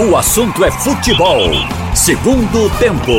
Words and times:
O 0.00 0.16
assunto 0.16 0.64
é 0.64 0.70
futebol. 0.70 1.50
Segundo 1.92 2.70
tempo. 2.78 3.10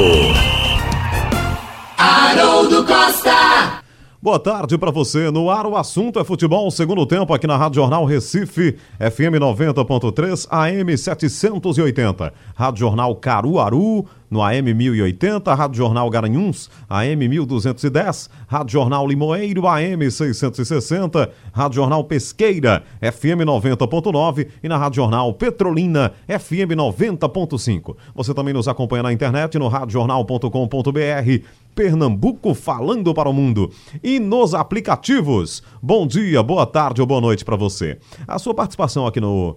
Haroldo 1.98 2.86
Costa. 2.86 3.84
Boa 4.22 4.40
tarde 4.40 4.78
para 4.78 4.90
você. 4.90 5.30
No 5.30 5.50
ar, 5.50 5.66
o 5.66 5.76
assunto 5.76 6.22
é 6.22 6.24
futebol. 6.24 6.72
Segundo 6.72 7.06
tempo 7.06 7.34
aqui 7.34 7.46
na 7.46 7.58
Rádio 7.58 7.82
Jornal 7.82 8.06
Recife, 8.06 8.78
FM 8.98 9.42
90.3, 9.42 10.48
AM 10.50 10.98
780. 10.98 12.34
Rádio 12.56 12.80
Jornal 12.80 13.14
Caruaru, 13.18 14.06
no 14.30 14.42
AM 14.42 14.74
1080. 14.74 15.54
Rádio 15.54 15.78
Jornal 15.78 16.10
Garanhuns, 16.10 16.70
AM 16.90 17.28
1210. 17.28 18.30
Rádio 18.48 18.74
Jornal 18.74 19.08
Limoeiro, 19.08 19.68
AM 19.68 20.10
660. 20.10 21.30
Rádio 21.52 21.76
Jornal 21.76 22.04
Pesqueira, 22.04 22.84
FM 23.02 23.44
90.9. 23.46 24.48
E 24.64 24.70
na 24.70 24.78
Rádio 24.78 24.98
Jornal 24.98 25.34
Petrolina, 25.34 26.14
FM 26.28 26.76
90.5. 26.76 27.96
Você 28.16 28.34
também 28.34 28.54
nos 28.54 28.68
acompanha 28.68 29.04
na 29.04 29.14
internet 29.14 29.58
no 29.58 29.68
radiojornal.com.br. 29.68 31.46
Pernambuco 31.76 32.54
falando 32.54 33.14
para 33.14 33.30
o 33.30 33.34
mundo. 33.34 33.72
E 34.04 34.20
nos 34.20 34.54
aplicativos. 34.54 35.64
Bom 35.82 36.06
dia, 36.06 36.44
boa 36.44 36.66
tarde 36.66 37.00
ou 37.00 37.08
boa 37.08 37.22
noite 37.22 37.46
para 37.46 37.56
você. 37.56 37.98
A 38.28 38.38
sua 38.38 38.54
participação 38.54 39.08
aqui 39.08 39.22
no 39.22 39.56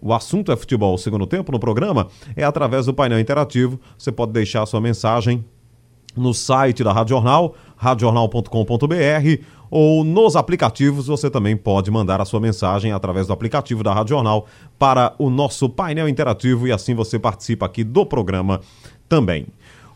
o 0.00 0.12
assunto 0.12 0.52
é 0.52 0.56
futebol, 0.56 0.94
o 0.94 0.98
segundo 0.98 1.26
tempo 1.26 1.52
no 1.52 1.58
programa, 1.58 2.08
é 2.36 2.44
através 2.44 2.86
do 2.86 2.94
painel 2.94 3.18
interativo. 3.18 3.80
Você 3.96 4.12
pode 4.12 4.32
deixar 4.32 4.64
sua 4.66 4.80
mensagem 4.80 5.44
no 6.16 6.34
site 6.34 6.82
da 6.82 6.92
Rádio 6.92 7.16
Jornal, 7.16 7.54
radiojornal.com.br 7.76 9.42
ou 9.70 10.04
nos 10.04 10.36
aplicativos. 10.36 11.06
Você 11.06 11.30
também 11.30 11.56
pode 11.56 11.90
mandar 11.90 12.20
a 12.20 12.24
sua 12.24 12.40
mensagem 12.40 12.92
através 12.92 13.26
do 13.26 13.32
aplicativo 13.32 13.82
da 13.82 13.92
Rádio 13.92 14.16
Jornal 14.16 14.46
para 14.78 15.14
o 15.18 15.30
nosso 15.30 15.68
painel 15.68 16.08
interativo 16.08 16.66
e 16.66 16.72
assim 16.72 16.94
você 16.94 17.18
participa 17.18 17.66
aqui 17.66 17.84
do 17.84 18.04
programa 18.04 18.60
também. 19.08 19.46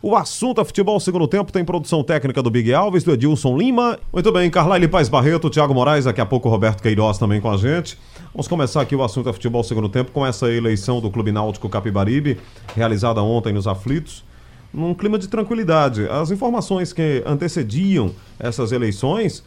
O 0.01 0.17
assunto 0.17 0.59
é 0.59 0.65
futebol 0.65 0.99
segundo 0.99 1.25
tempo, 1.29 1.49
tem 1.49 1.63
produção 1.63 2.03
técnica 2.03 2.43
do 2.43 2.51
Big 2.51 2.73
Alves, 2.73 3.05
do 3.05 3.13
Edilson 3.13 3.57
Lima. 3.57 3.97
Muito 4.11 4.33
bem, 4.33 4.49
Carlyle 4.49 4.87
Paz 4.89 5.07
Barreto, 5.07 5.49
Thiago 5.49 5.73
Moraes, 5.73 6.03
daqui 6.03 6.19
a 6.19 6.25
pouco 6.25 6.49
Roberto 6.49 6.81
Queiroz 6.81 7.17
também 7.17 7.39
com 7.39 7.49
a 7.49 7.55
gente. 7.55 7.97
Vamos 8.33 8.47
começar 8.47 8.81
aqui 8.81 8.95
o 8.95 9.03
assunto 9.03 9.29
é 9.29 9.33
futebol 9.33 9.63
segundo 9.63 9.87
tempo 9.87 10.09
com 10.09 10.25
essa 10.25 10.49
eleição 10.51 10.99
do 10.99 11.11
Clube 11.11 11.31
Náutico 11.31 11.69
Capibaribe, 11.69 12.39
realizada 12.75 13.21
ontem 13.21 13.53
nos 13.53 13.67
aflitos, 13.67 14.25
num 14.73 14.95
clima 14.95 15.19
de 15.19 15.27
tranquilidade. 15.27 16.09
As 16.09 16.31
informações 16.31 16.91
que 16.91 17.21
antecediam 17.27 18.11
essas 18.39 18.71
eleições 18.71 19.43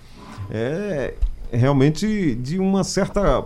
é 0.48 1.14
realmente 1.50 2.36
de 2.36 2.60
uma 2.60 2.84
certa 2.84 3.44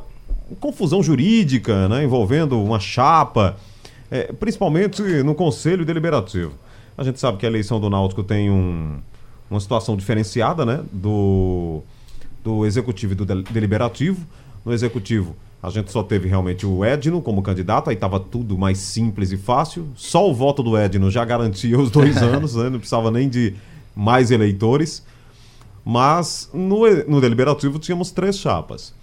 confusão 0.60 1.02
jurídica, 1.02 1.88
né, 1.88 2.04
envolvendo 2.04 2.62
uma 2.62 2.78
chapa, 2.78 3.56
é, 4.10 4.30
principalmente 4.34 5.00
no 5.22 5.34
Conselho 5.34 5.86
Deliberativo. 5.86 6.52
A 6.98 7.02
gente 7.02 7.19
sabe 7.19 7.38
que 7.38 7.47
a 7.47 7.48
eleição 7.48 7.80
do 7.80 7.88
Náutico 7.88 8.22
tem 8.22 8.50
um, 8.50 8.98
uma 9.50 9.58
situação 9.58 9.97
diferenciada, 9.97 10.66
né? 10.66 10.84
Do, 10.92 11.80
do 12.44 12.66
executivo 12.66 13.14
e 13.14 13.16
do 13.16 13.25
deliberativo. 13.25 14.27
No 14.64 14.72
executivo, 14.72 15.36
a 15.62 15.70
gente 15.70 15.91
só 15.91 16.03
teve 16.03 16.28
realmente 16.28 16.66
o 16.66 16.84
Edno 16.84 17.20
como 17.20 17.42
candidato, 17.42 17.91
aí 17.91 17.94
estava 17.94 18.19
tudo 18.19 18.56
mais 18.56 18.78
simples 18.78 19.33
e 19.33 19.36
fácil. 19.36 19.89
Só 19.94 20.28
o 20.28 20.34
voto 20.34 20.62
do 20.62 20.77
Edno 20.77 21.11
já 21.11 21.25
garantia 21.25 21.78
os 21.78 21.91
dois 21.91 22.16
anos, 22.22 22.55
né? 22.55 22.70
não 22.70 22.78
precisava 22.78 23.11
nem 23.11 23.28
de 23.28 23.55
mais 23.94 24.31
eleitores. 24.31 25.05
Mas 25.84 26.50
no, 26.53 26.81
no 27.08 27.20
deliberativo 27.20 27.78
tínhamos 27.78 28.11
três 28.11 28.38
chapas. 28.38 28.94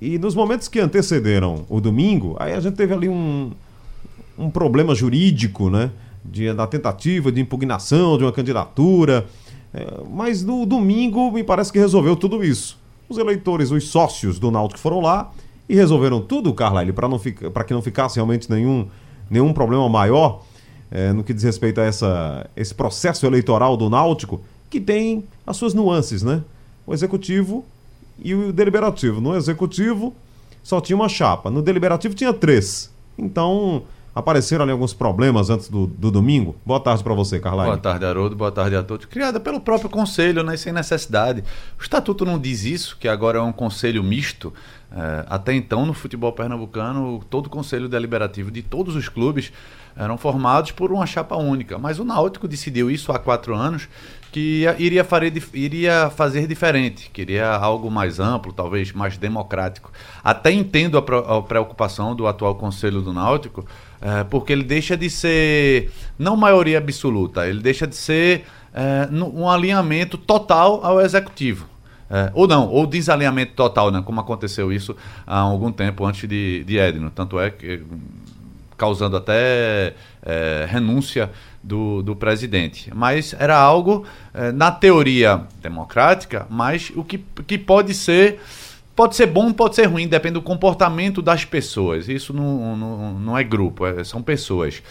E 0.00 0.18
nos 0.18 0.34
momentos 0.34 0.68
que 0.68 0.78
antecederam 0.78 1.64
o 1.68 1.80
domingo, 1.80 2.36
aí 2.38 2.52
a 2.52 2.60
gente 2.60 2.74
teve 2.74 2.92
ali 2.92 3.08
um, 3.08 3.52
um 4.38 4.50
problema 4.50 4.94
jurídico, 4.94 5.70
né? 5.70 5.90
de, 6.30 6.52
da 6.52 6.66
tentativa 6.66 7.30
de 7.30 7.40
impugnação 7.40 8.18
de 8.18 8.24
uma 8.24 8.32
candidatura. 8.32 9.26
É, 9.72 10.00
mas 10.10 10.42
no 10.42 10.64
domingo 10.66 11.30
me 11.30 11.44
parece 11.44 11.72
que 11.72 11.78
resolveu 11.78 12.16
tudo 12.16 12.42
isso. 12.44 12.78
Os 13.08 13.18
eleitores, 13.18 13.70
os 13.70 13.88
sócios 13.88 14.38
do 14.38 14.50
Náutico 14.50 14.80
foram 14.80 15.00
lá 15.00 15.32
e 15.68 15.74
resolveram 15.74 16.20
tudo, 16.20 16.52
Carlyle, 16.52 16.92
para 16.92 17.64
que 17.64 17.74
não 17.74 17.82
ficasse 17.82 18.16
realmente 18.16 18.50
nenhum, 18.50 18.88
nenhum 19.30 19.52
problema 19.52 19.88
maior 19.88 20.42
é, 20.90 21.12
no 21.12 21.24
que 21.24 21.34
diz 21.34 21.42
respeito 21.42 21.80
a 21.80 21.84
essa, 21.84 22.50
esse 22.56 22.74
processo 22.74 23.26
eleitoral 23.26 23.76
do 23.76 23.90
Náutico, 23.90 24.40
que 24.70 24.80
tem 24.80 25.24
as 25.46 25.56
suas 25.56 25.74
nuances, 25.74 26.22
né? 26.22 26.42
O 26.86 26.94
executivo 26.94 27.64
e 28.22 28.34
o 28.34 28.52
deliberativo. 28.52 29.20
No 29.20 29.36
executivo 29.36 30.14
só 30.62 30.80
tinha 30.80 30.96
uma 30.96 31.08
chapa, 31.08 31.50
no 31.50 31.62
deliberativo 31.62 32.14
tinha 32.14 32.32
três. 32.32 32.90
Então, 33.18 33.82
Apareceram 34.16 34.62
ali 34.62 34.72
alguns 34.72 34.94
problemas 34.94 35.50
antes 35.50 35.68
do, 35.68 35.86
do 35.86 36.10
domingo. 36.10 36.56
Boa 36.64 36.80
tarde 36.80 37.04
para 37.04 37.12
você, 37.12 37.38
Carla. 37.38 37.64
Boa 37.64 37.76
tarde, 37.76 38.02
Haroldo. 38.06 38.34
Boa 38.34 38.50
tarde 38.50 38.74
a 38.74 38.82
todos. 38.82 39.04
Criada 39.04 39.38
pelo 39.38 39.60
próprio 39.60 39.90
conselho, 39.90 40.42
né, 40.42 40.56
sem 40.56 40.72
necessidade. 40.72 41.44
O 41.78 41.82
estatuto 41.82 42.24
não 42.24 42.38
diz 42.38 42.64
isso, 42.64 42.96
que 42.98 43.08
agora 43.08 43.40
é 43.40 43.42
um 43.42 43.52
conselho 43.52 44.02
misto. 44.02 44.54
É, 44.90 45.26
até 45.28 45.52
então, 45.52 45.84
no 45.84 45.92
futebol 45.92 46.32
pernambucano, 46.32 47.22
todo 47.28 47.48
o 47.48 47.50
conselho 47.50 47.90
deliberativo 47.90 48.50
de 48.50 48.62
todos 48.62 48.96
os 48.96 49.06
clubes 49.06 49.52
eram 49.94 50.16
formados 50.16 50.70
por 50.70 50.90
uma 50.90 51.04
chapa 51.04 51.36
única. 51.36 51.76
Mas 51.76 51.98
o 51.98 52.04
Náutico 52.04 52.48
decidiu 52.48 52.90
isso 52.90 53.12
há 53.12 53.18
quatro 53.18 53.54
anos, 53.54 53.86
que 54.36 54.66
iria, 54.78 55.02
iria 55.54 56.10
fazer 56.10 56.46
diferente, 56.46 57.08
queria 57.10 57.48
algo 57.56 57.90
mais 57.90 58.20
amplo, 58.20 58.52
talvez 58.52 58.92
mais 58.92 59.16
democrático. 59.16 59.90
Até 60.22 60.52
entendo 60.52 60.98
a, 60.98 61.40
preocupação 61.40 62.14
do 62.14 62.26
atual 62.26 62.54
conselho 62.54 63.00
do 63.00 63.14
Náutico, 63.14 63.64
é, 63.98 64.24
porque 64.24 64.52
ele 64.52 64.62
deixa 64.62 64.94
de 64.94 65.08
ser, 65.08 65.90
não 66.18 66.36
maioria 66.36 66.76
absoluta, 66.76 67.48
ele 67.48 67.62
deixa 67.62 67.86
de 67.86 67.96
ser 67.96 68.44
é, 68.74 69.08
um 69.10 69.48
alinhamento 69.48 70.18
total 70.18 70.84
ao 70.84 71.00
executivo. 71.00 71.66
É, 72.10 72.30
ou 72.34 72.46
não, 72.46 72.68
ou 72.68 72.86
desalinhamento 72.86 73.54
total, 73.54 73.90
né, 73.90 74.02
como 74.04 74.20
aconteceu 74.20 74.70
isso 74.70 74.94
há 75.26 75.38
algum 75.38 75.72
tempo 75.72 76.04
antes 76.04 76.28
de, 76.28 76.62
de 76.62 76.76
Edno. 76.76 77.10
Tanto 77.10 77.40
é 77.40 77.48
que 77.48 77.82
causando 78.76 79.16
até 79.16 79.94
renúncia 80.68 81.30
do, 81.66 82.00
do 82.02 82.14
presidente. 82.14 82.90
Mas 82.94 83.34
era 83.38 83.56
algo, 83.58 84.06
é, 84.32 84.52
na 84.52 84.70
teoria 84.70 85.42
democrática, 85.60 86.46
mas 86.48 86.92
o 86.94 87.02
que, 87.02 87.18
que 87.46 87.58
pode 87.58 87.92
ser 87.92 88.38
Pode 88.94 89.14
ser 89.14 89.26
bom, 89.26 89.52
pode 89.52 89.74
ser 89.74 89.84
ruim, 89.84 90.08
depende 90.08 90.32
do 90.32 90.40
comportamento 90.40 91.20
das 91.20 91.44
pessoas. 91.44 92.08
Isso 92.08 92.32
não, 92.32 92.74
não, 92.74 93.12
não 93.12 93.36
é 93.36 93.44
grupo, 93.44 93.84
é, 93.84 94.02
são 94.02 94.22
pessoas. 94.22 94.82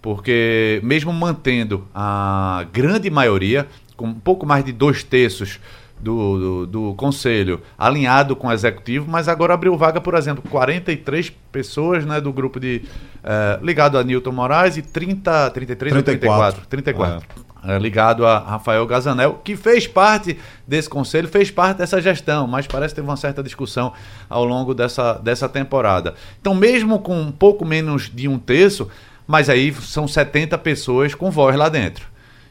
Porque, 0.00 0.80
mesmo 0.82 1.12
mantendo 1.12 1.86
a 1.94 2.64
grande 2.72 3.10
maioria, 3.10 3.68
com 3.98 4.06
um 4.06 4.14
pouco 4.14 4.46
mais 4.46 4.64
de 4.64 4.72
dois 4.72 5.04
terços 5.04 5.60
do, 6.00 6.38
do, 6.38 6.66
do, 6.66 6.94
conselho 6.94 7.60
alinhado 7.78 8.34
com 8.34 8.48
o 8.48 8.52
executivo, 8.52 9.06
mas 9.08 9.28
agora 9.28 9.54
abriu 9.54 9.76
vaga, 9.76 10.00
por 10.00 10.14
exemplo, 10.14 10.42
43 10.50 11.30
pessoas 11.52 12.04
né, 12.04 12.20
do 12.20 12.32
grupo 12.32 12.58
de. 12.58 12.82
Eh, 13.22 13.58
ligado 13.62 13.98
a 13.98 14.04
Newton 14.04 14.32
Moraes 14.32 14.76
e 14.76 14.82
30, 14.82 15.50
33 15.50 15.92
34. 15.92 16.60
ou 16.60 16.66
34? 16.66 16.66
34. 16.68 17.44
É. 17.46 17.50
É, 17.62 17.78
ligado 17.78 18.24
a 18.24 18.38
Rafael 18.38 18.86
Gazanel, 18.86 19.34
que 19.44 19.54
fez 19.54 19.86
parte 19.86 20.38
desse 20.66 20.88
conselho, 20.88 21.28
fez 21.28 21.50
parte 21.50 21.76
dessa 21.76 22.00
gestão, 22.00 22.46
mas 22.46 22.66
parece 22.66 22.94
que 22.94 23.00
teve 23.00 23.08
uma 23.08 23.18
certa 23.18 23.42
discussão 23.42 23.92
ao 24.30 24.46
longo 24.46 24.72
dessa, 24.72 25.14
dessa 25.14 25.46
temporada. 25.46 26.14
Então, 26.40 26.54
mesmo 26.54 26.98
com 27.00 27.20
um 27.20 27.30
pouco 27.30 27.66
menos 27.66 28.10
de 28.10 28.26
um 28.26 28.38
terço, 28.38 28.88
mas 29.26 29.50
aí 29.50 29.74
são 29.74 30.08
70 30.08 30.56
pessoas 30.56 31.14
com 31.14 31.30
voz 31.30 31.54
lá 31.54 31.68
dentro. 31.68 32.08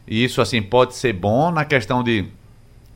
E 0.08 0.24
isso, 0.24 0.42
assim, 0.42 0.62
pode 0.62 0.96
ser 0.96 1.14
bom 1.14 1.50
na 1.50 1.66
questão 1.66 2.04
de 2.04 2.26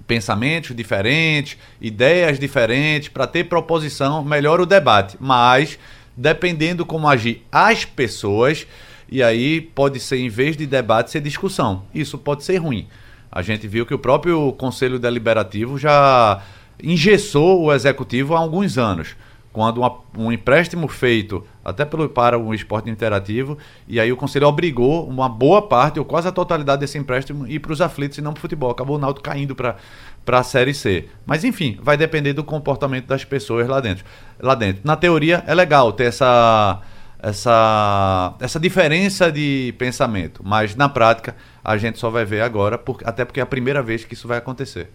pensamentos 0.08 0.76
diferentes, 0.76 1.58
ideias 1.80 2.40
diferentes, 2.40 3.10
para 3.10 3.28
ter 3.28 3.46
proposição, 3.46 4.24
melhora 4.24 4.62
o 4.62 4.66
debate. 4.66 5.18
Mas, 5.20 5.80
dependendo 6.16 6.86
como 6.86 7.08
agir 7.08 7.46
as 7.52 7.86
pessoas 7.86 8.68
e 9.14 9.22
aí 9.22 9.62
pode 9.62 10.00
ser, 10.00 10.18
em 10.18 10.28
vez 10.28 10.58
de 10.58 10.66
debate, 10.66 11.12
ser 11.12 11.22
discussão. 11.22 11.84
Isso 11.94 12.18
pode 12.18 12.44
ser 12.44 12.58
ruim. 12.58 12.88
A 13.32 13.44
gente 13.44 13.68
viu 13.68 13.86
que 13.86 13.94
o 13.94 14.00
próprio 14.00 14.52
Conselho 14.54 14.98
Deliberativo 14.98 15.78
já 15.78 16.42
engessou 16.82 17.62
o 17.62 17.72
executivo 17.72 18.36
há 18.36 18.40
alguns 18.40 18.76
anos. 18.76 19.16
Quando 19.54 19.78
uma, 19.78 20.00
um 20.18 20.32
empréstimo 20.32 20.88
feito 20.88 21.46
até 21.64 21.86
pelo, 21.86 22.10
para 22.10 22.38
o 22.38 22.54
esporte 22.54 22.90
interativo, 22.90 23.58
e 23.88 24.00
aí 24.00 24.12
o 24.12 24.18
Conselho 24.18 24.48
obrigou 24.48 25.08
uma 25.08 25.30
boa 25.30 25.62
parte, 25.62 26.00
ou 26.00 26.06
quase 26.06 26.28
a 26.28 26.32
totalidade 26.32 26.82
desse 26.82 26.98
empréstimo, 26.98 27.48
ir 27.48 27.60
para 27.60 27.72
os 27.72 27.80
aflitos 27.80 28.18
e 28.18 28.22
não 28.22 28.34
para 28.34 28.40
o 28.40 28.42
futebol. 28.42 28.72
Acabou 28.72 28.98
o 28.98 29.00
Náutico 29.00 29.24
caindo 29.24 29.56
para 29.56 29.78
para 30.26 30.40
a 30.40 30.44
Série 30.44 30.74
C. 30.74 31.10
Mas 31.26 31.44
enfim, 31.44 31.78
vai 31.82 31.98
depender 31.98 32.34
do 32.34 32.44
comportamento 32.44 33.08
das 33.08 33.26
pessoas 33.26 33.68
lá 33.68 33.80
dentro. 33.80 34.06
Lá 34.40 34.56
dentro. 34.56 34.82
Na 34.84 34.96
teoria 34.96 35.44
é 35.46 35.54
legal 35.54 35.92
ter 35.92 36.06
essa 36.06 36.82
essa, 37.24 38.36
essa 38.42 38.60
diferença 38.60 39.32
de 39.32 39.74
pensamento. 39.78 40.42
Mas 40.44 40.76
na 40.76 40.90
prática 40.90 41.36
a 41.64 41.78
gente 41.78 41.98
só 41.98 42.10
vai 42.10 42.26
ver 42.26 42.42
agora, 42.42 42.78
por, 42.78 43.00
até 43.06 43.24
porque 43.24 43.40
é 43.40 43.44
a 43.44 43.46
primeira 43.46 43.82
vez 43.82 44.04
que 44.04 44.14
isso 44.14 44.28
vai 44.28 44.38
acontecer. 44.38 44.90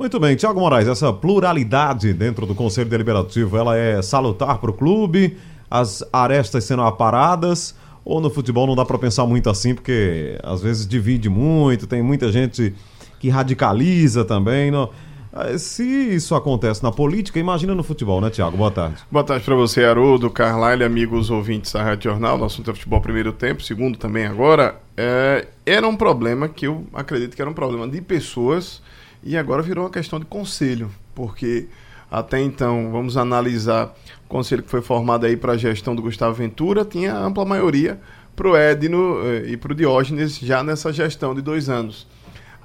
Muito 0.00 0.18
bem, 0.18 0.34
Tiago 0.34 0.58
Moraes, 0.58 0.88
essa 0.88 1.12
pluralidade 1.12 2.14
dentro 2.14 2.46
do 2.46 2.54
Conselho 2.54 2.88
Deliberativo, 2.88 3.54
ela 3.58 3.76
é 3.76 4.00
salutar 4.00 4.56
para 4.56 4.70
o 4.70 4.72
clube, 4.72 5.36
as 5.70 6.02
arestas 6.10 6.64
sendo 6.64 6.80
aparadas, 6.80 7.76
Ou 8.02 8.18
no 8.18 8.30
futebol 8.30 8.66
não 8.66 8.74
dá 8.74 8.82
para 8.82 8.96
pensar 8.96 9.26
muito 9.26 9.50
assim, 9.50 9.74
porque 9.74 10.38
às 10.42 10.62
vezes 10.62 10.86
divide 10.86 11.28
muito, 11.28 11.86
tem 11.86 12.02
muita 12.02 12.32
gente 12.32 12.72
que 13.18 13.28
radicaliza 13.28 14.24
também. 14.24 14.70
Não... 14.70 14.88
Ah, 15.34 15.58
se 15.58 15.84
isso 15.84 16.34
acontece 16.34 16.82
na 16.82 16.90
política, 16.90 17.38
imagina 17.38 17.74
no 17.74 17.82
futebol, 17.82 18.22
né, 18.22 18.30
Tiago? 18.30 18.56
Boa 18.56 18.70
tarde. 18.70 19.02
Boa 19.12 19.22
tarde 19.22 19.44
para 19.44 19.54
você, 19.54 19.84
Haroldo, 19.84 20.30
Carlyle, 20.30 20.82
amigos 20.82 21.28
ouvintes 21.28 21.72
da 21.72 21.82
Rádio 21.82 22.10
Jornal. 22.10 22.38
Nosso 22.38 22.54
assunto 22.54 22.70
é 22.70 22.74
futebol 22.74 23.02
primeiro 23.02 23.34
tempo, 23.34 23.62
segundo 23.62 23.98
também 23.98 24.24
agora. 24.24 24.80
É, 24.96 25.46
era 25.66 25.86
um 25.86 25.94
problema 25.94 26.48
que 26.48 26.66
eu 26.66 26.86
acredito 26.94 27.36
que 27.36 27.42
era 27.42 27.50
um 27.50 27.54
problema 27.54 27.86
de 27.86 28.00
pessoas 28.00 28.80
e 29.22 29.36
agora 29.36 29.62
virou 29.62 29.84
uma 29.84 29.90
questão 29.90 30.18
de 30.18 30.26
conselho, 30.26 30.90
porque 31.14 31.68
até 32.10 32.40
então, 32.40 32.90
vamos 32.90 33.16
analisar 33.16 33.94
o 34.24 34.28
conselho 34.28 34.62
que 34.62 34.70
foi 34.70 34.82
formado 34.82 35.26
aí 35.26 35.36
para 35.36 35.52
a 35.52 35.56
gestão 35.56 35.94
do 35.94 36.02
Gustavo 36.02 36.34
Ventura, 36.34 36.84
tinha 36.84 37.14
ampla 37.14 37.44
maioria 37.44 38.00
para 38.34 38.48
o 38.48 38.56
Edno 38.56 39.20
eh, 39.24 39.50
e 39.50 39.56
para 39.56 39.72
o 39.72 39.74
Diógenes 39.74 40.38
já 40.38 40.64
nessa 40.64 40.92
gestão 40.92 41.34
de 41.34 41.40
dois 41.40 41.68
anos. 41.68 42.08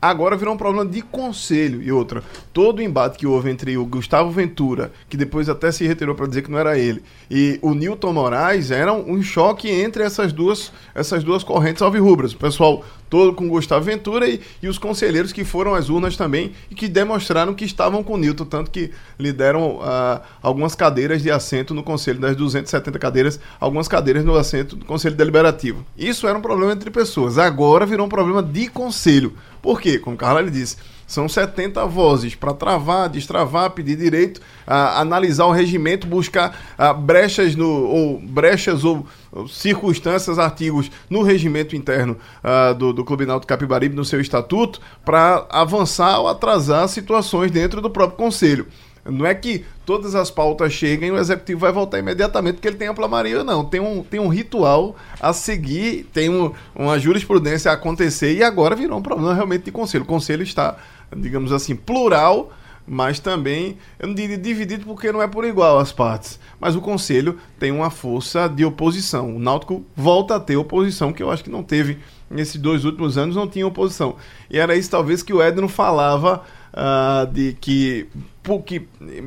Agora 0.02 0.36
virou 0.38 0.54
um 0.54 0.58
problema 0.58 0.86
de 0.86 1.02
conselho. 1.02 1.82
E 1.82 1.92
outra, 1.92 2.24
todo 2.54 2.80
o 2.80 2.82
embate 2.82 3.18
que 3.18 3.26
houve 3.26 3.50
entre 3.50 3.76
o 3.78 3.86
Gustavo 3.86 4.30
Ventura, 4.30 4.92
que 5.10 5.18
depois 5.18 5.50
até 5.50 5.72
se 5.72 5.86
retirou 5.88 6.14
para 6.14 6.28
dizer 6.28 6.44
que 6.44 6.52
não 6.52 6.60
era 6.60 6.78
ele, 6.78 7.02
e 7.30 7.58
o 7.62 7.74
Newton 7.74 8.14
Moraes, 8.14 8.70
era 8.72 8.94
um 8.94 9.22
choque 9.24 9.70
entre 9.70 10.04
essas 10.04 10.32
duas, 10.32 10.72
essas 10.94 11.24
duas 11.24 11.44
correntes 11.44 11.82
alvirrubras. 11.82 12.34
O 12.34 12.38
pessoal 12.38 12.86
todo 13.16 13.32
com 13.32 13.48
Gustavo 13.48 13.86
Ventura 13.86 14.28
e, 14.28 14.42
e 14.62 14.68
os 14.68 14.78
conselheiros 14.78 15.32
que 15.32 15.46
foram 15.46 15.74
às 15.74 15.88
urnas 15.88 16.18
também 16.18 16.52
e 16.70 16.76
que 16.76 16.90
demonstraram 16.90 17.54
que 17.54 17.64
estavam 17.64 18.04
com 18.04 18.16
o 18.16 18.18
Newton, 18.18 18.44
tanto 18.44 18.70
que 18.70 18.92
lhe 19.18 19.32
deram 19.32 19.78
uh, 19.78 20.20
algumas 20.44 20.76
cadeiras 20.76 21.24
de 21.24 21.32
assento 21.32 21.74
no 21.74 21.82
conselho, 21.82 22.20
das 22.20 22.36
270 22.36 23.00
cadeiras, 23.00 23.40
algumas 23.58 23.88
cadeiras 23.88 24.26
no 24.26 24.36
assento 24.36 24.76
do 24.76 24.84
conselho 24.84 25.16
deliberativo. 25.16 25.86
Isso 25.98 26.28
era 26.28 26.38
um 26.38 26.42
problema 26.42 26.74
entre 26.74 26.92
pessoas. 26.92 27.38
Agora 27.38 27.86
virou 27.86 28.06
um 28.06 28.10
problema 28.10 28.44
de 28.44 28.68
conselho. 28.68 29.32
Por 29.62 29.80
quê? 29.80 29.98
Como 29.98 30.18
Carla 30.18 30.44
disse, 30.52 30.76
são 31.08 31.30
70 31.30 31.86
vozes 31.86 32.36
para 32.36 32.54
travar, 32.54 33.10
destravar, 33.10 33.72
pedir 33.72 33.96
direito, 33.96 34.40
uh, 34.68 35.00
analisar 35.00 35.46
o 35.46 35.52
regimento, 35.52 36.08
buscar 36.08 36.58
brechas 37.00 37.56
no, 37.56 37.68
ou 37.68 38.20
brechas 38.20 38.84
ou, 38.84 39.06
circunstâncias, 39.48 40.40
artigos 40.40 40.90
no 41.10 41.22
regimento 41.22 41.76
interno 41.76 42.18
uh, 42.44 42.74
do, 42.74 42.94
do 42.94 43.04
Clube 43.04 43.26
Náutico 43.26 43.48
Capibaribe, 43.48 43.96
no 43.96 44.06
seu 44.06 44.22
estatuto, 44.22 44.80
para 45.04 45.46
avançar 45.50 46.20
ou 46.20 46.28
atrasar 46.28 46.88
situações 46.88 47.52
dentro 47.52 47.82
do 47.82 47.90
próprio 47.90 48.18
conselho. 48.18 48.68
Não 49.08 49.26
é 49.26 49.36
que 49.36 49.64
todas 49.86 50.16
as 50.16 50.32
pautas 50.32 50.74
cheguem 50.74 51.10
e 51.10 51.12
o 51.12 51.18
executivo 51.18 51.60
vai 51.60 51.72
voltar 51.72 52.00
imediatamente 52.00 52.56
porque 52.56 52.68
ele 52.68 52.78
tem 52.78 52.88
ampla 52.88 53.08
maioria, 53.08 53.44
não. 53.44 53.64
Tem 53.64 53.80
um, 53.80 54.02
tem 54.02 54.20
um 54.20 54.28
ritual 54.28 54.96
a 55.20 55.32
seguir, 55.32 56.10
tem 56.12 56.28
um, 56.28 56.52
uma 56.76 56.98
jurisprudência 56.98 57.70
a 57.70 57.76
acontecer 57.76 58.34
e 58.34 58.44
agora 58.44 58.76
virou 58.76 58.98
um 58.98 59.04
problema 59.04 59.36
realmente 59.36 59.66
de 59.66 59.72
conselho. 59.72 60.04
O 60.04 60.08
conselho 60.08 60.42
está, 60.42 60.78
digamos 61.16 61.52
assim, 61.52 61.76
plural, 61.76 62.52
mas 62.88 63.20
também, 63.20 63.78
eu 63.98 64.08
não 64.08 64.14
diria 64.14 64.38
dividido 64.38 64.86
porque 64.86 65.12
não 65.12 65.22
é 65.22 65.28
por 65.28 65.44
igual 65.44 65.80
as 65.80 65.92
partes. 65.92 66.40
Mas 66.60 66.76
o 66.76 66.82
conselho 66.82 67.38
tem 67.58 67.72
uma 67.72 67.90
força 67.90 68.48
de 68.48 68.64
oposição. 68.64 69.36
O 69.36 69.40
Náutico 69.40 69.84
volta 69.96 70.36
a 70.36 70.40
ter 70.40 70.56
oposição, 70.56 71.12
que 71.12 71.24
eu 71.24 71.32
acho 71.32 71.44
que 71.44 71.50
não 71.50 71.64
teve 71.64 71.98
nesses 72.30 72.62
dois 72.62 72.86
últimos 72.86 73.18
anos, 73.18 73.36
não 73.36 73.48
tinha 73.48 73.66
oposição. 73.66 74.16
E 74.50 74.60
era 74.60 74.76
isso 74.76 74.92
talvez 74.92 75.24
que 75.24 75.34
o 75.34 75.42
Edno 75.42 75.68
falava 75.68 76.44
uh, 76.74 77.32
de 77.32 77.58
que, 77.60 78.08
porque 78.44 78.84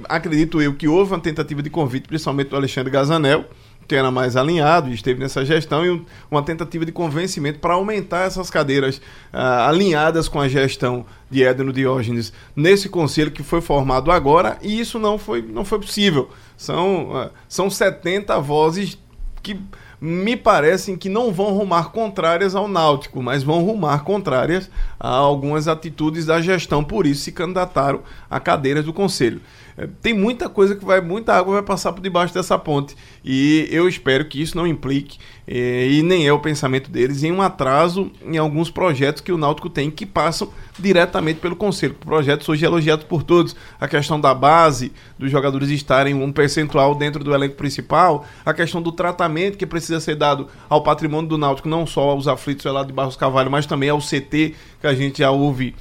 acredito 0.08 0.62
eu 0.62 0.74
que 0.74 0.86
houve 0.86 1.12
uma 1.12 1.20
tentativa 1.20 1.62
de 1.62 1.70
convite, 1.70 2.06
principalmente 2.06 2.50
do 2.50 2.56
Alexandre 2.56 2.92
Gazanel, 2.92 3.44
que 3.88 3.96
era 3.96 4.10
mais 4.10 4.36
alinhado 4.36 4.92
esteve 4.92 5.18
nessa 5.18 5.44
gestão, 5.46 5.84
e 5.84 6.04
uma 6.30 6.42
tentativa 6.42 6.84
de 6.84 6.92
convencimento 6.92 7.58
para 7.58 7.72
aumentar 7.72 8.26
essas 8.26 8.50
cadeiras 8.50 8.98
uh, 9.32 9.66
alinhadas 9.66 10.28
com 10.28 10.38
a 10.38 10.46
gestão 10.46 11.06
de 11.30 11.42
Edno 11.42 11.72
Diógenes 11.72 12.30
nesse 12.54 12.90
conselho 12.90 13.30
que 13.30 13.42
foi 13.42 13.62
formado 13.62 14.12
agora, 14.12 14.58
e 14.60 14.78
isso 14.78 14.98
não 14.98 15.18
foi, 15.18 15.40
não 15.40 15.64
foi 15.64 15.78
possível. 15.78 16.28
São, 16.54 17.12
uh, 17.12 17.30
são 17.48 17.70
70 17.70 18.38
vozes 18.40 18.98
que 19.42 19.58
me 20.00 20.36
parecem 20.36 20.96
que 20.96 21.08
não 21.08 21.32
vão 21.32 21.52
rumar 21.52 21.90
contrárias 21.90 22.54
ao 22.54 22.68
Náutico, 22.68 23.22
mas 23.22 23.42
vão 23.42 23.64
rumar 23.64 24.04
contrárias 24.04 24.70
a 24.98 25.08
algumas 25.08 25.66
atitudes 25.66 26.26
da 26.26 26.40
gestão, 26.40 26.84
por 26.84 27.06
isso 27.06 27.22
se 27.22 27.32
candidataram 27.32 28.02
a 28.30 28.38
cadeiras 28.38 28.84
do 28.84 28.92
Conselho. 28.92 29.40
É, 29.76 29.88
tem 30.02 30.12
muita 30.12 30.48
coisa 30.48 30.74
que 30.74 30.84
vai, 30.84 31.00
muita 31.00 31.34
água 31.34 31.54
vai 31.54 31.62
passar 31.62 31.92
por 31.92 32.00
debaixo 32.00 32.34
dessa 32.34 32.58
ponte. 32.58 32.96
E 33.24 33.68
eu 33.70 33.88
espero 33.88 34.24
que 34.24 34.42
isso 34.42 34.56
não 34.56 34.66
implique, 34.66 35.18
eh, 35.50 35.88
e 35.90 36.02
nem 36.02 36.26
é 36.26 36.32
o 36.32 36.38
pensamento 36.38 36.90
deles, 36.90 37.22
em 37.22 37.32
um 37.32 37.40
atraso 37.40 38.12
em 38.22 38.36
alguns 38.36 38.70
projetos 38.70 39.22
que 39.22 39.32
o 39.32 39.38
Náutico 39.38 39.70
tem 39.70 39.90
que 39.90 40.04
passam 40.04 40.50
diretamente 40.78 41.40
pelo 41.40 41.56
Conselho. 41.56 41.94
Projetos 41.94 42.46
hoje 42.50 42.66
elogiados 42.66 43.06
por 43.06 43.22
todos. 43.22 43.56
A 43.80 43.88
questão 43.88 44.20
da 44.20 44.34
base, 44.34 44.92
dos 45.18 45.30
jogadores 45.30 45.70
estarem 45.70 46.12
um 46.12 46.30
percentual 46.30 46.94
dentro 46.94 47.24
do 47.24 47.34
elenco 47.34 47.56
principal, 47.56 48.26
a 48.44 48.52
questão 48.52 48.82
do 48.82 48.92
tratamento 48.92 49.56
que 49.56 49.64
precisa 49.66 50.00
ser 50.00 50.16
dado 50.16 50.48
ao 50.68 50.82
patrimônio 50.82 51.30
do 51.30 51.38
Náutico, 51.38 51.68
não 51.68 51.86
só 51.86 52.10
aos 52.10 52.28
aflitos 52.28 52.66
lá 52.66 52.84
de 52.84 52.92
Barros 52.92 53.16
Cavalho, 53.16 53.50
mas 53.50 53.64
também 53.64 53.88
ao 53.88 54.00
CT, 54.00 54.54
que 54.80 54.86
a 54.86 54.94
gente 54.94 55.18
já 55.18 55.30
ouve 55.30 55.74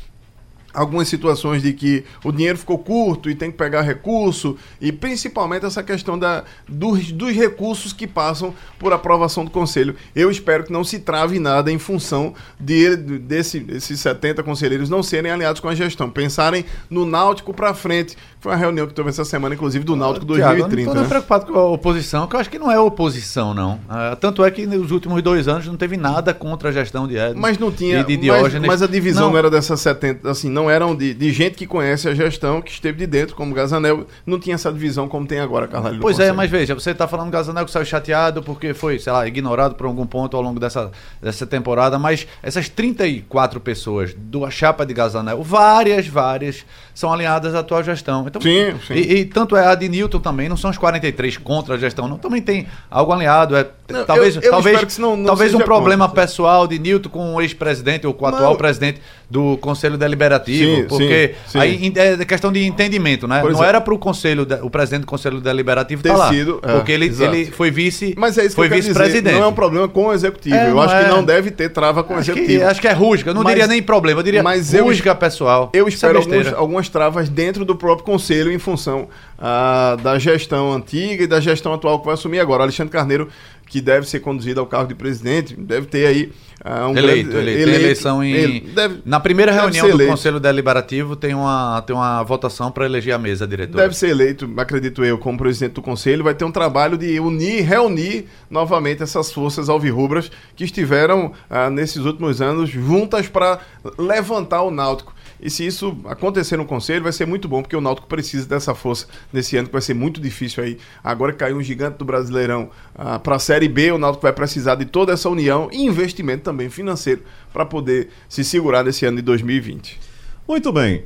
algumas 0.78 1.08
situações 1.08 1.64
de 1.64 1.74
que 1.74 2.06
o 2.24 2.32
dinheiro 2.32 2.58
ficou 2.58 2.78
curto 2.78 3.32
e 3.32 3.36
tem 3.36 3.50
que 3.50 3.58
pegar 3.58 3.82
recurso, 3.82 4.56
e 4.80 4.92
principalmente 4.92 5.66
essa 5.66 5.82
questão 5.82 6.20
da, 6.20 6.44
dos, 6.70 7.12
dos 7.12 7.32
recursos 7.32 7.92
que 7.92 8.06
passam 8.06 8.54
por 8.78 8.94
aprovação 8.94 9.44
do 9.44 9.50
Conselho. 9.50 9.96
Eu 10.16 10.30
espero 10.30 10.64
que 10.64 10.72
não 10.72 10.84
se 10.84 11.00
trave 11.00 11.40
nada 11.40 11.72
em 11.72 11.80
função 11.80 12.36
de, 12.60 12.96
desse, 12.96 13.60
desses 13.60 14.00
70 14.00 14.44
conselheiros 14.44 14.88
não 14.88 15.02
serem 15.02 15.32
alinhados 15.32 15.60
com 15.60 15.68
a 15.68 15.74
gestão, 15.74 16.12
pensarem 16.12 16.64
no 16.90 17.06
Náutico 17.06 17.52
para 17.52 17.74
frente. 17.74 18.16
Foi 18.40 18.52
uma 18.52 18.58
reunião 18.58 18.86
que 18.86 18.94
teve 18.94 19.10
essa 19.10 19.26
semana, 19.26 19.56
inclusive, 19.56 19.84
do 19.84 19.96
Náutico 19.96 20.26
uh, 20.26 20.28
2030. 20.28 20.56
Tiago, 20.58 20.72
eu 20.72 20.86
não 20.86 20.92
estou 20.92 21.04
né? 21.04 21.10
preocupado 21.10 21.52
com 21.52 21.58
a 21.58 21.66
oposição, 21.70 22.28
que 22.28 22.36
eu 22.36 22.40
acho 22.40 22.50
que 22.52 22.60
não 22.60 22.72
é 22.72 22.80
oposição, 22.80 23.54
não. 23.56 23.76
Uh, 23.76 24.16
tanto 24.20 24.46
é 24.46 24.52
que 24.52 24.68
nos 24.68 24.92
últimos 24.92 25.24
dois 25.24 25.48
anos 25.48 25.66
não 25.66 25.76
teve 25.76 25.98
nada 25.98 26.36
contra 26.36 26.70
a 26.70 26.72
gestão 26.72 27.08
de 27.08 27.18
Edson. 27.18 27.40
Mas 27.40 27.58
não 27.58 27.72
tinha. 27.72 28.04
De, 28.04 28.16
de 28.16 28.28
mas, 28.28 28.54
mas, 28.54 28.82
a 28.84 28.88
divisão 28.88 29.24
não, 29.24 29.32
não 29.32 29.38
era 29.40 29.50
dessas 29.50 29.82
70, 29.82 30.30
assim, 30.30 30.50
não 30.50 30.67
eram 30.70 30.96
de, 30.96 31.14
de, 31.14 31.32
gente 31.32 31.56
que 31.56 31.68
conhece 31.68 32.08
a 32.08 32.14
gestão, 32.14 32.62
que 32.62 32.72
esteve 32.72 32.98
de 33.00 33.08
dentro, 33.08 33.36
como 33.36 33.54
Gazanel, 33.54 34.08
não 34.26 34.40
tinha 34.40 34.56
essa 34.56 34.72
divisão 34.72 35.08
como 35.08 35.26
tem 35.26 35.40
agora, 35.40 35.68
Carvalho. 35.68 36.00
Pois 36.00 36.20
é, 36.20 36.32
mas 36.32 36.50
veja, 36.50 36.74
você 36.74 36.92
está 36.92 37.08
falando 37.08 37.30
Gazanel 37.30 37.66
que 37.66 37.72
saiu 37.72 37.86
chateado 37.86 38.42
porque 38.44 38.74
foi, 38.74 39.00
sei 39.00 39.12
lá, 39.12 39.28
ignorado 39.28 39.76
por 39.76 39.86
algum 39.86 40.06
ponto 40.06 40.36
ao 40.36 40.44
longo 40.44 40.60
dessa, 40.60 40.92
dessa 41.22 41.46
temporada, 41.46 41.98
mas 42.00 42.28
essas 42.42 42.70
34 42.70 43.60
pessoas 43.60 44.14
do 44.14 44.50
chapa 44.50 44.86
de 44.86 44.94
Gazanel, 44.94 45.42
várias, 45.44 46.08
várias, 46.08 46.66
são 46.94 47.14
alinhadas 47.14 47.54
à 47.54 47.60
atual 47.60 47.84
gestão. 47.84 48.26
Então, 48.28 48.42
sim, 48.42 48.74
sim. 48.88 48.94
E, 48.94 49.20
e, 49.20 49.26
tanto 49.26 49.56
é 49.56 49.68
a 49.68 49.76
de 49.76 49.88
Newton 49.88 50.20
também, 50.20 50.50
não 50.50 50.58
são 50.58 50.72
os 50.72 50.78
43 50.78 51.38
contra 51.38 51.76
a 51.76 51.78
gestão, 51.78 52.08
não. 52.08 52.18
Também 52.18 52.42
tem 52.42 52.68
algo 52.90 53.14
alinhado. 53.14 53.56
É, 53.56 53.68
não, 53.90 54.06
talvez 54.06 54.36
eu, 54.36 54.42
eu 54.42 54.52
talvez, 54.52 54.98
não, 54.98 55.16
não 55.16 55.26
talvez 55.26 55.54
um 55.54 55.60
problema 55.60 56.08
contra. 56.08 56.24
pessoal 56.24 56.68
de 56.68 56.80
Newton 56.80 57.10
com 57.10 57.36
o 57.36 57.42
ex-presidente 57.42 58.08
ou 58.08 58.14
com 58.14 58.26
o 58.26 58.28
atual 58.28 58.56
presidente 58.56 59.00
do 59.30 59.58
Conselho 59.58 59.98
Deliberativo, 59.98 60.57
sim, 60.58 60.86
porque 60.88 61.36
sim, 61.46 61.52
sim. 61.52 61.60
aí 61.60 61.94
é 61.96 62.26
questão 62.26 62.52
de 62.52 62.66
entendimento, 62.66 63.28
né? 63.28 63.40
Por 63.40 63.46
não 63.46 63.52
exemplo, 63.52 63.66
era 63.68 63.82
para 63.82 63.94
o 63.94 63.98
conselho, 63.98 64.48
o 64.62 64.70
presidente 64.70 65.02
do 65.02 65.08
Conselho 65.08 65.40
Deliberativo 65.40 66.02
ter 66.02 66.14
tá 66.14 66.30
sido, 66.30 66.60
é, 66.64 66.74
porque 66.74 66.92
ele, 66.92 67.06
ele 67.20 67.46
foi 67.46 67.72
vice, 67.72 68.14
Mas 68.18 68.38
é 68.38 68.46
isso 68.46 68.56
foi 68.56 68.70
vice-presidente. 68.70 69.34
Não 69.34 69.44
é 69.44 69.48
um 69.48 69.54
problema 69.54 69.88
com 69.88 70.08
o 70.08 70.14
executivo. 70.14 70.56
É, 70.56 70.70
eu 70.70 70.80
acho 70.80 70.96
é... 70.96 71.04
que 71.04 71.10
não 71.10 71.24
deve 71.24 71.52
ter 71.52 71.70
trava 71.70 72.04
com 72.04 72.16
o 72.16 72.20
executivo. 72.20 72.60
Que, 72.60 72.64
acho 72.64 72.82
que 72.82 72.88
é 72.88 72.94
rusga. 72.94 73.32
Eu 73.32 73.36
não 73.36 73.44
mas, 73.44 73.54
diria 73.54 73.68
nem 73.68 73.82
problema, 73.82 74.20
eu 74.20 74.24
diria 74.24 74.44
mas 74.44 74.74
rusga 74.74 75.12
eu, 75.12 75.16
pessoal. 75.16 75.70
Eu 75.74 75.86
é 75.86 75.90
espero 75.90 76.20
alguns, 76.20 76.54
algumas 76.54 76.90
travas 76.90 77.30
dentro 77.30 77.66
do 77.66 77.76
próprio 77.76 78.06
conselho 78.06 78.52
em 78.52 78.60
função 78.60 79.08
uh, 79.38 79.98
da 80.02 80.18
gestão 80.20 80.74
antiga 80.74 81.24
e 81.24 81.28
da 81.28 81.40
gestão 81.40 81.74
atual 81.74 82.00
que 82.00 82.06
vai 82.06 82.14
assumir 82.14 82.40
agora. 82.40 82.62
O 82.62 82.64
Alexandre 82.64 82.92
Carneiro 82.92 83.30
que 83.68 83.82
deve 83.82 84.08
ser 84.08 84.22
conduzido 84.22 84.60
ao 84.60 84.66
cargo 84.66 84.88
de 84.88 84.96
presidente, 84.96 85.56
deve 85.56 85.88
ter 85.88 86.08
aí 86.08 86.32
uh, 86.66 86.88
um 86.88 86.98
eleito, 86.98 87.30
grande, 87.30 87.50
eleito. 87.50 87.72
Tem 87.72 87.76
eleição 87.76 88.24
em 88.24 88.60
deve, 88.62 89.02
na 89.06 89.20
primeira 89.20 89.52
reunião 89.52 89.86
do 89.86 89.94
eleito. 89.94 90.12
Conselho 90.12 90.40
Deliberativo 90.40 91.16
tem 91.16 91.34
uma 91.34 91.82
tem 91.82 91.96
uma 91.96 92.24
votação 92.24 92.72
para 92.72 92.86
eleger 92.86 93.14
a 93.14 93.18
mesa 93.18 93.46
diretora. 93.46 93.84
Deve 93.84 93.96
ser 93.96 94.10
eleito, 94.10 94.50
acredito 94.58 95.04
eu, 95.04 95.18
como 95.18 95.38
presidente 95.38 95.74
do 95.74 95.82
conselho, 95.82 96.24
vai 96.24 96.34
ter 96.34 96.46
um 96.46 96.52
trabalho 96.52 96.98
de 96.98 97.20
unir, 97.20 97.64
reunir 97.64 98.26
novamente 98.50 99.04
essas 99.04 99.32
forças 99.32 99.68
alvirrubras 99.68 100.32
que 100.56 100.64
estiveram 100.64 101.34
uh, 101.50 101.70
nesses 101.70 102.06
últimos 102.06 102.42
anos 102.42 102.70
juntas 102.70 103.28
para 103.28 103.60
levantar 103.98 104.62
o 104.62 104.72
Náutico. 104.72 105.14
E 105.40 105.50
se 105.50 105.66
isso 105.66 105.96
acontecer 106.06 106.58
no 106.58 106.66
Conselho, 106.66 107.04
vai 107.04 107.12
ser 107.12 107.28
muito 107.28 107.48
bom, 107.48 107.62
porque 107.62 107.76
o 107.76 107.82
Náutico 107.82 108.08
precisa 108.08 108.48
dessa 108.48 108.74
força 108.74 109.08
nesse 109.32 109.56
ano, 109.56 109.68
que 109.68 109.74
vai 109.74 109.82
ser 109.82 109.94
muito 109.94 110.20
difícil 110.20 110.64
aí. 110.64 110.78
Agora 111.04 111.32
que 111.32 111.40
caiu 111.40 111.58
um 111.58 111.64
gigante 111.64 111.98
do 111.98 112.06
Brasileirão 112.06 112.70
ah, 112.96 113.20
para 113.20 113.36
a 113.36 113.40
Série 113.40 113.68
B, 113.68 113.92
o 113.92 113.98
Náutico 113.98 114.24
vai 114.24 114.34
precisar 114.34 114.76
de 114.76 114.86
toda 114.86 115.14
essa 115.14 115.30
união 115.30 115.70
e 115.72 115.86
investimento 115.86 116.44
também 116.44 116.70
financeiro 116.70 117.22
para 117.54 117.66
poder 117.66 118.10
se 118.28 118.44
segurar 118.44 118.84
nesse 118.84 119.06
ano 119.06 119.18
de 119.18 119.24
2020. 119.24 120.00
Muito 120.48 120.72
bem. 120.72 121.04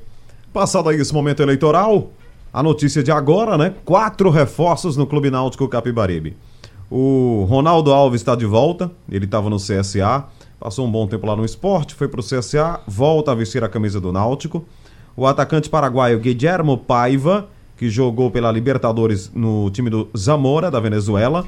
Passado 0.54 0.90
aí 0.90 1.00
esse 1.00 1.14
momento 1.14 1.42
eleitoral, 1.42 2.12
a 2.54 2.62
notícia 2.62 3.02
de 3.02 3.12
agora, 3.12 3.58
né? 3.58 3.74
Quatro 3.84 4.30
reforços 4.30 4.96
no 4.96 5.08
Clube 5.08 5.30
Náutico 5.30 5.68
Capibaribe. 5.68 6.36
O 6.90 7.46
Ronaldo 7.50 7.92
Alves 7.94 8.20
está 8.20 8.36
de 8.36 8.46
volta, 8.46 8.92
ele 9.10 9.24
estava 9.24 9.50
no 9.50 9.56
CSA, 9.56 10.26
passou 10.62 10.86
um 10.86 10.92
bom 10.92 11.08
tempo 11.08 11.26
lá 11.26 11.36
no 11.36 11.44
esporte, 11.44 11.96
foi 11.96 12.08
para 12.08 12.20
o 12.20 12.24
CSA, 12.24 12.80
volta 12.88 13.32
a 13.32 13.36
vestir 13.36 13.64
a 13.64 13.68
camisa 13.68 14.00
do 14.00 14.12
Náutico. 14.12 14.64
O 15.18 15.26
atacante 15.26 15.68
paraguaio 15.68 16.20
Guillermo 16.20 16.78
Paiva, 16.78 17.48
que 17.76 17.90
jogou 17.90 18.30
pela 18.30 18.52
Libertadores 18.52 19.32
no 19.34 19.72
time 19.72 19.90
do 19.90 20.08
Zamora, 20.16 20.70
da 20.70 20.80
Venezuela. 20.80 21.46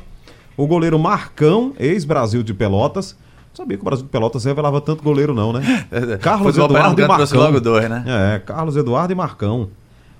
O 0.57 0.65
goleiro 0.65 0.97
Marcão, 0.97 1.73
ex-Brasil 1.79 2.41
de 2.41 2.55
Pelotas. 2.55 3.15
Não 3.51 3.57
sabia 3.57 3.77
que 3.77 3.83
o 3.83 3.85
Brasil 3.85 4.03
de 4.03 4.09
Pelotas 4.09 4.43
revelava 4.45 4.81
tanto 4.81 5.03
goleiro, 5.03 5.35
não, 5.35 5.53
né? 5.53 5.87
Carlos 6.19 6.55
Futebol 6.55 6.75
Eduardo 6.75 6.99
e 7.01 7.07
Marcão. 7.07 7.39
logo 7.39 7.61
dois, 7.61 7.87
né? 7.87 8.03
É, 8.07 8.39
Carlos 8.39 8.75
Eduardo 8.75 9.13
e 9.13 9.15
Marcão. 9.15 9.69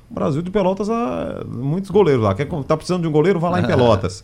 O 0.09 0.13
Brasil 0.13 0.43
de 0.43 0.51
Pelotas, 0.51 0.87
há 0.87 1.43
muitos 1.47 1.89
goleiros 1.89 2.23
lá. 2.23 2.35
Quer, 2.35 2.47
tá 2.67 2.77
precisando 2.77 3.01
de 3.01 3.07
um 3.07 3.11
goleiro, 3.11 3.39
vai 3.39 3.49
lá 3.49 3.59
em 3.59 3.65
Pelotas. 3.65 4.23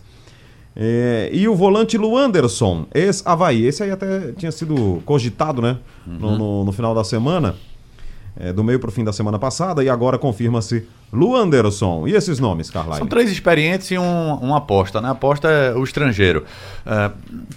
É, 0.81 1.29
e 1.33 1.45
o 1.45 1.55
volante 1.55 1.97
Luanderson, 1.97 2.85
ex-Havaí. 2.95 3.65
Esse 3.65 3.83
aí 3.83 3.91
até 3.91 4.31
tinha 4.31 4.51
sido 4.51 5.01
cogitado, 5.05 5.61
né? 5.61 5.77
No, 6.07 6.37
no- 6.37 6.63
no 6.65 6.71
final 6.71 6.95
da 6.95 7.03
semana. 7.03 7.55
é, 8.41 8.53
do 8.53 8.63
meio 8.63 8.79
pro 8.79 8.89
fim 8.89 9.03
da 9.03 9.11
semana 9.11 9.37
passada. 9.37 9.83
E 9.83 9.89
agora 9.89 10.17
confirma-se 10.17 10.87
Luanderson. 11.11 12.07
E 12.07 12.13
esses 12.13 12.39
nomes, 12.39 12.69
Carlyle? 12.69 12.99
São 12.99 13.07
três 13.07 13.29
experientes 13.29 13.91
e 13.91 13.97
um, 13.97 14.33
uma 14.35 14.59
aposta, 14.59 15.01
né? 15.01 15.09
A 15.09 15.11
aposta 15.11 15.49
é 15.49 15.73
o 15.75 15.83
estrangeiro. 15.83 16.45
É, 16.85 17.11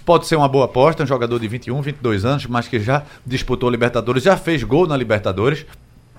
pode 0.05 0.27
ser 0.27 0.35
uma 0.35 0.49
boa 0.49 0.65
aposta, 0.65 1.01
um 1.03 1.07
jogador 1.07 1.39
de 1.39 1.47
21, 1.47 1.81
22 1.81 2.25
anos, 2.25 2.45
mas 2.47 2.67
que 2.67 2.81
já 2.81 3.03
disputou 3.25 3.69
Libertadores, 3.69 4.23
já 4.23 4.35
fez 4.35 4.61
gol 4.63 4.85
na 4.85 4.97
Libertadores. 4.97 5.65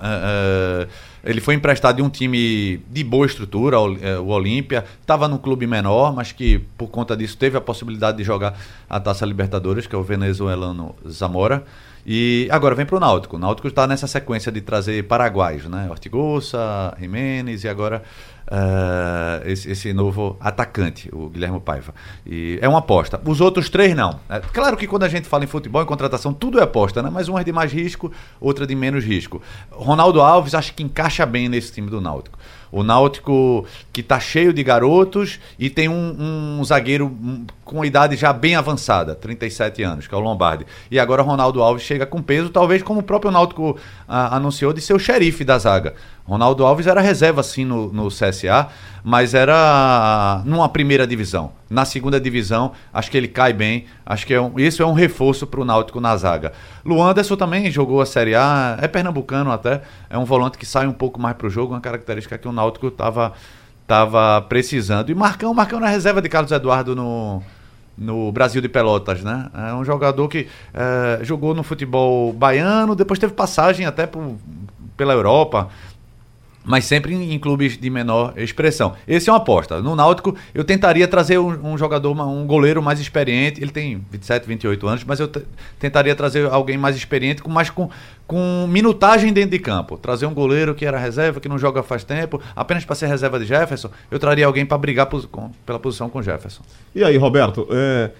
É, 0.00 0.86
é, 0.86 0.88
ele 1.24 1.40
foi 1.40 1.54
emprestado 1.54 1.96
de 1.96 2.02
um 2.02 2.08
time 2.08 2.82
de 2.90 3.02
boa 3.02 3.26
estrutura, 3.26 3.80
o 3.80 3.94
o 4.24 4.28
Olímpia. 4.28 4.84
Estava 5.00 5.26
num 5.28 5.38
clube 5.38 5.66
menor, 5.66 6.14
mas 6.14 6.32
que 6.32 6.58
por 6.76 6.88
conta 6.88 7.16
disso 7.16 7.36
teve 7.36 7.56
a 7.56 7.60
possibilidade 7.60 8.18
de 8.18 8.24
jogar 8.24 8.58
a 8.88 9.00
Taça 9.00 9.24
Libertadores, 9.24 9.86
que 9.86 9.94
é 9.94 9.98
o 9.98 10.02
venezuelano 10.02 10.94
Zamora. 11.08 11.64
E 12.06 12.48
agora 12.50 12.74
vem 12.74 12.84
para 12.84 12.96
o 12.96 13.00
Náutico. 13.00 13.36
O 13.36 13.38
Náutico 13.38 13.66
está 13.68 13.86
nessa 13.86 14.06
sequência 14.06 14.52
de 14.52 14.60
trazer 14.60 15.04
paraguaios, 15.04 15.64
né? 15.64 15.88
Ortigosa, 15.90 16.94
Jimenez 17.00 17.64
e 17.64 17.68
agora 17.68 18.02
eh, 18.46 19.42
esse, 19.46 19.70
esse 19.70 19.92
novo 19.92 20.36
atacante, 20.38 21.08
o 21.12 21.28
Guilherme 21.28 21.58
Paiva. 21.60 21.94
E 22.26 22.58
é 22.60 22.68
uma 22.68 22.80
aposta. 22.80 23.20
Os 23.24 23.40
outros 23.40 23.70
três 23.70 23.94
não. 23.94 24.20
É, 24.28 24.40
claro 24.40 24.76
que 24.76 24.86
quando 24.86 25.04
a 25.04 25.08
gente 25.08 25.26
fala 25.26 25.44
em 25.44 25.46
futebol, 25.46 25.82
em 25.82 25.86
contratação, 25.86 26.32
tudo 26.32 26.58
é 26.58 26.62
aposta, 26.62 27.02
né? 27.02 27.10
Mas 27.10 27.28
uma 27.28 27.40
é 27.40 27.44
de 27.44 27.52
mais 27.52 27.72
risco, 27.72 28.12
outra 28.40 28.66
de 28.66 28.74
menos 28.74 29.04
risco. 29.04 29.40
Ronaldo 29.70 30.20
Alves 30.20 30.54
acho 30.54 30.74
que 30.74 30.82
encaixa 30.82 31.24
bem 31.24 31.48
nesse 31.48 31.72
time 31.72 31.88
do 31.88 32.00
Náutico. 32.00 32.38
O 32.70 32.82
Náutico 32.82 33.64
que 33.92 34.00
está 34.00 34.18
cheio 34.18 34.52
de 34.52 34.62
garotos 34.62 35.38
e 35.58 35.70
tem 35.70 35.88
um, 35.88 36.58
um 36.58 36.64
zagueiro 36.64 37.16
com 37.64 37.84
idade 37.84 38.16
já 38.16 38.32
bem 38.32 38.54
avançada, 38.54 39.14
37 39.14 39.82
anos, 39.82 40.06
que 40.06 40.14
é 40.14 40.18
o 40.18 40.20
Lombardi. 40.20 40.66
E 40.90 40.98
agora 40.98 41.22
Ronaldo 41.22 41.62
Alves 41.62 41.82
chega 41.82 42.04
com 42.04 42.22
peso, 42.22 42.50
talvez 42.50 42.82
como 42.82 43.00
o 43.00 43.02
próprio 43.02 43.30
Náutico 43.30 43.78
ah, 44.06 44.36
anunciou, 44.36 44.72
de 44.72 44.80
ser 44.80 44.92
o 44.92 44.98
xerife 44.98 45.44
da 45.44 45.58
zaga. 45.58 45.94
Ronaldo 46.26 46.64
Alves 46.64 46.86
era 46.86 47.00
reserva 47.00 47.42
sim 47.42 47.64
no, 47.64 47.92
no 47.92 48.08
CSA, 48.08 48.68
mas 49.02 49.34
era 49.34 50.42
numa 50.44 50.68
primeira 50.68 51.06
divisão. 51.06 51.52
Na 51.68 51.84
segunda 51.84 52.20
divisão, 52.20 52.72
acho 52.92 53.10
que 53.10 53.16
ele 53.16 53.28
cai 53.28 53.52
bem. 53.52 53.86
Acho 54.06 54.26
que 54.26 54.32
é 54.32 54.40
um, 54.40 54.58
isso 54.58 54.82
é 54.82 54.86
um 54.86 54.92
reforço 54.92 55.46
para 55.46 55.60
o 55.60 55.64
Náutico 55.64 56.00
na 56.00 56.16
zaga. 56.16 56.52
Luanderson 56.84 57.36
também 57.36 57.70
jogou 57.70 58.00
a 58.00 58.06
Série 58.06 58.34
A, 58.34 58.78
é 58.80 58.88
pernambucano 58.88 59.50
até. 59.50 59.82
É 60.08 60.16
um 60.16 60.24
volante 60.24 60.56
que 60.56 60.64
sai 60.64 60.86
um 60.86 60.92
pouco 60.92 61.20
mais 61.20 61.36
para 61.36 61.46
o 61.46 61.50
jogo, 61.50 61.74
uma 61.74 61.80
característica 61.80 62.38
que 62.38 62.48
o 62.48 62.52
Náutico 62.52 62.88
estava 62.88 63.32
tava 63.86 64.40
precisando. 64.42 65.10
E 65.10 65.14
Marcão, 65.14 65.52
Marcão 65.52 65.78
na 65.78 65.88
reserva 65.88 66.22
de 66.22 66.28
Carlos 66.28 66.50
Eduardo 66.52 66.96
no, 66.96 67.42
no 67.96 68.32
Brasil 68.32 68.60
de 68.60 68.68
Pelotas, 68.68 69.22
né? 69.22 69.50
É 69.54 69.74
um 69.74 69.84
jogador 69.84 70.28
que 70.28 70.48
eh, 70.72 71.20
jogou 71.22 71.54
no 71.54 71.62
futebol 71.62 72.32
baiano, 72.32 72.94
depois 72.94 73.18
teve 73.18 73.32
passagem 73.32 73.86
até 73.86 74.06
por, 74.06 74.36
pela 74.96 75.12
Europa, 75.12 75.68
mas 76.64 76.86
sempre 76.86 77.14
em, 77.14 77.38
clubes 77.38 77.76
de 77.78 77.90
menor 77.90 78.32
expressão. 78.36 78.94
Esse 79.06 79.28
é 79.28 79.32
uma 79.32 79.38
aposta. 79.38 79.80
No 79.82 79.94
Náutico, 79.94 80.34
eu 80.54 80.64
tentaria 80.64 81.06
trazer 81.06 81.38
um, 81.38 81.72
um 81.74 81.76
jogador, 81.78 82.12
um 82.18 82.46
goleiro 82.46 82.82
mais 82.82 82.98
experiente. 82.98 83.60
Ele 83.62 83.70
tem 83.70 84.02
27, 84.10 84.46
28 84.48 84.88
anos, 84.88 85.04
mas 85.04 85.20
eu 85.20 85.28
te- 85.28 85.42
tentaria 85.78 86.14
trazer 86.14 86.46
alguém 86.50 86.78
mais 86.78 86.96
experiente, 86.96 87.42
com 87.42 87.50
mais 87.50 87.68
com, 87.68 87.90
com 88.26 88.66
minutagem 88.68 89.32
dentro 89.32 89.50
de 89.50 89.58
campo. 89.58 89.98
Trazer 89.98 90.24
um 90.26 90.32
goleiro 90.34 90.74
que 90.74 90.86
era 90.86 90.98
reserva, 90.98 91.38
que 91.40 91.48
não 91.48 91.58
joga 91.58 91.82
faz 91.82 92.02
tempo, 92.02 92.40
apenas 92.56 92.84
para 92.84 92.94
ser 92.94 93.06
reserva 93.08 93.38
de 93.38 93.44
Jefferson. 93.44 93.90
Eu 94.10 94.18
traria 94.18 94.46
alguém 94.46 94.64
para 94.64 94.78
brigar 94.78 95.06
com- 95.06 95.50
pela 95.66 95.78
posição 95.78 96.08
com 96.08 96.22
Jefferson. 96.22 96.62
E 96.94 97.04
aí, 97.04 97.16
Roberto, 97.18 97.68
é, 97.70 98.10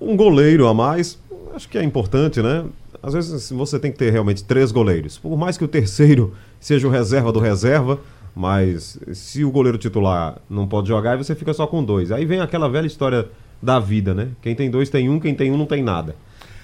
um 0.00 0.16
goleiro 0.16 0.66
a 0.66 0.74
mais, 0.74 1.18
acho 1.54 1.68
que 1.68 1.78
é 1.78 1.82
importante, 1.84 2.42
né? 2.42 2.64
Às 3.02 3.14
vezes 3.14 3.50
você 3.52 3.78
tem 3.78 3.92
que 3.92 3.98
ter 3.98 4.10
realmente 4.10 4.42
três 4.42 4.72
goleiros. 4.72 5.16
Por 5.18 5.36
mais 5.38 5.56
que 5.56 5.64
o 5.64 5.68
terceiro 5.68 6.34
seja 6.60 6.86
o 6.86 6.90
reserva 6.90 7.30
do 7.32 7.38
reserva, 7.40 7.98
mas 8.34 8.98
se 9.12 9.44
o 9.44 9.50
goleiro 9.50 9.78
titular 9.78 10.36
não 10.48 10.66
pode 10.66 10.88
jogar, 10.88 11.16
você 11.16 11.34
fica 11.34 11.52
só 11.54 11.66
com 11.66 11.82
dois. 11.82 12.12
Aí 12.12 12.24
vem 12.26 12.40
aquela 12.40 12.68
velha 12.68 12.86
história 12.86 13.28
da 13.62 13.78
vida, 13.78 14.12
né? 14.14 14.28
Quem 14.42 14.54
tem 14.54 14.70
dois 14.70 14.90
tem 14.90 15.08
um, 15.08 15.18
quem 15.18 15.34
tem 15.34 15.50
um 15.50 15.56
não 15.56 15.66
tem 15.66 15.82
nada. 15.82 16.14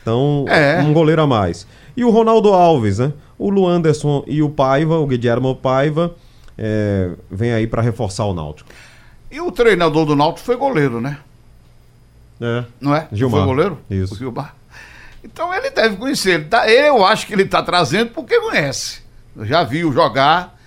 Então, 0.03 0.45
É. 0.49 0.81
um 0.83 0.93
goleiro 0.93 1.23
a 1.23 1.27
mais. 1.27 1.67
E 1.97 2.05
o 2.05 2.11
Ronaldo 2.11 2.53
Alves, 2.53 2.99
né? 2.99 3.13
O 3.39 3.49
Luanderson 3.49 4.25
e 4.27 4.43
o 4.43 4.51
Paiva, 4.51 4.99
o 4.99 5.07
Guilherme 5.07 5.55
Paiva, 5.55 6.15
é, 6.59 7.11
vem 7.31 7.53
aí 7.53 7.67
para 7.67 7.81
reforçar 7.81 8.25
o 8.27 8.35
Náutico. 8.35 8.69
E 9.31 9.41
o 9.41 9.51
treinador 9.51 10.05
do 10.05 10.15
Náutico 10.17 10.45
foi 10.45 10.57
goleiro, 10.57 11.01
né? 11.01 11.19
É. 12.41 12.65
Não 12.81 12.95
é? 12.95 13.07
Gilmar. 13.13 13.41
Foi 13.41 13.49
goleiro? 13.49 13.79
Isso. 13.89 14.15
O 14.15 14.19
Gilmar. 14.19 14.55
Então 15.25 15.55
ele 15.55 15.71
deve 15.71 15.97
conhecer. 15.97 16.33
Ele 16.35 16.45
tá- 16.45 16.69
eu 16.69 17.05
acho 17.05 17.27
que 17.27 17.33
ele 17.33 17.45
está 17.45 17.63
trazendo 17.63 18.11
porque 18.11 18.39
conhece. 18.41 19.02
Já 19.43 19.63
vi 19.65 19.85
o 19.85 19.93
jogar. 19.93 20.59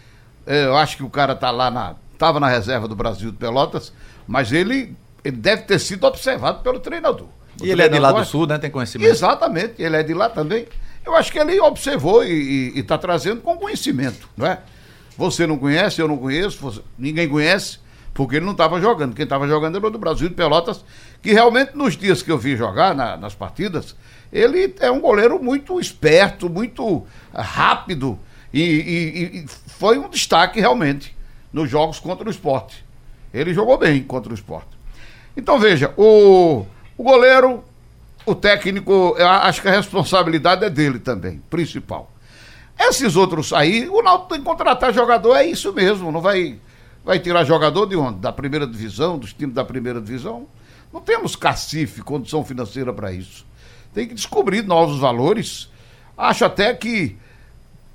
É, 0.46 0.66
Eu 0.66 0.76
acho 0.78 0.98
que 0.98 1.04
o 1.04 1.10
cara 1.10 1.36
tá 1.36 1.52
lá 1.52 1.70
na. 1.72 1.96
Estava 2.14 2.40
na 2.40 2.48
reserva 2.48 2.88
do 2.88 2.96
Brasil 2.96 3.30
de 3.32 3.38
Pelotas, 3.38 3.92
mas 4.26 4.52
ele, 4.54 4.96
ele 5.24 5.36
deve 5.36 5.64
ter 5.64 5.80
sido 5.80 6.06
observado 6.06 6.62
pelo 6.64 6.80
treinador. 6.80 7.28
O 7.62 7.66
E 7.66 7.72
ele 7.72 7.82
é 7.82 7.90
de 7.90 8.00
lá 8.00 8.12
do 8.12 8.24
sul, 8.26 8.48
né? 8.48 8.58
Tem 8.58 8.70
conhecimento. 8.72 9.10
Exatamente, 9.10 9.74
ele 9.82 9.98
é 9.98 10.04
de 10.04 10.14
lá 10.14 10.30
também. 10.30 10.66
Eu 11.06 11.14
acho 11.16 11.32
que 11.32 11.38
ele 11.38 11.60
observou 11.60 12.24
e 12.24 12.72
está 12.80 12.98
trazendo 12.98 13.42
com 13.42 13.58
conhecimento, 13.58 14.30
não 14.36 14.48
é? 14.48 14.60
Você 15.18 15.46
não 15.46 15.58
conhece, 15.58 16.02
eu 16.02 16.08
não 16.08 16.18
conheço, 16.18 16.58
você- 16.60 16.82
ninguém 16.98 17.28
conhece, 17.30 17.80
porque 18.14 18.38
ele 18.38 18.46
não 18.46 18.54
estava 18.54 18.80
jogando. 18.82 19.14
Quem 19.14 19.24
estava 19.24 19.48
jogando 19.48 19.78
era 19.78 19.88
o 19.88 19.90
do 19.90 20.00
Brasil 20.00 20.28
de 20.30 20.36
Pelotas, 20.36 20.84
que 21.22 21.32
realmente 21.34 21.76
nos 21.76 21.96
dias 21.98 22.22
que 22.22 22.32
eu 22.32 22.38
vi 22.38 22.56
jogar 22.58 22.96
na- 22.96 23.16
nas 23.18 23.36
partidas, 23.36 23.96
ele 24.32 24.74
é 24.80 24.90
um 24.90 25.00
goleiro 25.02 25.42
muito 25.42 25.80
esperto, 25.80 26.50
muito 26.50 27.06
rápido 27.34 28.18
e, 28.62 29.38
e- 29.38 29.38
e 29.40 29.48
foi 29.48 29.98
um 29.98 30.10
destaque 30.10 30.60
realmente 30.60 31.16
nos 31.52 31.70
jogos 31.70 32.00
contra 32.00 32.28
o 32.28 32.32
esporte. 32.32 32.84
Ele 33.34 33.54
jogou 33.54 33.78
bem 33.78 34.02
contra 34.04 34.32
o 34.32 34.36
esporte. 34.36 34.70
Então 35.36 35.60
veja, 35.60 35.94
o, 35.98 36.66
o 36.98 37.04
goleiro, 37.04 37.64
o 38.26 38.34
técnico, 38.34 39.16
acho 39.20 39.62
que 39.62 39.68
a 39.68 39.72
responsabilidade 39.72 40.64
é 40.64 40.70
dele 40.70 41.00
também, 41.00 41.42
principal. 41.50 42.12
Esses 42.80 43.16
outros 43.16 43.54
aí, 43.54 43.88
o 43.90 44.02
Náutico 44.02 44.30
tem 44.30 44.40
que 44.40 44.46
contratar 44.46 44.94
jogador, 44.94 45.36
é 45.36 45.46
isso 45.46 45.72
mesmo, 45.74 46.12
não 46.12 46.22
vai, 46.22 46.60
vai 47.04 47.20
tirar 47.20 47.44
jogador 47.46 47.86
de 47.86 47.96
onde? 47.96 48.20
Da 48.20 48.32
primeira 48.32 48.68
divisão, 48.68 49.18
dos 49.18 49.34
times 49.34 49.56
da 49.56 49.64
primeira 49.64 50.00
divisão? 50.02 50.48
Não 50.94 51.02
temos 51.02 51.36
cacife, 51.36 52.02
condição 52.02 52.44
financeira 52.44 52.94
para 52.94 53.12
isso. 53.12 53.46
Tem 53.94 54.08
que 54.08 54.14
descobrir 54.14 54.64
novos 54.64 55.00
valores. 55.00 55.70
Acho 56.18 56.46
até 56.46 56.74
que 56.74 57.18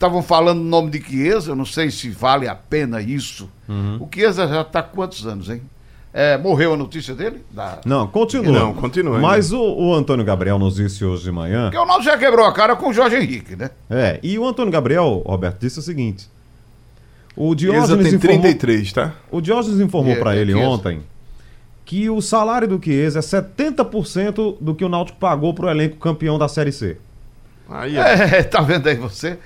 estavam 0.00 0.23
falando 0.23 0.61
o 0.61 0.64
nome 0.64 0.90
de 0.90 0.99
Chiesa, 0.99 1.50
eu 1.50 1.54
não 1.57 1.66
sei 1.66 1.90
se 1.90 2.09
vale 2.09 2.49
a 2.49 2.54
pena 2.54 3.02
isso. 3.02 3.50
O 4.00 4.09
Chiesa 4.12 4.49
já 4.49 4.62
está 4.62 4.83
quantos 4.83 5.26
anos, 5.26 5.50
hein? 5.50 5.61
É, 6.12 6.37
morreu 6.38 6.75
a 6.75 6.76
notícia 6.76 7.14
dele? 7.14 7.45
Da... 7.52 7.80
Não, 7.85 8.07
continua. 8.09 8.50
Não, 8.50 8.75
continua. 8.75 9.21
Mas 9.21 9.52
o, 9.52 9.61
o 9.62 9.95
Antônio 9.95 10.25
Gabriel 10.25 10.59
nos 10.59 10.75
disse 10.75 11.04
hoje 11.04 11.23
de 11.25 11.30
manhã. 11.30 11.64
Porque 11.64 11.78
o 11.78 11.87
Náutico 11.87 12.11
já 12.11 12.19
quebrou 12.19 12.45
a 12.47 12.52
cara 12.52 12.75
com 12.75 12.88
o 12.88 12.92
Jorge 12.92 13.16
Henrique, 13.16 13.54
né? 13.54 13.71
É, 13.88 14.19
e 14.23 14.37
o 14.37 14.45
Antônio 14.45 14.73
Gabriel, 14.73 15.23
Roberto, 15.25 15.61
disse 15.61 15.78
o 15.78 15.83
seguinte. 15.83 16.28
O 17.37 17.54
Diógenes 17.54 18.07
tem 18.09 18.14
informou, 18.16 18.40
33, 18.40 18.92
tá? 18.92 19.12
o 19.30 19.40
Diógenes 19.40 19.78
informou 19.78 20.14
É, 20.14 20.16
pra 20.16 20.35
é 20.35 20.38
ele 20.38 20.52
Chiesa. 20.52 20.66
ontem 20.69 21.02
que 21.85 22.09
o 22.11 22.21
salário 22.21 22.66
do 22.66 22.83
Chiesa 22.83 23.19
é 23.19 23.23
70% 23.23 24.57
do 24.61 24.75
que 24.75 24.85
o 24.85 24.88
Náutico 24.88 25.19
pagou 25.19 25.52
pro 25.54 25.69
elenco 25.69 25.97
campeão 25.97 26.38
da 26.38 26.49
Série 26.49 26.73
C. 26.73 26.97
Aí. 27.69 27.97
É, 27.97 28.42
tá 28.45 28.61
vendo 28.62 28.88
aí 28.88 28.97
você? 28.97 29.38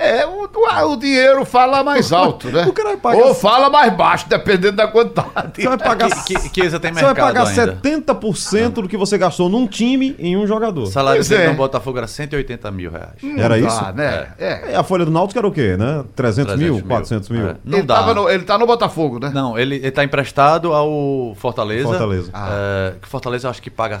É, 0.00 0.26
o, 0.26 0.48
o, 0.92 0.96
dinheiro 0.96 1.44
fala 1.44 1.84
mais 1.84 2.10
alto, 2.12 2.48
né? 2.48 2.64
O 2.66 2.72
cara 2.72 2.96
paga 2.96 3.18
Ou 3.18 3.34
fala 3.34 3.68
mais 3.68 3.92
baixo, 3.92 4.26
dependendo 4.26 4.76
da 4.76 4.88
quantidade. 4.88 5.52
Você 5.54 5.68
vai 5.68 5.76
pagar, 5.76 6.24
Que, 6.24 6.34
que, 6.34 6.48
que 6.48 6.60
tem 6.62 6.70
você 6.70 6.78
vai 6.78 6.92
mercado 6.92 7.16
pagar 7.16 7.46
ainda. 7.46 7.76
70% 7.76 8.70
do 8.70 8.88
que 8.88 8.96
você 8.96 9.18
gastou 9.18 9.50
num 9.50 9.66
time 9.66 10.16
em 10.18 10.38
um 10.38 10.46
jogador. 10.46 10.84
O 10.84 10.86
salário 10.86 11.22
dele 11.22 11.42
é. 11.42 11.48
no 11.48 11.54
Botafogo 11.54 11.98
era 11.98 12.06
180 12.06 12.70
mil 12.70 12.90
reais. 12.90 13.10
Era 13.36 13.58
Não 13.58 13.66
isso? 13.66 13.78
dá, 13.78 13.92
né? 13.92 14.28
É. 14.38 14.72
É, 14.72 14.76
a 14.76 14.82
folha 14.82 15.04
do 15.04 15.10
Náutico 15.10 15.38
era 15.38 15.46
o 15.46 15.52
quê, 15.52 15.76
né? 15.76 16.02
300, 16.16 16.54
300 16.54 16.56
mil, 16.56 16.88
400 16.88 17.28
mil? 17.28 17.48
É. 17.48 17.56
Não 17.62 17.78
ele, 17.78 17.86
dá. 17.86 17.96
tava 17.96 18.14
no, 18.14 18.30
ele 18.30 18.44
tá 18.44 18.56
no 18.56 18.66
Botafogo, 18.66 19.18
né? 19.18 19.30
Não, 19.34 19.58
ele, 19.58 19.76
ele 19.76 19.90
tá 19.90 20.02
emprestado 20.02 20.72
ao 20.72 21.34
Fortaleza. 21.36 21.86
Fortaleza. 21.86 22.32
É, 22.34 22.94
que 23.02 23.06
Fortaleza 23.06 23.46
eu 23.48 23.50
acho 23.50 23.60
que 23.60 23.68
paga 23.68 24.00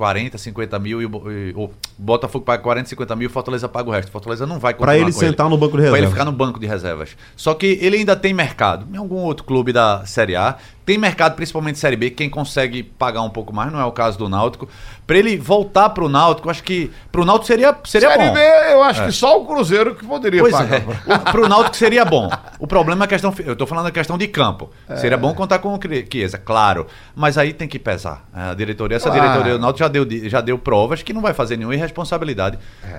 40, 0.00 0.38
50 0.38 0.78
mil 0.78 1.02
e 1.02 1.04
e 1.04 1.52
o 1.54 1.70
Botafogo 1.98 2.42
paga 2.42 2.62
40, 2.62 2.88
50 2.88 3.16
mil 3.16 3.24
e 3.24 3.26
o 3.26 3.30
Fortaleza 3.30 3.68
paga 3.68 3.90
o 3.90 3.92
resto. 3.92 4.10
Fortaleza 4.10 4.46
não 4.46 4.58
vai 4.58 4.72
Pra 4.72 4.86
continuar 4.86 5.02
ele 5.02 5.12
com 5.12 5.20
sentar 5.20 5.50
no 5.50 5.58
banco 5.58 5.76
de 5.76 5.86
Pra 5.90 5.98
ele 5.98 6.06
ficar 6.06 6.24
no 6.24 6.32
banco 6.32 6.58
de 6.58 6.66
reservas. 6.66 7.14
Só 7.36 7.52
que 7.52 7.78
ele 7.82 7.98
ainda 7.98 8.16
tem 8.16 8.32
mercado. 8.32 8.86
Em 8.90 8.96
algum 8.96 9.16
outro 9.16 9.44
clube 9.44 9.74
da 9.74 10.06
Série 10.06 10.36
A. 10.36 10.56
Tem 10.90 10.98
mercado, 10.98 11.36
principalmente 11.36 11.78
Série 11.78 11.94
B, 11.94 12.10
quem 12.10 12.28
consegue 12.28 12.82
pagar 12.82 13.22
um 13.22 13.30
pouco 13.30 13.54
mais, 13.54 13.70
não 13.70 13.80
é 13.80 13.84
o 13.84 13.92
caso 13.92 14.18
do 14.18 14.28
Náutico. 14.28 14.68
Pra 15.06 15.16
ele 15.16 15.36
voltar 15.36 15.88
pro 15.90 16.08
Náutico, 16.08 16.48
eu 16.48 16.50
acho 16.50 16.64
que 16.64 16.90
pro 17.12 17.24
Náutico 17.24 17.46
seria, 17.46 17.76
seria 17.84 18.08
Série 18.10 18.26
bom. 18.26 18.34
B, 18.34 18.40
eu 18.72 18.82
acho 18.82 19.04
que 19.06 19.12
só 19.12 19.40
o 19.40 19.46
Cruzeiro 19.46 19.94
que 19.94 20.04
poderia 20.04 20.40
Pois 20.40 20.52
pagar. 20.52 20.80
é. 20.80 21.38
O, 21.44 21.48
Náutico 21.48 21.76
seria 21.76 22.04
bom. 22.04 22.28
O 22.58 22.66
problema 22.66 23.04
é 23.04 23.06
a 23.06 23.08
questão. 23.08 23.32
Eu 23.46 23.54
tô 23.54 23.68
falando 23.68 23.84
da 23.84 23.92
questão 23.92 24.18
de 24.18 24.26
campo. 24.26 24.68
É. 24.88 24.96
Seria 24.96 25.16
bom 25.16 25.32
contar 25.32 25.60
com 25.60 25.72
o 25.72 25.78
Chiesa, 26.12 26.38
claro. 26.38 26.88
Mas 27.14 27.38
aí 27.38 27.52
tem 27.52 27.68
que 27.68 27.78
pesar. 27.78 28.24
A 28.34 28.52
diretoria, 28.52 28.96
essa 28.96 29.10
Claro. 29.10 29.22
diretoria 29.22 29.52
do 29.52 29.60
Náutico 29.60 29.78
já 29.78 29.88
deu, 29.88 30.04
já 30.28 30.40
deu 30.40 30.58
provas 30.58 31.04
que 31.04 31.12
não 31.12 31.22
vai 31.22 31.32
fazer 31.32 31.56
nenhuma 31.56 31.76
irresponsabilidade 31.76 32.58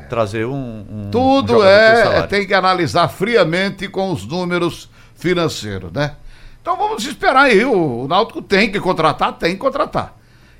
trazer 0.09 0.45
um. 0.45 0.51
um- 0.53 0.85
um 0.89 1.07
É. 1.07 1.11
Tudo 1.11 1.55
por 1.55 1.65
é, 1.65 2.21
tem 2.27 2.47
que 2.47 2.53
analisar 2.53 3.09
friamente 3.09 3.89
com 3.89 4.13
os 4.13 4.25
números 4.25 4.89
financeiros, 5.13 5.91
né? 5.91 6.13
Então 6.61 6.77
vamos 6.77 7.05
esperar 7.05 7.43
aí. 7.43 7.65
O, 7.65 8.03
o 8.03 8.07
Náutico 8.07 8.41
tem 8.41 8.71
que 8.71 8.79
contratar, 8.79 9.33
tem 9.33 9.53
que 9.53 9.57
contratar. 9.57 10.15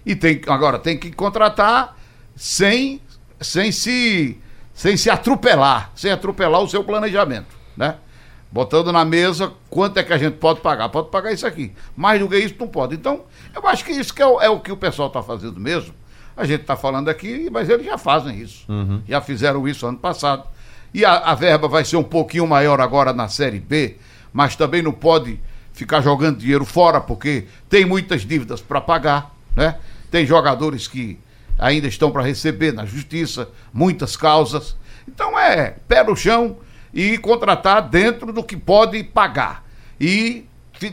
E 0.05 0.15
tem 0.15 0.41
agora 0.48 0.79
tem 0.79 0.98
que 0.98 1.12
contratar 1.12 1.96
sem, 2.36 3.00
sem 3.39 3.72
se 3.72 4.39
sem 4.74 4.98
se 4.98 5.10
atropelar, 5.10 5.91
sem 5.96 6.12
atropelar 6.12 6.62
o 6.62 6.67
seu 6.67 6.84
planejamento, 6.84 7.55
né? 7.77 7.98
Botando 8.51 8.91
na 8.91 9.05
mesa 9.05 9.53
quanto 9.70 9.98
é 9.98 10.03
que 10.03 10.12
a 10.12 10.17
gente 10.17 10.38
pode 10.38 10.60
pagar. 10.60 10.89
Pode 10.89 11.10
pagar 11.10 11.31
isso 11.31 11.48
aqui. 11.48 11.72
Mais 11.96 12.20
do 12.20 12.27
que 12.27 12.38
isso 12.38 12.55
não 12.60 12.67
pode. 12.67 12.96
Então, 12.96 13.22
eu 13.55 13.65
acho 13.67 13.86
que 13.86 13.91
isso 13.91 14.13
que 14.13 14.22
é, 14.22 14.25
o, 14.25 14.41
é 14.41 14.50
o 14.50 14.60
que 14.60 14.72
o 14.72 14.75
pessoal 14.75 15.08
está 15.08 15.24
fazendo 15.24 15.58
mesmo. 15.58 15.93
A 16.36 16.46
gente 16.46 16.62
está 16.62 16.75
falando 16.75 17.08
aqui, 17.08 17.50
mas 17.50 17.70
eles 17.70 17.86
já 17.86 17.98
fazem 17.98 18.38
isso. 18.38 18.65
Já 19.08 19.22
fizeram 19.22 19.65
isso 19.67 19.86
ano 19.86 19.98
passado. 19.98 20.43
E 20.93 21.05
a, 21.05 21.13
a 21.17 21.36
verba 21.36 21.70
vai 21.70 21.86
ser 21.86 21.96
um 21.96 22.03
pouquinho 22.03 22.46
maior 22.46 22.81
agora 22.81 23.13
na 23.13 23.29
Série 23.29 23.60
B, 23.60 23.98
mas 24.34 24.55
também 24.58 24.81
não 24.81 24.91
pode 24.91 25.39
ficar 25.81 26.00
jogando 26.00 26.38
dinheiro 26.38 26.63
fora, 26.63 27.01
porque 27.01 27.45
tem 27.67 27.85
muitas 27.85 28.21
dívidas 28.21 28.61
para 28.61 28.79
pagar, 28.79 29.35
né? 29.55 29.79
Tem 30.11 30.27
jogadores 30.27 30.88
que 30.88 31.17
ainda 31.57 31.88
estão 31.88 32.11
para 32.11 32.21
receber 32.21 32.71
na 32.71 32.85
justiça, 32.85 33.50
muitas 33.73 34.15
causas. 34.15 34.75
Então 35.07 35.39
é 35.39 35.71
pé 35.88 36.03
no 36.03 36.15
chão 36.15 36.57
e 36.93 37.17
contratar 37.17 37.89
dentro 37.89 38.31
do 38.31 38.43
que 38.43 38.55
pode 38.55 39.03
pagar. 39.03 39.65
E 40.00 40.45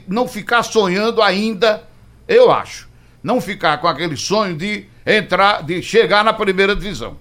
não 0.06 0.26
ficar 0.26 0.62
sonhando 0.62 1.20
ainda, 1.20 1.82
eu 2.26 2.50
acho, 2.50 2.88
não 3.22 3.42
ficar 3.42 3.76
com 3.82 3.88
aquele 3.88 4.16
sonho 4.16 4.56
de 4.56 4.86
entrar, 5.04 5.62
de 5.62 5.82
chegar 5.82 6.24
na 6.24 6.32
primeira 6.32 6.74
divisão. 6.74 7.18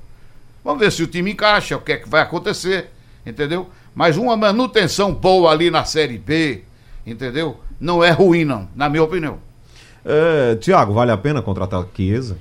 Vamos 0.64 0.80
ver 0.80 0.90
se 0.94 1.04
o 1.04 1.08
time 1.08 1.32
encaixa, 1.32 1.76
o 1.76 1.82
que 1.82 1.92
é 1.92 1.98
que 1.98 2.08
vai 2.08 2.22
acontecer, 2.22 2.92
entendeu? 3.26 3.70
Mas 3.94 4.16
uma 4.16 4.38
manutenção 4.38 5.14
boa 5.14 5.52
ali 5.52 5.70
na 5.70 5.84
Série 5.84 6.18
B, 6.18 6.64
entendeu? 7.12 7.60
Não 7.80 8.04
é 8.04 8.12
ruim, 8.12 8.46
não, 8.46 8.68
na 8.76 8.90
minha 8.90 9.04
opinião. 9.04 9.40
É, 10.06 10.56
Tiago, 10.56 10.94
vale 10.94 11.12
a 11.12 11.18
pena 11.18 11.42
contratar 11.42 11.86
Chiesa? 11.96 12.38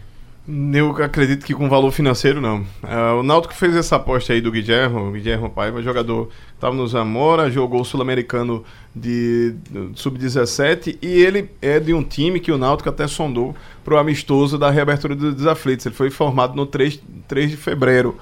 Eu 0.73 0.91
acredito 1.03 1.45
que 1.45 1.53
com 1.53 1.69
valor 1.69 1.91
financeiro 1.91 2.41
não. 2.41 2.65
Ah, 2.81 3.15
o 3.15 3.23
Náutico 3.25 3.53
fez 3.53 3.75
essa 3.75 3.97
aposta 3.97 4.33
aí 4.33 4.41
do 4.41 4.53
Guilherme, 4.53 4.97
o 4.97 5.11
Guilherme 5.11 5.49
Paiva, 5.51 5.83
jogador 5.83 6.29
estava 6.55 6.73
no 6.73 6.87
Zamora, 6.87 7.51
jogou 7.51 7.81
o 7.81 7.85
Sul-Americano 7.85 8.63
de 8.95 9.57
do 9.69 9.99
sub-17 9.99 10.99
e 11.03 11.09
ele 11.09 11.51
é 11.61 11.81
de 11.81 11.93
um 11.93 12.01
time 12.01 12.39
que 12.39 12.53
o 12.53 12.59
Náutico 12.59 12.89
até 12.89 13.09
sondou 13.09 13.57
para 13.85 13.95
o 13.95 13.99
amistoso 13.99 14.57
da 14.57 14.71
reabertura 14.71 15.17
dos 15.17 15.35
desaflitos. 15.35 15.85
Ele 15.85 15.97
foi 15.97 16.11
formado 16.11 16.55
no 16.55 16.65
3, 16.65 17.03
3 17.27 17.51
de 17.51 17.57
fevereiro, 17.57 18.17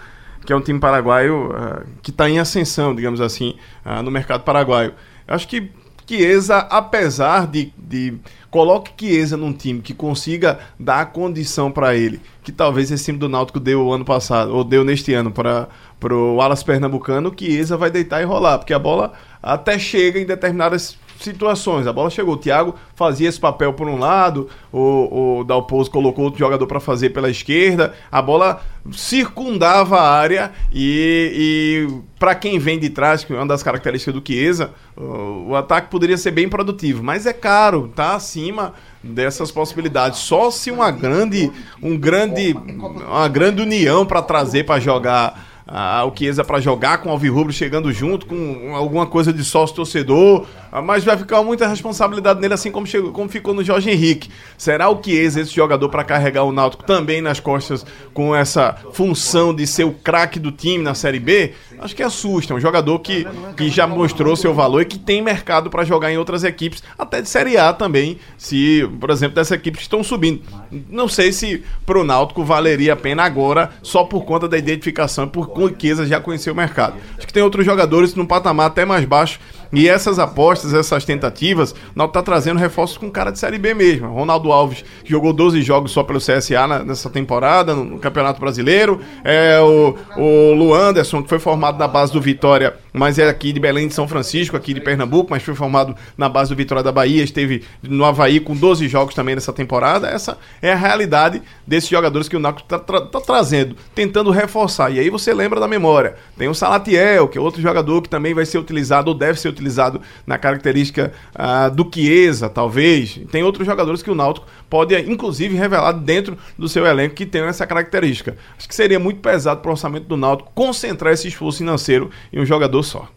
que 0.47 0.53
é 0.53 0.57
um 0.57 0.63
time 0.63 0.81
paraguaio 0.81 1.53
ah, 1.55 1.83
que 2.01 2.11
está 2.11 2.31
em 2.31 2.39
ascensão, 2.39 2.95
digamos 2.95 3.21
assim, 3.21 3.55
ah, 3.85 4.03
no 4.03 4.11
mercado 4.11 4.45
paraguaio. 4.45 4.95
Eu 5.29 5.35
acho 5.35 5.47
que 5.47 5.71
Chiesa, 6.07 6.59
apesar 6.59 7.47
de, 7.47 7.73
de 7.77 8.15
coloque 8.51 8.93
Chiesa 8.99 9.37
num 9.37 9.53
time 9.53 9.81
que 9.81 9.95
consiga 9.95 10.59
dar 10.79 11.01
a 11.01 11.07
condição 11.07 11.71
para 11.71 11.95
ele, 11.95 12.21
que 12.43 12.53
talvez 12.53 12.91
esse 12.91 13.05
time 13.05 13.19
do 13.19 13.29
Náutico 13.29 13.59
deu 13.59 13.85
o 13.85 13.93
ano 13.93 14.05
passado, 14.05 14.55
ou 14.55 14.63
deu 14.63 14.85
neste 14.85 15.13
ano 15.15 15.31
para 15.31 15.69
o 16.15 16.41
Alas 16.41 16.63
Pernambucano, 16.63 17.35
Chiesa 17.37 17.77
vai 17.77 17.91
deitar 17.91 18.21
e 18.21 18.25
rolar, 18.25 18.59
porque 18.59 18.75
a 18.75 18.79
bola 18.79 19.13
até 19.43 19.79
chega 19.79 20.21
em 20.21 20.27
determinadas 20.27 20.97
situações. 21.19 21.87
A 21.87 21.93
bola 21.93 22.11
chegou, 22.11 22.35
o 22.35 22.37
Thiago 22.37 22.75
fazia 22.95 23.29
esse 23.29 23.41
papel 23.41 23.73
por 23.73 23.89
um 23.89 23.99
lado, 23.99 24.49
o, 24.73 25.39
o 25.41 25.45
Dalpozo 25.45 25.91
colocou 25.91 26.25
outro 26.25 26.39
jogador 26.39 26.67
para 26.67 26.81
fazer 26.81 27.11
pela 27.11 27.31
esquerda, 27.31 27.95
a 28.11 28.21
bola 28.21 28.61
circundava 28.93 29.99
a 29.99 30.11
área 30.11 30.53
e, 30.73 31.89
e 31.89 31.99
para 32.19 32.35
quem 32.35 32.59
vem 32.59 32.79
de 32.79 32.91
trás, 32.91 33.25
que 33.25 33.33
é 33.33 33.37
uma 33.37 33.47
das 33.47 33.63
características 33.63 34.15
do 34.15 34.23
Chiesa, 34.27 34.71
o, 34.97 35.51
o 35.51 35.57
ataque 35.57 35.91
poderia 35.91 36.17
ser 36.17 36.31
bem 36.31 36.49
produtivo, 36.49 37.03
mas 37.03 37.27
é 37.27 37.33
caro, 37.33 37.91
tá 37.95 38.15
acima 38.15 38.75
dessas 39.03 39.51
possibilidades. 39.51 40.21
Só 40.21 40.51
se 40.51 40.71
uma 40.71 40.91
grande, 40.91 41.51
um 41.83 41.97
grande, 41.97 42.55
uma 42.55 43.29
grande 43.29 43.63
união 43.63 44.05
para 44.05 44.23
trazer 44.23 44.65
para 44.65 44.81
jogar 44.81 45.55
ah, 45.67 46.05
o 46.05 46.15
Chiesa 46.15 46.45
para 46.45 46.61
jogar 46.61 46.99
com 46.99 47.09
o 47.09 47.13
Alvirrubro 47.13 47.53
chegando 47.53 47.91
junto, 47.93 48.27
com 48.27 48.75
alguma 48.75 49.07
coisa 49.07 49.33
de 49.33 49.43
sócio 49.43 49.75
torcedor, 49.75 50.47
mas 50.83 51.05
vai 51.05 51.17
ficar 51.17 51.43
muita 51.43 51.67
responsabilidade 51.67 52.41
nele, 52.41 52.55
assim 52.55 52.71
como, 52.71 52.87
chegou, 52.87 53.13
como 53.13 53.29
ficou 53.29 53.55
no 53.55 53.65
Jorge 53.65 53.91
Henrique. 53.91 54.31
Será 54.59 54.89
o 54.91 55.03
Chiesa 55.03 55.41
esse 55.41 55.55
jogador 55.55 55.89
para 55.89 56.05
carregar 56.05 56.45
o 56.45 56.53
Náutico 56.53 56.85
também 56.85 57.21
nas 57.21 57.41
costas 57.41 57.85
com 58.13 58.35
essa 58.35 58.77
função 58.93 59.55
de 59.55 59.67
ser 59.67 59.85
o 59.85 59.93
craque 59.93 60.39
do 60.39 60.53
time 60.53 60.83
na 60.83 60.95
Série 60.95 61.19
B? 61.19 61.53
Acho 61.79 61.95
que 61.95 62.03
assusta. 62.03 62.53
É 62.53 62.57
um 62.57 62.61
jogador 62.61 62.99
que, 63.01 63.27
que 63.57 63.69
já 63.69 63.87
mostrou 63.87 64.37
seu 64.37 64.53
valor 64.53 64.83
e 64.83 64.85
que 64.85 64.99
tem 64.99 65.23
mercado 65.23 65.71
para 65.71 65.85
jogar 65.85 66.13
em 66.13 66.19
outras 66.19 66.45
equipes, 66.45 66.83
até 66.99 67.23
de 67.23 67.29
Série 67.29 67.57
A 67.57 67.73
também, 67.73 68.19
se, 68.37 68.89
por 69.01 69.11
exemplo, 69.11 69.35
dessas 69.35 69.53
equipes 69.53 69.79
que 69.79 69.85
estão 69.85 70.03
subindo. 70.03 70.43
Não 70.91 71.09
sei 71.09 71.33
se 71.33 71.63
pro 71.87 72.05
Náutico 72.05 72.45
valeria 72.45 72.93
a 72.93 72.97
pena 72.97 73.23
agora, 73.23 73.71
só 73.83 74.05
por 74.05 74.25
conta 74.25 74.49
da 74.49 74.59
identificação, 74.59 75.29
por 75.29 75.55
o 75.55 75.75
Chiesa 75.79 76.07
já 76.07 76.21
conhecer 76.21 76.51
o 76.51 76.55
mercado. 76.55 76.97
Acho 77.17 77.27
que 77.27 77.33
tem 77.33 77.43
outros 77.43 77.65
jogadores 77.65 78.15
num 78.15 78.27
patamar 78.27 78.67
até 78.67 78.85
mais 78.85 79.05
baixo. 79.05 79.39
E 79.75 79.89
essas 79.89 80.19
apostas, 80.19 80.73
essas 80.75 81.05
tentativas, 81.05 81.73
o 81.73 81.77
Náutico 81.95 82.15
tá 82.15 82.23
trazendo 82.23 82.59
reforços 82.59 82.97
com 82.97 83.11
cara 83.11 83.31
de 83.31 83.39
Série 83.39 83.59
B 83.59 83.75
mesmo. 83.75 84.09
Ronaldo 84.13 84.53
Alves, 84.53 84.85
jogou 85.05 85.33
12 85.33 85.63
jogos 85.63 85.93
só 85.93 86.03
pelo 86.03 86.19
CSA 86.21 86.67
na- 86.67 86.85
nessa 86.85 87.11
temporada, 87.11 87.75
no, 87.75 87.85
no 87.85 87.99
Campeonato 87.99 88.41
Brasileiro. 88.41 89.01
É 89.25 89.59
o, 89.61 89.95
o 90.17 90.55
Lu 90.55 90.75
Anderson, 90.75 91.23
que 91.23 91.29
foi 91.29 91.39
formado 91.39 91.79
na 91.79 91.89
base 91.89 92.13
do 92.13 92.21
Vitória, 92.21 92.75
mas 92.95 93.19
é 93.19 93.29
aqui 93.29 93.53
de 93.53 93.59
Belém 93.59 93.89
de 93.89 93.93
São 93.93 94.07
Francisco, 94.07 94.57
aqui 94.57 94.73
de 94.73 94.81
Pernambuco, 94.81 95.29
mas 95.29 95.43
foi 95.43 95.55
formado 95.57 95.97
na 96.17 96.29
base 96.29 96.51
do 96.51 96.57
Vitória 96.57 96.81
da 96.81 96.93
Bahia, 96.93 97.25
esteve 97.25 97.65
no 97.83 98.05
Havaí 98.05 98.39
com 98.39 98.55
12 98.55 98.87
jogos 98.87 99.17
também 99.17 99.35
nessa 99.35 99.53
temporada. 99.53 100.07
Essa 100.07 100.39
é 100.63 100.73
a 100.73 100.77
realidade 100.77 101.43
desses 101.67 101.91
jogadores 101.91 102.29
que 102.29 102.37
o 102.37 102.39
Náutico 102.39 102.69
tá, 102.69 102.79
tra- 102.79 103.01
tá 103.01 103.21
trazendo, 103.21 103.75
tentando 103.97 104.31
reforçar. 104.31 104.93
E 104.93 105.01
aí 105.01 105.11
você 105.11 105.35
lembra 105.35 105.59
da 105.59 105.67
memória. 105.67 106.15
Tem 106.39 106.47
o 106.47 106.55
Salatiel, 106.55 107.27
que 107.27 107.37
é 107.37 107.41
outro 107.41 107.61
jogador 107.61 108.01
que 108.01 108.09
também 108.09 108.33
vai 108.33 108.47
ser 108.47 108.59
utilizado 108.59 109.11
ou 109.11 109.15
deve 109.17 109.41
ser 109.41 109.49
utilizado 109.49 110.01
na 110.25 110.39
característica 110.39 111.13
ah, 111.35 111.69
do 111.69 111.91
Chiesa, 111.93 112.49
talvez. 112.49 113.21
Tem 113.33 113.43
outros 113.43 113.67
jogadores 113.67 114.05
que 114.05 114.11
o 114.11 114.15
Náutico 114.15 114.47
pode, 114.71 114.97
inclusive, 115.11 115.57
revelar 115.57 115.93
dentro 115.93 116.39
do 116.57 116.69
seu 116.69 116.87
elenco 116.87 117.17
que 117.17 117.27
tem 117.27 117.43
essa 117.43 117.67
característica. 117.67 118.37
Acho 118.57 118.69
que 118.69 118.75
seria 118.75 119.01
muito 119.01 119.19
pesado 119.21 119.61
para 119.61 119.69
o 119.69 119.73
orçamento 119.73 120.07
do 120.07 120.17
Náutico 120.17 120.53
concentrar 120.55 121.13
esse 121.13 121.27
esforço 121.27 121.59
financeiro 121.59 122.09
em 122.33 122.41
um 122.41 122.47
jogador 122.47 122.84
só. 122.85 123.09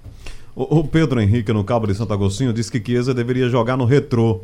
O, 0.56 0.80
o 0.80 0.84
Pedro 0.88 1.21
Henrique, 1.21 1.53
no 1.53 1.63
Cabo 1.63 1.86
de 1.86 1.93
Santo 1.93 2.13
Agostinho, 2.13 2.51
disse 2.51 2.71
que 2.71 2.84
Chiesa 2.84 3.13
deveria 3.13 3.47
jogar 3.49 3.77
no 3.77 3.86
retrô. 3.86 4.41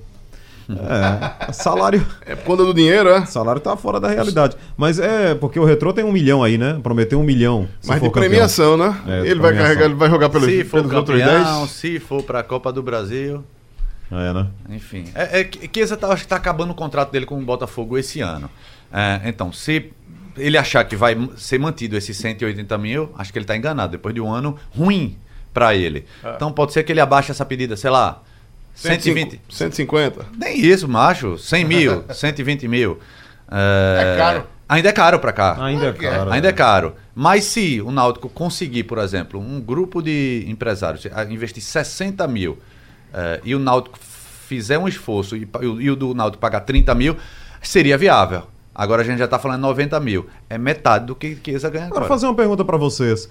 É, 0.69 1.51
salário, 1.51 2.05
É 2.25 2.35
por 2.35 2.45
conta 2.45 2.63
do 2.63 2.73
dinheiro, 2.73 3.09
é? 3.09 3.25
salário 3.25 3.59
tá 3.59 3.75
fora 3.75 3.99
da 3.99 4.07
realidade. 4.07 4.55
Mas 4.77 4.97
é 4.97 5.35
porque 5.35 5.59
o 5.59 5.65
retrô 5.65 5.91
tem 5.91 6.05
um 6.05 6.11
milhão 6.11 6.41
aí, 6.43 6.57
né? 6.57 6.79
Prometeu 6.81 7.19
um 7.19 7.23
milhão. 7.23 7.67
Mas 7.85 8.01
de 8.01 8.07
campeão. 8.07 8.11
premiação, 8.11 8.77
né? 8.77 8.95
É, 9.07 9.19
ele 9.21 9.39
vai 9.41 9.51
premiação. 9.51 9.63
carregar, 9.63 9.85
ele 9.85 9.95
vai 9.95 10.09
jogar 10.09 10.29
pelos, 10.29 10.47
Se 10.47 10.63
for 10.63 10.81
pelos 10.81 10.95
outros 10.95 11.19
campeão, 11.19 11.59
10. 11.61 11.69
se 11.69 11.99
for 11.99 12.23
pra 12.23 12.43
Copa 12.43 12.71
do 12.71 12.81
Brasil. 12.81 13.43
É, 14.11 14.33
né? 14.33 14.47
Enfim. 14.69 15.05
É, 15.15 15.39
é 15.39 15.43
que 15.43 15.69
Chiesa 15.73 15.97
tá, 15.97 16.07
acho 16.09 16.23
que 16.23 16.29
tá 16.29 16.35
acabando 16.35 16.71
o 16.71 16.75
contrato 16.75 17.11
dele 17.11 17.25
com 17.25 17.37
o 17.37 17.41
Botafogo 17.41 17.97
esse 17.97 18.21
ano. 18.21 18.49
É, 18.91 19.21
então, 19.25 19.51
se 19.51 19.91
ele 20.37 20.57
achar 20.57 20.83
que 20.85 20.95
vai 20.95 21.17
ser 21.37 21.59
mantido 21.59 21.97
esses 21.97 22.15
180 22.17 22.77
mil, 22.77 23.13
acho 23.17 23.31
que 23.31 23.39
ele 23.39 23.45
tá 23.45 23.55
enganado. 23.55 23.91
Depois 23.91 24.13
de 24.13 24.21
um 24.21 24.31
ano 24.31 24.57
ruim 24.75 25.17
para 25.53 25.75
ele. 25.75 26.05
Então 26.35 26.51
pode 26.51 26.73
ser 26.73 26.83
que 26.83 26.91
ele 26.91 26.99
abaixe 26.99 27.31
essa 27.31 27.45
pedida, 27.45 27.77
sei 27.77 27.89
lá, 27.89 28.21
120. 28.73 29.39
150. 29.49 30.25
Nem 30.37 30.59
isso, 30.59 30.87
macho. 30.87 31.37
100 31.37 31.65
mil, 31.65 32.03
120 32.11 32.67
mil. 32.67 32.99
É 33.49 34.15
caro. 34.17 34.47
Ainda 34.67 34.89
é 34.89 34.91
caro 34.91 35.19
para 35.19 35.31
cá. 35.31 35.63
Ainda 35.63 35.85
é 35.85 35.89
é. 35.89 35.93
caro. 35.93 36.31
Ainda 36.31 36.49
é 36.49 36.51
caro. 36.51 36.95
Mas 37.13 37.43
se 37.43 37.79
o 37.81 37.91
Náutico 37.91 38.27
conseguir, 38.29 38.83
por 38.83 38.97
exemplo, 38.97 39.39
um 39.39 39.61
grupo 39.61 40.01
de 40.01 40.45
empresários 40.47 41.05
investir 41.29 41.61
60 41.61 42.27
mil 42.27 42.57
eh, 43.13 43.41
e 43.43 43.53
o 43.53 43.59
Náutico 43.59 43.99
fizer 44.47 44.79
um 44.79 44.87
esforço 44.87 45.35
e, 45.35 45.43
e 45.43 45.65
e 45.83 45.91
o 45.91 45.95
do 45.95 46.15
Náutico 46.15 46.41
pagar 46.41 46.61
30 46.61 46.95
mil, 46.95 47.15
seria 47.61 47.97
viável. 47.97 48.47
Agora 48.75 49.01
a 49.01 49.05
gente 49.05 49.19
já 49.19 49.25
está 49.25 49.37
falando 49.37 49.61
90 49.61 49.99
mil. 49.99 50.25
É 50.49 50.57
metade 50.57 51.05
do 51.05 51.15
que 51.15 51.37
Chiesa 51.43 51.69
ganha 51.69 51.85
Agora, 51.85 51.99
agora. 52.05 52.09
fazer 52.13 52.25
uma 52.25 52.35
pergunta 52.35 52.65
pra 52.65 52.77
vocês. 52.77 53.29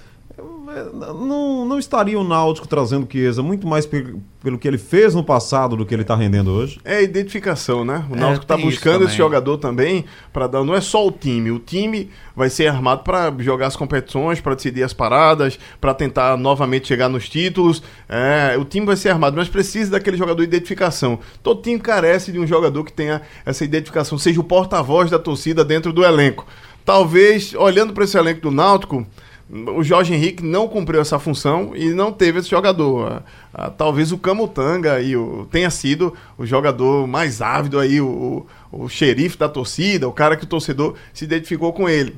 É, 0.75 0.85
Não, 1.13 1.65
não 1.65 1.79
estaria 1.79 2.19
o 2.19 2.25
Náutico 2.25 2.67
trazendo 2.67 3.07
Chiesa 3.11 3.43
muito 3.43 3.67
mais 3.67 3.85
pe- 3.87 4.15
pelo 4.43 4.59
que 4.59 4.67
ele 4.67 4.79
fez 4.79 5.15
no 5.15 5.23
passado 5.23 5.77
do 5.77 5.85
que 5.87 5.95
ele 5.95 6.05
tá 6.05 6.15
rendendo 6.17 6.51
hoje? 6.51 6.81
É 6.85 6.97
a 6.97 7.03
identificação, 7.03 7.85
né? 7.85 8.05
O 8.11 8.15
É, 8.17 8.19
Náutico 8.19 8.47
tá 8.47 8.57
tem 8.57 8.67
isso 8.67 8.77
buscando 8.77 9.05
esse 9.05 9.17
jogador 9.17 9.59
também 9.59 10.05
para 10.33 10.47
dar. 10.47 10.65
Não 10.65 10.75
é 10.75 10.81
só 10.81 11.07
o 11.07 11.13
time. 11.13 11.51
O 11.51 11.59
time 11.59 12.11
vai 12.35 12.49
ser 12.51 12.67
armado 12.69 13.03
para 13.03 13.33
jogar 13.39 13.67
as 13.69 13.77
competições, 13.77 14.41
para 14.41 14.55
decidir 14.55 14.83
as 14.83 14.93
paradas, 14.93 15.59
para 15.81 15.95
tentar 15.95 16.37
novamente 16.37 16.89
chegar 16.89 17.09
nos 17.09 17.29
títulos. 17.29 17.83
É, 18.09 18.57
o 18.59 18.65
time 18.65 18.87
vai 18.87 18.97
ser 18.97 19.11
armado, 19.11 19.37
mas 19.37 19.49
precisa 19.49 19.91
daquele 19.93 20.17
jogador 20.17 20.39
de 20.43 20.49
identificação. 20.49 21.19
Todo 21.43 21.63
time 21.63 21.79
carece 21.79 22.33
de 22.33 22.39
um 22.39 22.47
jogador 22.47 22.83
que 22.85 22.93
tenha 22.93 23.23
essa 23.47 23.65
identificação, 23.65 24.17
seja 24.19 24.41
o 24.41 24.45
porta-voz 24.45 25.11
da 25.11 25.19
torcida 25.19 25.65
dentro 25.65 25.93
do 25.93 26.05
elenco. 26.05 26.47
Talvez, 26.85 27.55
olhando 27.55 27.93
para 27.93 28.03
esse 28.05 28.19
elenco 28.19 28.41
do 28.41 28.51
Náutico, 28.51 29.07
o 29.53 29.83
Jorge 29.83 30.15
Henrique 30.15 30.43
não 30.43 30.67
cumpriu 30.67 31.01
essa 31.01 31.19
função 31.19 31.77
e 31.77 31.91
não 31.91 32.11
teve 32.11 32.39
esse 32.39 32.49
jogador. 32.49 33.13
Ah, 33.13 33.23
ah, 33.53 33.71
talvez 33.71 34.11
o 34.11 34.17
Camutanga 34.17 34.95
aí, 34.95 35.15
o, 35.15 35.47
tenha 35.51 35.69
sido 35.69 36.15
o 36.39 36.47
jogador 36.47 37.07
mais 37.07 37.43
ávido 37.43 37.79
aí, 37.79 38.01
o, 38.01 38.47
o, 38.73 38.89
xerife 38.89 39.37
da 39.37 39.49
torcida, 39.49 40.09
o 40.09 40.13
cara 40.13 40.37
que 40.37 40.45
o 40.45 40.47
torcedor 40.47 40.95
se 41.13 41.25
identificou 41.25 41.73
com 41.73 41.89
ele. 41.89 42.17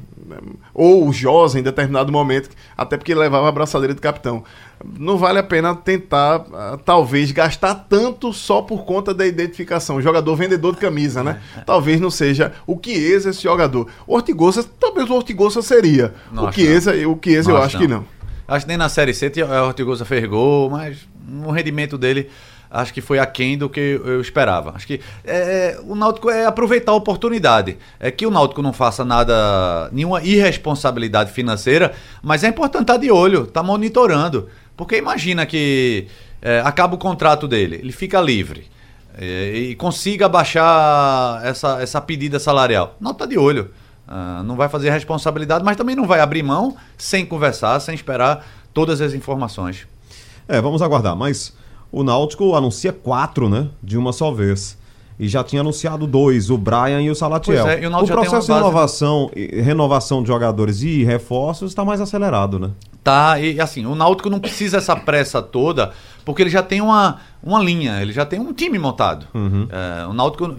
Ou 0.73 1.07
o 1.09 1.13
Josa 1.13 1.59
em 1.59 1.63
determinado 1.63 2.11
momento, 2.13 2.49
até 2.77 2.97
porque 2.97 3.13
ele 3.13 3.21
levava 3.21 3.49
a 3.49 3.53
braçadeira 3.53 3.93
de 3.93 4.01
capitão. 4.01 4.45
Não 4.99 5.19
vale 5.19 5.39
a 5.39 5.43
pena 5.43 5.75
tentar, 5.75 6.45
ah, 6.53 6.79
talvez, 6.85 7.31
gastar 7.33 7.75
tanto 7.75 8.33
só 8.33 8.63
por 8.63 8.85
conta 8.85 9.13
da 9.13 9.27
identificação. 9.27 10.01
Jogador 10.01 10.35
vendedor 10.37 10.75
de 10.75 10.81
camisa, 10.81 11.23
né? 11.23 11.41
Talvez 11.67 12.01
não 12.01 12.11
seja 12.11 12.53
o 12.67 12.79
Chiesa 12.83 13.31
esse 13.31 13.43
jogador. 13.43 13.89
O 14.07 14.15
Ortigosa, 14.15 14.65
talvez 14.79 15.09
o 15.11 15.15
Ortigosa 15.15 15.61
seria. 15.63 16.15
Não 16.33 16.49
o 16.49 16.53
Chiesa, 16.53 16.93
o 17.09 17.19
Chiesa 17.23 17.51
eu 17.51 17.57
acho 17.57 17.79
que 17.79 17.87
não. 17.89 18.05
Acho 18.47 18.65
que 18.67 18.69
nem 18.69 18.77
na 18.77 18.89
Série 18.89 19.15
C 19.15 19.31
tinha- 19.31 19.47
o 19.47 19.67
Ortigosa 19.67 20.05
fez 20.05 20.27
gol, 20.29 20.69
mas 20.71 20.99
o 21.47 21.51
rendimento 21.51 21.97
dele 21.97 22.29
acho 22.75 22.93
que 22.93 23.01
foi 23.01 23.19
aquém 23.19 23.57
do 23.57 23.69
que 23.69 24.01
eu 24.05 24.21
esperava. 24.21 24.73
Acho 24.75 24.87
que 24.87 25.01
é, 25.25 25.79
o 25.87 25.95
Náutico 25.95 26.29
é 26.29 26.45
aproveitar 26.45 26.93
a 26.93 26.95
oportunidade. 26.95 27.79
É 28.01 28.11
que 28.11 28.27
o 28.27 28.31
Náutico 28.31 28.61
não 28.61 28.73
faça 28.73 29.05
nada, 29.05 29.89
nenhuma 29.93 30.23
irresponsabilidade 30.23 31.33
financeira, 31.33 31.95
mas 32.23 32.45
é 32.45 32.49
importante 32.49 32.83
estar 32.83 32.97
de 32.97 33.11
olho, 33.11 33.45
estar 33.45 33.63
monitorando. 33.63 34.49
Porque 34.77 34.97
imagina 34.97 35.47
que 35.47 36.09
é, 36.43 36.61
acaba 36.65 36.97
o 36.97 36.99
contrato 36.99 37.47
dele, 37.47 37.77
ele 37.77 37.93
fica 37.93 38.21
livre. 38.21 38.67
é, 39.17 39.53
e 39.55 39.75
consiga 39.77 40.29
baixar 40.29 41.41
essa, 41.45 41.81
essa 41.81 42.01
pedida 42.01 42.39
salarial. 42.39 42.97
Não 43.01 43.13
está 43.13 43.27
de 43.27 43.39
olho. 43.39 43.71
Ah, 44.07 44.43
não 44.45 44.57
vai 44.57 44.69
fazer 44.69 44.91
responsabilidade, 44.91 45.65
mas 45.65 45.77
também 45.77 45.97
não 45.97 46.07
vai 46.07 46.21
abrir 46.21 46.43
mão 46.43 46.77
sem 46.99 47.25
conversar, 47.25 47.81
sem 47.81 47.95
esperar 47.95 48.45
todas 48.73 49.01
as 49.01 49.15
informações. 49.15 49.87
É, 50.47 50.61
vamos 50.61 50.83
aguardar. 50.83 51.17
Mas 51.17 51.55
o 51.95 52.03
Náutico 52.03 52.55
anuncia 52.55 52.93
quatro, 52.93 53.49
né? 53.49 53.69
De 53.83 53.97
uma 53.97 54.13
só 54.13 54.33
vez. 54.33 54.77
E 55.19 55.29
já 55.29 55.45
tinha 55.45 55.61
anunciado 55.61 56.09
dois, 56.09 56.51
o 56.51 56.59
Brian 56.59 57.01
e 57.01 57.09
o 57.09 57.15
Salatiel. 57.15 57.69
É, 57.69 57.83
e 57.83 57.87
o 57.87 57.91
o 57.97 58.07
processo 58.07 58.47
de 58.47 58.49
base- 58.49 58.61
inovação, 58.61 59.31
renovação 59.63 60.23
de 60.23 60.27
jogadores 60.29 60.83
e 60.83 61.05
reforços 61.05 61.71
está 61.71 61.85
mais 61.85 62.01
acelerado, 62.01 62.59
né? 62.59 62.71
Tá, 63.03 63.39
e 63.39 63.61
assim, 63.61 63.87
o 63.87 63.95
Náutico 63.95 64.29
não 64.29 64.41
precisa 64.41 64.79
essa 64.79 64.97
pressa 64.97 65.41
toda, 65.41 65.93
porque 66.25 66.43
ele 66.43 66.51
já 66.51 66.63
tem 66.63 66.81
uma, 66.81 67.21
uma 67.43 67.63
linha, 67.63 68.01
ele 68.03 68.13
já 68.13 68.25
tem 68.25 68.41
um 68.41 68.53
time 68.53 68.79
montado. 68.79 69.27
É, 69.71 70.07
o 70.07 70.13
Náutico, 70.13 70.57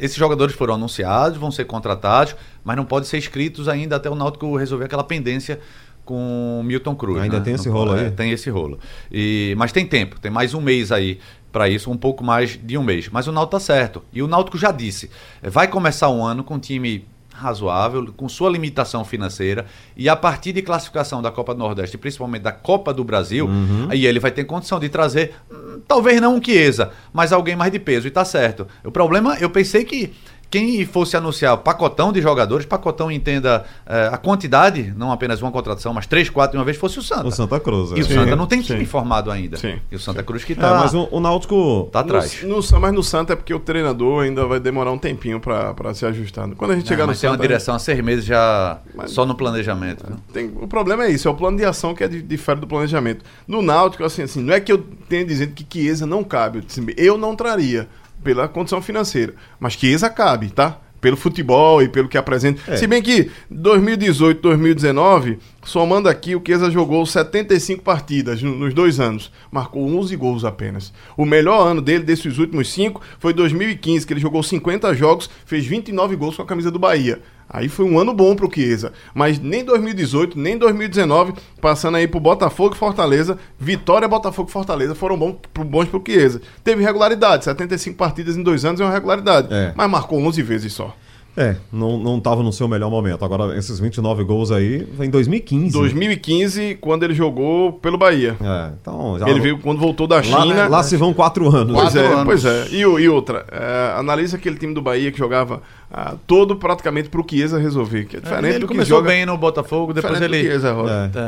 esses 0.00 0.16
jogadores 0.16 0.54
foram 0.54 0.74
anunciados, 0.74 1.36
vão 1.36 1.50
ser 1.50 1.64
contratados, 1.66 2.34
mas 2.64 2.76
não 2.76 2.84
podem 2.84 3.06
ser 3.06 3.18
inscritos 3.18 3.68
ainda 3.68 3.96
até 3.96 4.08
o 4.08 4.14
Náutico 4.14 4.56
resolver 4.56 4.84
aquela 4.86 5.04
pendência 5.04 5.60
com 6.08 6.62
Milton 6.64 6.94
Cruz. 6.94 7.20
Ainda 7.20 7.36
né? 7.36 7.44
tem 7.44 7.54
esse 7.54 7.68
rolo 7.68 7.94
é, 7.94 8.06
aí? 8.06 8.10
Tem 8.10 8.30
esse 8.30 8.48
rolo. 8.48 8.78
E, 9.12 9.54
mas 9.58 9.72
tem 9.72 9.84
tempo, 9.84 10.18
tem 10.18 10.30
mais 10.30 10.54
um 10.54 10.60
mês 10.62 10.90
aí 10.90 11.18
para 11.52 11.68
isso, 11.68 11.90
um 11.90 11.98
pouco 11.98 12.24
mais 12.24 12.58
de 12.62 12.78
um 12.78 12.82
mês. 12.82 13.10
Mas 13.12 13.26
o 13.26 13.32
Náutico 13.32 13.50
tá 13.50 13.60
certo. 13.60 14.02
E 14.10 14.22
o 14.22 14.26
Náutico 14.26 14.56
já 14.56 14.72
disse, 14.72 15.10
eh, 15.42 15.50
vai 15.50 15.68
começar 15.68 16.08
um 16.08 16.24
ano 16.24 16.42
com 16.42 16.54
um 16.54 16.58
time 16.58 17.04
razoável, 17.30 18.10
com 18.16 18.26
sua 18.26 18.48
limitação 18.48 19.04
financeira, 19.04 19.66
e 19.94 20.08
a 20.08 20.16
partir 20.16 20.52
de 20.52 20.62
classificação 20.62 21.20
da 21.20 21.30
Copa 21.30 21.54
do 21.54 21.58
Nordeste, 21.58 21.98
principalmente 21.98 22.42
da 22.42 22.52
Copa 22.52 22.92
do 22.92 23.04
Brasil, 23.04 23.46
Uhum. 23.46 23.86
aí 23.90 24.06
ele 24.06 24.18
vai 24.18 24.30
ter 24.30 24.44
condição 24.44 24.80
de 24.80 24.88
trazer, 24.88 25.34
hum, 25.50 25.80
talvez 25.86 26.20
não 26.20 26.36
um 26.36 26.42
Chiesa, 26.42 26.90
mas 27.12 27.32
alguém 27.32 27.54
mais 27.54 27.70
de 27.70 27.78
peso, 27.78 28.08
e 28.08 28.10
tá 28.10 28.24
certo. 28.24 28.66
O 28.82 28.90
problema, 28.90 29.36
eu 29.38 29.50
pensei 29.50 29.84
que 29.84 30.12
quem 30.50 30.84
fosse 30.86 31.16
anunciar 31.16 31.56
pacotão 31.58 32.10
de 32.12 32.22
jogadores, 32.22 32.64
pacotão 32.64 33.10
entenda 33.10 33.64
eh, 33.86 34.10
a 34.12 34.16
quantidade, 34.16 34.94
não 34.96 35.12
apenas 35.12 35.42
uma 35.42 35.50
contratação, 35.52 35.92
mas 35.92 36.06
três, 36.06 36.30
quatro 36.30 36.52
de 36.52 36.58
uma 36.58 36.64
vez, 36.64 36.76
fosse 36.76 36.98
o 36.98 37.02
Santa. 37.02 37.26
O 37.26 37.30
Santa 37.30 37.60
Cruz. 37.60 37.90
E 37.90 37.94
o 37.94 37.98
é. 38.00 38.02
Sim, 38.04 38.14
Santa 38.14 38.34
não 38.36 38.46
tem 38.46 38.60
sim. 38.62 38.68
time 38.74 38.86
formado 38.86 39.30
ainda. 39.30 39.56
Sim. 39.58 39.78
E 39.90 39.96
o 39.96 39.98
Santa 39.98 40.22
Cruz 40.22 40.44
que 40.44 40.54
É, 40.54 40.56
tá, 40.56 40.78
mas 40.80 40.94
o, 40.94 41.06
o 41.10 41.20
Náutico. 41.20 41.88
tá 41.92 42.00
atrás. 42.00 42.42
No, 42.42 42.60
no- 42.60 42.80
mas 42.80 42.92
no 42.94 43.02
Santa 43.02 43.34
é 43.34 43.36
porque 43.36 43.52
o 43.52 43.60
treinador 43.60 44.24
ainda 44.24 44.46
vai 44.46 44.58
demorar 44.58 44.90
um 44.92 44.98
tempinho 44.98 45.38
pra 45.40 45.74
pra 45.74 45.92
se 45.92 46.06
ajustar. 46.06 46.48
Quando 46.56 46.70
a 46.70 46.74
gente 46.74 46.84
Não, 46.84 46.88
chegar 46.88 47.02
no 47.04 47.08
mas 47.08 47.20
tem 47.20 47.28
uma 47.28 47.36
Santa. 47.36 47.46
direção 47.46 47.74
há 47.74 47.78
seis 47.78 48.00
meses 48.02 48.24
já 48.24 48.78
Mas- 48.94 49.10
só 49.10 49.26
no 49.26 49.34
planejamento. 49.34 50.04
viu? 50.06 50.16
Tem- 50.32 50.52
o 50.60 50.66
problema 50.66 51.04
é 51.04 51.10
isso, 51.10 51.28
é 51.28 51.30
o 51.30 51.34
plano 51.34 51.56
de 51.58 51.64
ação 51.64 51.94
que 51.94 52.02
é 52.02 52.08
de- 52.08 52.22
difere 52.22 52.60
do 52.60 52.66
planejamento. 52.66 53.24
No 53.46 53.60
Náutico, 53.60 54.02
assim, 54.04 54.22
assim, 54.22 54.42
não 54.42 54.54
é 54.54 54.60
que 54.60 54.72
eu 54.72 54.78
tenha 54.78 55.24
dizendo 55.24 55.52
que 55.52 55.66
Chiesa 55.70 56.06
não 56.06 56.24
cabe. 56.24 56.62
Eu 56.96 57.18
não 57.18 57.36
traria 57.36 57.86
pela 58.22 58.48
condição 58.48 58.80
financeira. 58.82 59.34
Mas 59.60 59.74
Chiesa 59.74 60.08
cabe, 60.10 60.50
tá? 60.50 60.78
Pelo 61.00 61.16
futebol 61.16 61.80
e 61.80 61.88
pelo 61.88 62.08
que 62.08 62.18
apresenta. 62.18 62.60
É. 62.72 62.76
Se 62.76 62.86
bem 62.86 63.00
que 63.00 63.30
2018, 63.48 64.40
2019, 64.42 65.38
somando 65.64 66.08
aqui, 66.08 66.34
o 66.34 66.42
Chiesa 66.44 66.70
jogou 66.70 67.06
75 67.06 67.82
partidas 67.82 68.42
no- 68.42 68.54
nos 68.56 68.74
dois 68.74 68.98
anos. 68.98 69.30
Marcou 69.50 69.86
11 69.96 70.16
gols 70.16 70.44
apenas. 70.44 70.92
O 71.16 71.24
melhor 71.24 71.68
ano 71.68 71.80
dele, 71.80 72.02
desses 72.02 72.38
últimos 72.38 72.72
cinco, 72.72 73.00
foi 73.20 73.32
2015, 73.32 74.06
que 74.06 74.12
ele 74.12 74.20
jogou 74.20 74.42
50 74.42 74.92
jogos, 74.94 75.30
fez 75.46 75.64
29 75.64 76.16
gols 76.16 76.34
com 76.36 76.42
a 76.42 76.46
camisa 76.46 76.70
do 76.70 76.78
Bahia. 76.80 77.20
Aí 77.50 77.68
foi 77.68 77.86
um 77.86 77.98
ano 77.98 78.12
bom 78.12 78.36
pro 78.36 78.50
Chiesa. 78.52 78.92
Mas 79.14 79.38
nem 79.38 79.64
2018, 79.64 80.38
nem 80.38 80.58
2019, 80.58 81.32
passando 81.60 81.96
aí 81.96 82.06
pro 82.06 82.20
Botafogo 82.20 82.74
e 82.74 82.78
Fortaleza, 82.78 83.38
Vitória, 83.58 84.06
Botafogo 84.06 84.48
e 84.48 84.52
Fortaleza 84.52 84.94
foram 84.94 85.16
bons, 85.18 85.36
pro- 85.54 85.64
bons 85.64 85.88
pro 85.88 86.02
Chiesa. 86.06 86.42
Teve 86.62 86.82
regularidade, 86.84 87.44
75 87.44 87.96
partidas 87.96 88.36
em 88.36 88.42
dois 88.42 88.64
anos 88.64 88.80
é 88.80 88.84
uma 88.84 88.92
regularidade. 88.92 89.48
É. 89.50 89.72
Mas 89.74 89.90
marcou 89.90 90.18
11 90.20 90.42
vezes 90.42 90.72
só. 90.72 90.94
É, 91.38 91.54
não, 91.72 91.96
não 91.98 92.18
tava 92.18 92.42
no 92.42 92.52
seu 92.52 92.66
melhor 92.66 92.90
momento. 92.90 93.24
Agora, 93.24 93.56
esses 93.56 93.78
29 93.78 94.24
gols 94.24 94.50
aí, 94.50 94.84
em 95.00 95.08
2015. 95.08 95.72
2015, 95.72 96.78
quando 96.80 97.04
ele 97.04 97.14
jogou 97.14 97.72
pelo 97.74 97.96
Bahia. 97.96 98.36
É, 98.40 98.72
então 98.80 99.16
já. 99.18 99.28
Ele 99.28 99.38
veio 99.38 99.58
quando 99.58 99.78
voltou 99.78 100.06
da 100.08 100.16
Lá, 100.16 100.22
China. 100.22 100.68
lá 100.68 100.82
se 100.82 100.96
vão 100.96 101.14
quatro 101.14 101.48
anos. 101.54 101.72
Pois 101.74 101.92
Quatro 101.92 102.00
é, 102.00 102.12
anos. 102.12 102.24
pois 102.24 102.44
é. 102.44 102.66
E, 102.72 102.80
e 102.80 103.08
outra, 103.08 103.46
é, 103.52 103.94
analisa 103.98 104.36
aquele 104.36 104.56
time 104.56 104.74
do 104.74 104.82
Bahia 104.82 105.12
que 105.12 105.18
jogava 105.18 105.62
ah, 105.92 106.16
todo 106.26 106.56
praticamente 106.56 107.08
pro 107.08 107.24
Chiesa 107.28 107.56
resolver, 107.58 108.04
que 108.06 108.16
é 108.16 108.20
diferente 108.20 108.50
ele 108.50 108.58
do 108.58 108.66
que 108.66 108.74
começou 108.74 108.98
joga... 108.98 109.08
bem 109.10 109.24
no 109.24 109.38
Botafogo, 109.38 109.92
depois 109.92 110.14
diferente 110.14 110.30
do 110.30 110.36
ele. 110.36 110.48
Chiesa. 110.48 110.74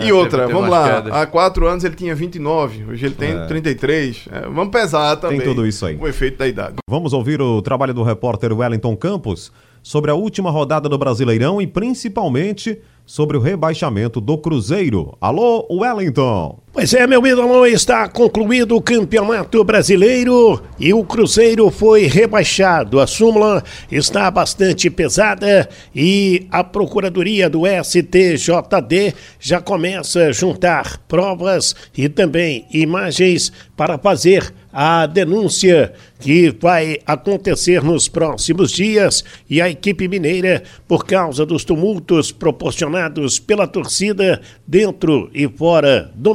É. 0.01 0.05
É, 0.05 0.07
E 0.09 0.13
outra, 0.13 0.49
vamos 0.49 0.69
lá, 0.71 1.03
quedas. 1.03 1.13
há 1.15 1.27
quatro 1.27 1.67
anos 1.69 1.85
ele 1.85 1.95
tinha 1.95 2.15
29, 2.15 2.85
hoje 2.91 3.07
ele 3.07 3.15
tem 3.15 3.31
É. 3.31 3.47
33. 3.47 4.29
É, 4.33 4.41
vamos 4.49 4.71
pesar 4.71 5.17
também. 5.17 5.41
tudo 5.41 5.67
isso 5.67 5.87
aí. 5.87 5.97
O 5.97 6.09
efeito 6.09 6.39
da 6.39 6.49
idade. 6.49 6.75
Vamos 6.89 7.13
ouvir 7.13 7.41
o 7.41 7.63
trabalho 7.63 7.95
do 7.95 8.03
repórter 8.03 8.53
Wellington 8.53 8.97
Campos 8.97 9.53
sobre 9.91 10.09
a 10.09 10.15
última 10.15 10.53
rodada 10.53 10.89
do 10.89 10.97
Brasileirão 10.97 11.61
e 11.61 11.67
principalmente 11.67 12.81
sobre 13.05 13.37
o 13.37 13.41
rebaixamento 13.41 14.21
do 14.21 14.39
Cruzeiro. 14.39 15.19
Alô, 15.21 15.67
Wellington! 15.69 16.61
Pois 16.73 16.95
é, 16.95 17.05
meu 17.05 17.27
ídolo, 17.27 17.67
está 17.67 18.09
concluído 18.09 18.77
o 18.77 18.81
Campeonato 18.81 19.65
Brasileiro 19.65 20.63
e 20.79 20.95
o 20.95 21.03
Cruzeiro 21.03 21.69
foi 21.69 22.07
rebaixado. 22.07 23.01
A 23.01 23.09
súmula 23.09 23.65
está 23.91 24.31
bastante 24.31 24.89
pesada 24.89 25.69
e 25.93 26.47
a 26.49 26.63
Procuradoria 26.63 27.51
do 27.51 27.63
STJD 27.67 29.15
já 29.41 29.61
começa 29.61 30.27
a 30.27 30.33
juntar 30.33 30.99
provas 31.09 31.75
e 31.99 32.09
também 32.09 32.65
imagens 32.73 33.53
para 33.77 33.99
fazer 33.99 34.55
a 34.73 35.07
denúncia 35.07 35.93
que 36.21 36.55
vai 36.61 36.99
acontecer 37.05 37.83
nos 37.83 38.09
próximos 38.09 38.71
dias 38.71 39.25
e 39.49 39.61
a 39.61 39.69
equipe 39.69 40.07
mineira, 40.07 40.63
por 40.87 41.05
causa 41.05 41.45
dos 41.45 41.65
tumultos 41.65 42.31
proporcionados 42.31 43.39
pela 43.39 43.67
torcida 43.67 44.41
dentro 44.67 45.31
e 45.35 45.49
fora 45.49 46.13
do 46.15 46.35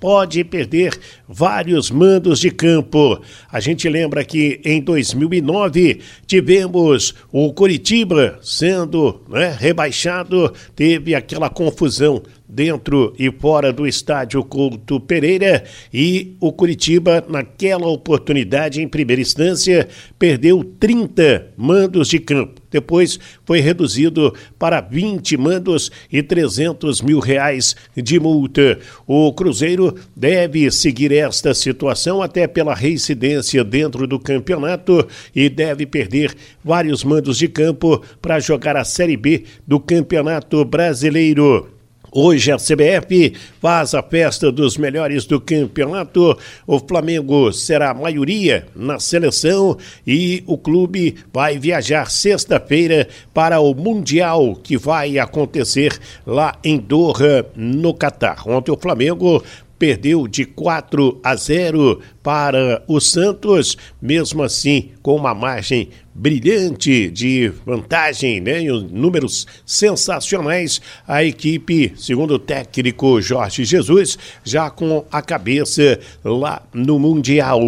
Pode 0.00 0.42
perder 0.42 0.98
vários 1.28 1.90
mandos 1.90 2.40
de 2.40 2.50
campo. 2.50 3.20
A 3.50 3.60
gente 3.60 3.88
lembra 3.88 4.24
que 4.24 4.60
em 4.64 4.80
2009 4.80 6.00
tivemos 6.26 7.14
o 7.30 7.52
Curitiba 7.52 8.38
sendo 8.42 9.22
né, 9.28 9.56
rebaixado, 9.58 10.52
teve 10.74 11.14
aquela 11.14 11.48
confusão 11.48 12.22
dentro 12.52 13.14
e 13.18 13.30
fora 13.30 13.72
do 13.72 13.86
estádio 13.86 14.44
Couto 14.44 15.00
Pereira 15.00 15.64
e 15.92 16.36
o 16.38 16.52
Curitiba, 16.52 17.24
naquela 17.26 17.86
oportunidade, 17.88 18.82
em 18.82 18.86
primeira 18.86 19.22
instância, 19.22 19.88
perdeu 20.18 20.62
30 20.62 21.48
mandos 21.56 22.08
de 22.08 22.18
campo. 22.18 22.60
Depois 22.70 23.18
foi 23.44 23.60
reduzido 23.60 24.34
para 24.58 24.80
20 24.80 25.36
mandos 25.36 25.90
e 26.10 26.22
300 26.22 27.00
mil 27.00 27.20
reais 27.20 27.74
de 27.96 28.18
multa. 28.20 28.78
O 29.06 29.32
Cruzeiro 29.32 29.94
deve 30.14 30.70
seguir 30.70 31.12
esta 31.12 31.54
situação 31.54 32.22
até 32.22 32.46
pela 32.46 32.74
reincidência 32.74 33.64
dentro 33.64 34.06
do 34.06 34.18
campeonato 34.18 35.06
e 35.34 35.48
deve 35.48 35.86
perder 35.86 36.34
vários 36.64 37.02
mandos 37.04 37.38
de 37.38 37.48
campo 37.48 38.02
para 38.20 38.40
jogar 38.40 38.76
a 38.76 38.84
Série 38.84 39.16
B 39.16 39.44
do 39.66 39.78
Campeonato 39.78 40.64
Brasileiro. 40.64 41.81
Hoje 42.14 42.52
a 42.52 42.58
CBF 42.58 43.32
faz 43.58 43.94
a 43.94 44.02
festa 44.02 44.52
dos 44.52 44.76
melhores 44.76 45.24
do 45.24 45.40
campeonato. 45.40 46.36
O 46.66 46.78
Flamengo 46.78 47.50
será 47.54 47.88
a 47.88 47.94
maioria 47.94 48.66
na 48.76 49.00
seleção 49.00 49.78
e 50.06 50.44
o 50.46 50.58
clube 50.58 51.16
vai 51.32 51.58
viajar 51.58 52.10
sexta-feira 52.10 53.08
para 53.32 53.60
o 53.60 53.74
Mundial 53.74 54.54
que 54.56 54.76
vai 54.76 55.18
acontecer 55.18 55.98
lá 56.26 56.58
em 56.62 56.76
Doha, 56.76 57.46
no 57.56 57.94
Catar. 57.94 58.46
Ontem 58.46 58.70
o 58.70 58.76
Flamengo 58.78 59.42
perdeu 59.78 60.28
de 60.28 60.44
4 60.44 61.18
a 61.24 61.34
0 61.34 61.98
para 62.22 62.84
o 62.86 63.00
Santos, 63.00 63.76
mesmo 64.00 64.42
assim 64.42 64.90
com 65.02 65.16
uma 65.16 65.34
margem 65.34 65.88
brilhante 66.14 67.10
de 67.10 67.52
vantagem, 67.64 68.40
né? 68.40 68.62
E 68.62 68.68
números 68.68 69.46
sensacionais. 69.64 70.80
A 71.06 71.24
equipe, 71.24 71.92
segundo 71.96 72.34
o 72.34 72.38
técnico 72.38 73.20
Jorge 73.20 73.64
Jesus, 73.64 74.18
já 74.44 74.70
com 74.70 75.04
a 75.10 75.22
cabeça 75.22 75.98
lá 76.24 76.62
no 76.72 76.98
Mundial. 76.98 77.60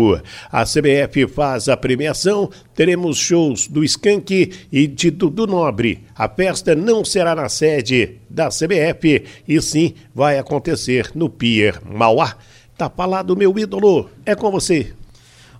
A 0.50 0.64
CBF 0.64 1.26
faz 1.28 1.68
a 1.68 1.76
premiação, 1.76 2.50
teremos 2.74 3.16
shows 3.16 3.66
do 3.66 3.82
Skank 3.84 4.52
e 4.70 4.86
de 4.86 5.10
Dudu 5.10 5.46
Nobre. 5.46 6.04
A 6.14 6.28
festa 6.28 6.74
não 6.74 7.04
será 7.04 7.34
na 7.34 7.48
sede 7.48 8.16
da 8.28 8.48
CBF 8.48 9.24
e 9.48 9.60
sim 9.60 9.94
vai 10.14 10.38
acontecer 10.38 11.10
no 11.14 11.28
Pier 11.28 11.80
Mauá. 11.84 12.36
Tá 12.76 12.90
falado, 12.90 13.36
meu 13.36 13.56
ídolo. 13.58 14.10
É 14.26 14.34
com 14.34 14.50
você. 14.50 14.92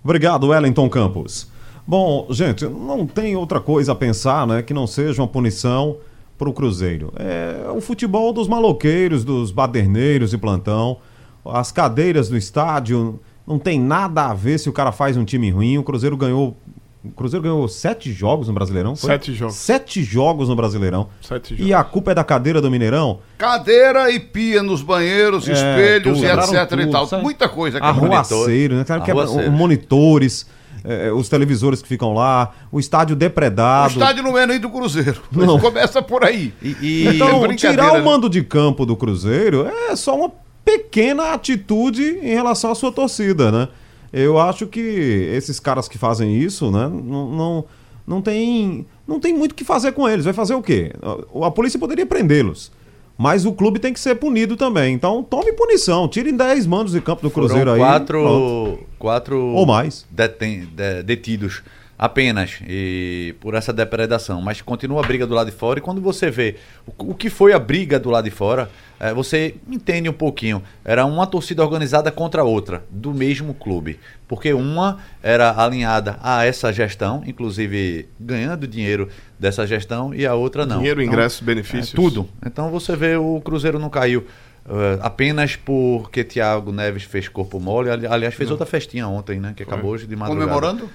Obrigado, 0.03 0.47
Wellington 0.47 0.89
Campos. 0.89 1.54
Bom, 1.87 2.27
gente, 2.31 2.65
não 2.65 3.05
tem 3.05 3.35
outra 3.35 3.59
coisa 3.59 3.91
a 3.91 3.95
pensar, 3.95 4.47
né, 4.47 4.61
que 4.61 4.73
não 4.73 4.87
seja 4.87 5.21
uma 5.21 5.27
punição 5.27 5.97
para 6.37 6.49
o 6.49 6.53
Cruzeiro. 6.53 7.13
É 7.17 7.69
o 7.71 7.79
futebol 7.79 8.33
dos 8.33 8.47
maloqueiros, 8.47 9.23
dos 9.23 9.51
baderneiros 9.51 10.31
de 10.31 10.37
plantão, 10.37 10.97
as 11.45 11.71
cadeiras 11.71 12.27
do 12.27 12.35
estádio, 12.35 13.19
não 13.45 13.59
tem 13.59 13.79
nada 13.79 14.25
a 14.27 14.33
ver 14.33 14.57
se 14.57 14.67
o 14.67 14.73
cara 14.73 14.91
faz 14.91 15.15
um 15.15 15.23
time 15.23 15.49
ruim. 15.51 15.77
O 15.77 15.83
Cruzeiro 15.83 16.17
ganhou 16.17 16.57
o 17.03 17.11
Cruzeiro 17.11 17.43
ganhou 17.43 17.67
sete 17.67 18.11
jogos 18.11 18.47
no 18.47 18.53
Brasileirão? 18.55 18.95
Foi? 18.95 19.11
Sete 19.11 19.31
jogos. 19.35 19.53
Sete 19.57 20.01
jogos 20.03 20.49
no 20.49 20.55
Brasileirão. 20.55 21.07
Sete 21.21 21.49
jogos. 21.55 21.69
E 21.69 21.71
a 21.71 21.83
culpa 21.83 22.09
é 22.09 22.15
da 22.15 22.23
cadeira 22.23 22.59
do 22.59 22.71
Mineirão? 22.71 23.19
Cadeira 23.37 24.09
e 24.09 24.19
pia 24.19 24.63
nos 24.63 24.81
banheiros, 24.81 25.47
É, 25.47 25.51
espelhos 25.53 26.17
tudo. 26.17 26.25
e 26.25 26.31
etc 26.31 26.39
Quebraram 26.49 26.63
e 26.63 26.85
tudo, 26.85 26.91
tal. 26.91 27.05
sabe? 27.05 27.21
Muita 27.21 27.47
coisa. 27.47 27.79
que 27.79 27.85
é 27.85 27.89
Arruaceiro, 27.89 28.75
né? 28.75 28.83
Cara, 28.83 29.01
quebra- 29.01 29.21
Arruaceiro. 29.21 29.51
monitores, 29.51 30.47
é, 30.87 31.11
os 31.11 31.27
televisores 31.29 31.81
que 31.81 31.87
ficam 31.87 32.13
lá, 32.13 32.53
o 32.71 32.79
estádio 32.79 33.13
O 33.15 33.17
depredado. 33.17 33.93
estádio 33.93 34.23
não 34.23 34.37
é 34.37 34.45
nem 34.45 34.59
do 34.59 34.69
Cruzeiro. 34.69 35.21
Não. 35.31 35.59
Começa 35.59 36.01
por 36.01 36.23
aí. 36.23 36.53
E, 36.61 36.75
e- 36.81 37.07
Então, 37.07 37.41
brincadeira, 37.41 37.83
tirar 37.83 37.93
né? 37.93 37.99
o 38.01 38.05
mando 38.05 38.29
de 38.29 38.43
campo 38.43 38.85
do 38.85 38.95
Cruzeiro 38.95 39.65
é 39.67 39.95
só 39.95 40.15
uma 40.15 40.31
pequena 40.63 41.33
atitude 41.33 42.03
em 42.21 42.33
relação 42.33 42.71
à 42.71 42.75
sua 42.75 42.91
torcida, 42.91 43.51
né? 43.51 43.67
Eu 44.13 44.39
acho 44.39 44.65
que 44.67 44.79
esses 44.79 45.59
caras 45.59 45.87
que 45.89 45.97
fazem 45.97 46.37
isso, 46.37 46.71
né, 46.71 46.87
não, 46.87 47.29
não, 47.29 47.65
não 48.07 48.21
tem, 48.21 48.85
não 49.05 49.19
tem 49.19 49.33
muito 49.33 49.51
o 49.51 49.55
que 49.55 49.63
fazer 49.65 49.91
com 49.91 50.07
eles. 50.07 50.23
Vai 50.23 50.33
fazer 50.33 50.53
o 50.55 50.61
quê? 50.61 50.93
A, 51.01 51.47
a 51.47 51.51
polícia 51.51 51.77
poderia 51.77 52.05
prendê-los. 52.05 52.71
Mas 53.17 53.45
o 53.45 53.53
clube 53.53 53.79
tem 53.79 53.93
que 53.93 53.99
ser 53.99 54.15
punido 54.15 54.57
também. 54.57 54.93
Então, 54.93 55.23
tome 55.23 55.53
punição. 55.53 56.07
Tirem 56.07 56.35
10 56.35 56.65
mandos 56.67 56.91
de 56.93 56.99
campo 56.99 57.21
do 57.21 57.29
Cruzeiro 57.31 57.61
foram 57.61 57.73
aí. 57.73 57.79
quatro, 57.79 58.21
pronto. 58.21 58.79
quatro 58.99 59.39
Ou 59.41 59.65
mais. 59.65 60.05
deten- 60.11 60.65
de- 60.75 61.03
detidos 61.03 61.63
apenas 61.97 62.59
e 62.67 63.35
por 63.39 63.53
essa 63.53 63.71
depredação, 63.71 64.41
mas 64.41 64.61
continua 64.61 65.01
a 65.03 65.07
briga 65.07 65.25
do 65.25 65.33
lado 65.33 65.49
de 65.49 65.55
fora 65.55 65.79
e 65.79 65.81
quando 65.81 66.01
você 66.01 66.29
vê 66.29 66.55
o, 66.97 67.13
que 67.13 67.29
foi 67.29 67.53
a 67.53 67.59
briga 67.59 67.97
do 67.99 68.09
lado 68.09 68.25
de 68.25 68.31
fora, 68.31 68.69
eh, 68.99 69.13
você 69.13 69.55
entende 69.69 70.09
um 70.09 70.13
pouquinho. 70.13 70.61
Era 70.83 71.05
uma 71.05 71.25
torcida 71.25 71.63
organizada 71.63 72.11
contra 72.11 72.43
outra 72.43 72.83
do 72.89 73.13
mesmo 73.13 73.53
clube, 73.53 73.97
porque 74.27 74.51
uma 74.53 74.99
era 75.23 75.51
alinhada 75.61 76.17
a 76.21 76.45
essa 76.45 76.71
gestão, 76.73 77.23
inclusive 77.25 78.09
ganhando 78.19 78.67
dinheiro 78.67 79.07
dessa 79.39 79.65
gestão 79.65 80.13
e 80.13 80.25
a 80.25 80.33
outra 80.33 80.65
não. 80.65 80.77
Dinheiro, 80.79 81.01
Então, 81.01 81.13
ingressos, 81.13 81.39
benefícios. 81.41 81.93
é, 81.93 81.95
tudo. 81.95 82.27
Então 82.45 82.69
você 82.69 82.93
vê 82.95 83.15
o 83.15 83.39
Cruzeiro 83.39 83.79
não 83.79 83.89
caiu 83.89 84.25
eh, 84.67 84.99
apenas 85.01 85.55
porque 85.55 86.23
Thiago 86.25 86.71
Neves 86.73 87.03
fez 87.03 87.29
corpo 87.29 87.57
mole. 87.59 87.89
Ali- 87.89 88.05
Aliás, 88.07 88.33
fez 88.33 88.51
outra 88.51 88.65
festinha 88.65 89.07
ontem, 89.07 89.39
né? 89.39 89.53
Que 89.55 89.63
acabou 89.63 89.91
hoje 89.91 90.05
de 90.07 90.15
madrugada. 90.15 90.45
Comemorando? 90.51 90.89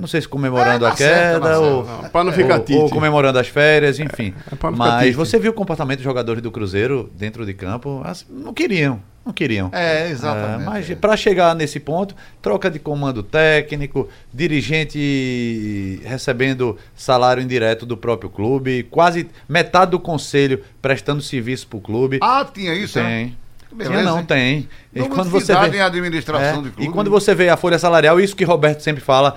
Não 0.00 0.06
sei 0.08 0.20
se 0.20 0.28
comemorando 0.28 0.84
É, 0.84 0.88
a 0.88 0.90
tá 0.90 0.96
certo, 0.96 1.34
queda 1.34 1.40
tá 1.50 1.58
ou, 1.60 1.84
certo. 1.86 2.02
Não, 2.02 2.10
pra 2.10 2.24
não 2.24 2.32
ficar 2.32 2.60
ou, 2.70 2.82
ou 2.82 2.90
comemorando 2.90 3.38
as 3.38 3.48
férias, 3.48 3.98
enfim. 4.00 4.34
é 4.50 4.54
pra 4.56 4.70
não 4.70 4.76
ficar 4.76 4.88
Mas 4.96 5.14
você 5.14 5.38
viu 5.38 5.52
o 5.52 5.54
comportamento 5.54 5.98
dos 5.98 6.04
jogadores 6.04 6.42
do 6.42 6.50
Cruzeiro 6.50 7.10
dentro 7.16 7.46
de 7.46 7.54
campo? 7.54 8.00
Assim, 8.04 8.24
não 8.28 8.52
queriam, 8.52 9.00
não 9.24 9.32
queriam. 9.32 9.70
É, 9.72 10.10
exatamente. 10.10 10.62
É, 10.62 10.64
mas 10.64 10.94
para 10.94 11.16
chegar 11.16 11.54
nesse 11.54 11.78
ponto, 11.78 12.14
troca 12.42 12.70
de 12.70 12.78
comando 12.78 13.22
técnico, 13.22 14.08
dirigente 14.34 16.00
recebendo 16.04 16.76
salário 16.94 17.42
indireto 17.42 17.86
do 17.86 17.96
próprio 17.96 18.28
clube, 18.30 18.82
quase 18.90 19.28
metade 19.48 19.92
do 19.92 20.00
conselho 20.00 20.62
prestando 20.82 21.22
serviço 21.22 21.66
para 21.66 21.76
o 21.78 21.80
clube. 21.80 22.18
Ah, 22.22 22.44
tinha 22.52 22.74
isso, 22.74 22.98
né? 22.98 23.04
tem. 23.08 23.36
Beleza, 23.72 23.92
Tinha 23.94 24.04
não, 24.10 24.18
hein? 24.20 24.24
tem. 24.24 24.68
E 24.94 25.00
Não 25.00 25.08
quando 25.10 25.28
você 25.28 25.54
vê, 25.54 25.76
em 25.76 25.80
administração 25.80 26.60
É, 26.60 26.62
de 26.62 26.70
clube. 26.70 26.88
E 26.88 26.92
quando 26.92 27.10
você 27.10 27.34
vê 27.34 27.48
a 27.48 27.56
folha 27.56 27.78
salarial, 27.78 28.18
isso 28.18 28.34
que 28.34 28.44
Roberto 28.44 28.80
sempre 28.80 29.02
fala, 29.02 29.36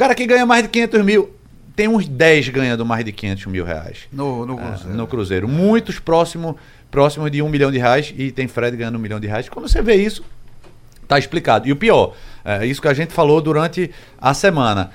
cara 0.00 0.14
que 0.14 0.26
ganha 0.26 0.46
mais 0.46 0.62
de 0.62 0.68
500 0.70 1.04
mil, 1.04 1.30
tem 1.76 1.86
uns 1.88 2.08
10 2.08 2.48
ganhando 2.48 2.84
mais 2.86 3.04
de 3.04 3.12
500 3.12 3.46
mil 3.46 3.64
reais 3.64 3.98
No, 4.12 4.44
no 4.46 4.54
é, 4.54 4.56
Cruzeiro. 4.64 4.96
no 4.96 5.06
Cruzeiro. 5.06 5.48
Muitos 5.48 5.98
próximo, 5.98 6.56
próximos 6.90 7.30
de 7.30 7.42
um 7.42 7.48
milhão 7.48 7.70
de 7.70 7.78
reais 7.78 8.12
e 8.16 8.30
tem 8.32 8.48
Fred 8.48 8.76
ganhando 8.76 8.96
um 8.96 9.00
milhão 9.00 9.20
de 9.20 9.26
reais. 9.26 9.48
Quando 9.48 9.68
você 9.68 9.80
vê 9.82 9.94
isso, 9.96 10.24
tá 11.06 11.18
explicado. 11.18 11.68
E 11.68 11.72
o 11.72 11.76
pior, 11.76 12.14
é 12.44 12.64
isso 12.66 12.80
que 12.80 12.88
a 12.88 12.94
gente 12.94 13.12
falou 13.12 13.40
durante 13.40 13.90
a 14.20 14.32
semana. 14.34 14.90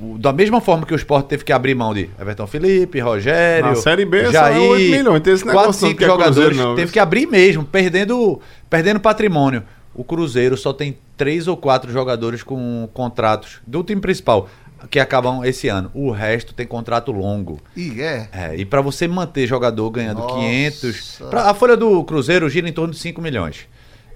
O- 0.00 0.18
Da 0.18 0.32
mesma 0.32 0.60
forma 0.60 0.84
que 0.86 0.92
o 0.92 0.96
Sport 0.96 1.26
teve 1.26 1.42
que 1.44 1.52
abrir 1.52 1.74
mão 1.74 1.94
de 1.94 2.08
Everton 2.20 2.46
Felipe, 2.46 2.98
Rogério, 3.00 3.70
Na 3.70 3.74
Série 3.76 4.04
B, 4.04 4.30
Jair, 4.30 4.56
é 4.56 4.60
8 4.60 4.90
milhões, 4.90 5.22
tem 5.22 5.32
esse 5.34 5.46
negócio 5.46 5.86
é 5.86 5.94
Cruzeiro, 5.94 6.04
jogadores, 6.12 6.56
não, 6.56 6.74
teve 6.74 6.92
que 6.92 6.98
abrir 6.98 7.26
mesmo, 7.26 7.64
perdendo, 7.64 8.40
perdendo 8.68 9.00
patrimônio. 9.00 9.62
O 9.94 10.04
Cruzeiro 10.04 10.56
só 10.56 10.72
tem 10.74 10.98
três 11.16 11.46
ou 11.48 11.56
quatro 11.56 11.90
jogadores 11.92 12.42
com 12.42 12.88
contratos 12.92 13.58
do 13.66 13.82
time 13.82 14.00
principal 14.00 14.48
que 14.90 15.00
acabam 15.00 15.42
esse 15.44 15.68
ano. 15.68 15.90
O 15.94 16.10
resto 16.10 16.54
tem 16.54 16.66
contrato 16.66 17.10
longo. 17.10 17.58
E 17.76 18.00
é. 18.00 18.28
É, 18.32 18.56
e 18.56 18.64
para 18.64 18.80
você 18.80 19.08
manter 19.08 19.46
jogador 19.46 19.90
ganhando 19.90 20.20
Nossa. 20.20 20.34
500, 20.36 21.22
pra- 21.30 21.50
a 21.50 21.54
folha 21.54 21.76
do 21.76 22.04
Cruzeiro 22.04 22.48
gira 22.48 22.68
em 22.68 22.72
torno 22.72 22.92
de 22.92 23.00
5 23.00 23.20
milhões. 23.20 23.66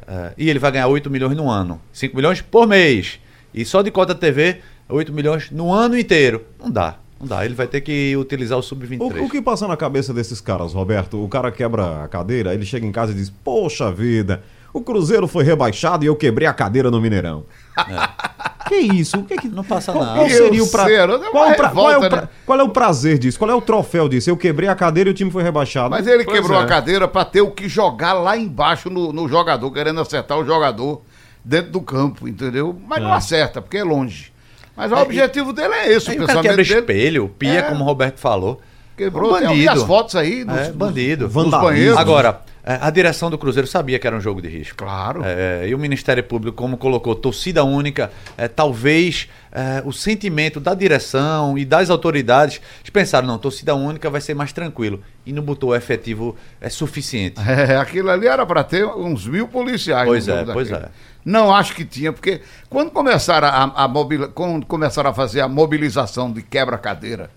É, 0.06 0.32
e 0.36 0.50
ele 0.50 0.58
vai 0.58 0.70
ganhar 0.72 0.86
8 0.88 1.08
milhões 1.10 1.36
no 1.36 1.48
ano. 1.48 1.80
5 1.92 2.14
milhões 2.14 2.40
por 2.42 2.66
mês. 2.66 3.18
E 3.54 3.64
só 3.64 3.80
de 3.82 3.90
cota 3.90 4.14
TV, 4.14 4.60
8 4.88 5.12
milhões 5.12 5.50
no 5.50 5.72
ano 5.72 5.98
inteiro. 5.98 6.44
Não 6.60 6.70
dá. 6.70 6.96
Não 7.18 7.26
dá. 7.26 7.44
Ele 7.44 7.54
vai 7.54 7.66
ter 7.66 7.80
que 7.80 8.16
utilizar 8.16 8.58
o 8.58 8.62
sub-23. 8.62 9.00
O, 9.20 9.24
o 9.24 9.30
que 9.30 9.42
passa 9.42 9.66
na 9.66 9.76
cabeça 9.76 10.12
desses 10.14 10.40
caras, 10.40 10.72
Roberto? 10.72 11.22
O 11.22 11.28
cara 11.28 11.50
quebra 11.50 12.04
a 12.04 12.08
cadeira, 12.08 12.54
ele 12.54 12.64
chega 12.64 12.86
em 12.86 12.92
casa 12.92 13.12
e 13.12 13.14
diz: 13.14 13.28
Poxa 13.30 13.90
vida, 13.90 14.42
o 14.72 14.80
Cruzeiro 14.80 15.26
foi 15.26 15.44
rebaixado 15.44 16.04
e 16.04 16.06
eu 16.06 16.16
quebrei 16.16 16.46
a 16.48 16.52
cadeira 16.52 16.90
no 16.90 17.00
Mineirão. 17.00 17.44
Que 18.68 18.76
isso? 18.76 19.18
O 19.18 19.24
que 19.24 19.36
que... 19.36 19.48
Não 19.48 19.64
passa 19.64 19.92
nada. 19.92 20.14
Qual 20.14 20.28
seria 20.28 20.62
o 20.62 20.68
pra... 20.70 20.84
Cruzeiro, 20.84 21.12
é 21.14 21.30
qual, 21.30 21.50
o 21.50 21.54
pra- 21.56 21.68
qual 21.70 21.90
é 21.90 21.96
o 21.98 22.08
pra- 22.08 22.20
né? 22.22 22.28
qual 22.46 22.60
é 22.60 22.62
o 22.62 22.68
prazer 22.68 23.18
disso? 23.18 23.38
Qual 23.38 23.50
é 23.50 23.54
o 23.54 23.60
troféu 23.60 24.08
disso? 24.08 24.30
Eu 24.30 24.36
quebrei 24.36 24.68
a 24.68 24.74
cadeira 24.74 25.10
e 25.10 25.12
o 25.12 25.14
time 25.14 25.30
foi 25.30 25.42
rebaixado. 25.42 25.90
Mas 25.90 26.06
ele 26.06 26.24
Pois 26.24 26.36
quebrou 26.38 26.60
é. 26.60 26.62
a 26.62 26.66
cadeira 26.66 27.08
pra 27.08 27.24
ter 27.24 27.40
o 27.40 27.50
que 27.50 27.68
jogar 27.68 28.12
lá 28.12 28.36
embaixo 28.36 28.88
no, 28.88 29.12
no 29.12 29.28
jogador, 29.28 29.70
querendo 29.72 30.00
acertar 30.00 30.38
o 30.38 30.44
jogador 30.44 31.02
dentro 31.44 31.72
do 31.72 31.80
campo, 31.80 32.28
entendeu? 32.28 32.78
Mas 32.86 33.02
não 33.02 33.12
acerta, 33.12 33.60
porque 33.60 33.78
é 33.78 33.84
longe. 33.84 34.30
Mas 34.76 34.92
o 34.92 34.94
É, 34.94 35.02
objetivo 35.02 35.52
dele 35.52 35.74
é 35.74 35.92
esse, 35.92 36.10
o 36.10 36.16
pensamento 36.16 36.42
quebra 36.42 36.62
dele. 36.64 36.78
espelho, 36.80 37.28
pia, 37.38 37.58
É. 37.58 37.62
como 37.62 37.82
o 37.82 37.86
Roberto 37.86 38.18
falou. 38.18 38.60
Quebrou, 38.96 39.32
Um 39.34 39.38
tem 39.38 39.48
bandido. 39.48 39.70
as 39.72 39.82
fotos 39.82 40.14
aí 40.14 40.44
nos, 40.44 40.56
É, 40.58 40.72
bandido. 40.72 41.28
Vandalismo. 41.28 41.64
banheiros. 41.70 41.98
Agora, 41.98 42.28
é, 42.46 42.49
a 42.64 42.90
direção 42.90 43.30
do 43.30 43.38
Cruzeiro 43.38 43.66
sabia 43.66 43.98
que 43.98 44.06
era 44.06 44.16
um 44.16 44.20
jogo 44.20 44.42
de 44.42 44.48
risco. 44.48 44.76
Claro. 44.76 45.22
É, 45.24 45.66
e 45.68 45.74
o 45.74 45.78
Ministério 45.78 46.22
Público, 46.22 46.56
como 46.56 46.76
colocou, 46.76 47.14
torcida 47.14 47.64
única, 47.64 48.10
é, 48.36 48.46
talvez 48.48 49.28
é, 49.50 49.82
o 49.84 49.92
sentimento 49.92 50.60
da 50.60 50.74
direção 50.74 51.56
e 51.56 51.64
das 51.64 51.88
autoridades, 51.90 52.60
eles 52.80 52.90
pensaram, 52.90 53.26
não, 53.26 53.38
torcida 53.38 53.74
única 53.74 54.10
vai 54.10 54.20
ser 54.20 54.34
mais 54.34 54.52
tranquilo. 54.52 55.00
E 55.24 55.32
não 55.32 55.42
botou 55.42 55.70
o 55.70 55.74
efetivo 55.74 56.36
é, 56.60 56.68
suficiente. 56.68 57.36
É, 57.50 57.76
aquilo 57.76 58.10
ali 58.10 58.26
era 58.26 58.44
para 58.46 58.62
ter 58.64 58.84
uns 58.86 59.26
mil 59.26 59.48
policiais. 59.48 60.06
Pois 60.06 60.28
é, 60.28 60.44
pois 60.44 60.68
daquele. 60.68 60.88
é. 60.88 60.90
Não 61.24 61.54
acho 61.54 61.74
que 61.74 61.84
tinha, 61.84 62.12
porque 62.12 62.40
quando 62.68 62.90
começaram 62.90 63.48
a, 63.48 63.84
a 63.84 63.88
mobili- 63.88 64.28
quando 64.28 64.64
começaram 64.66 65.10
a 65.10 65.14
fazer 65.14 65.40
a 65.42 65.48
mobilização 65.48 66.32
de 66.32 66.42
quebra-cadeira, 66.42 67.30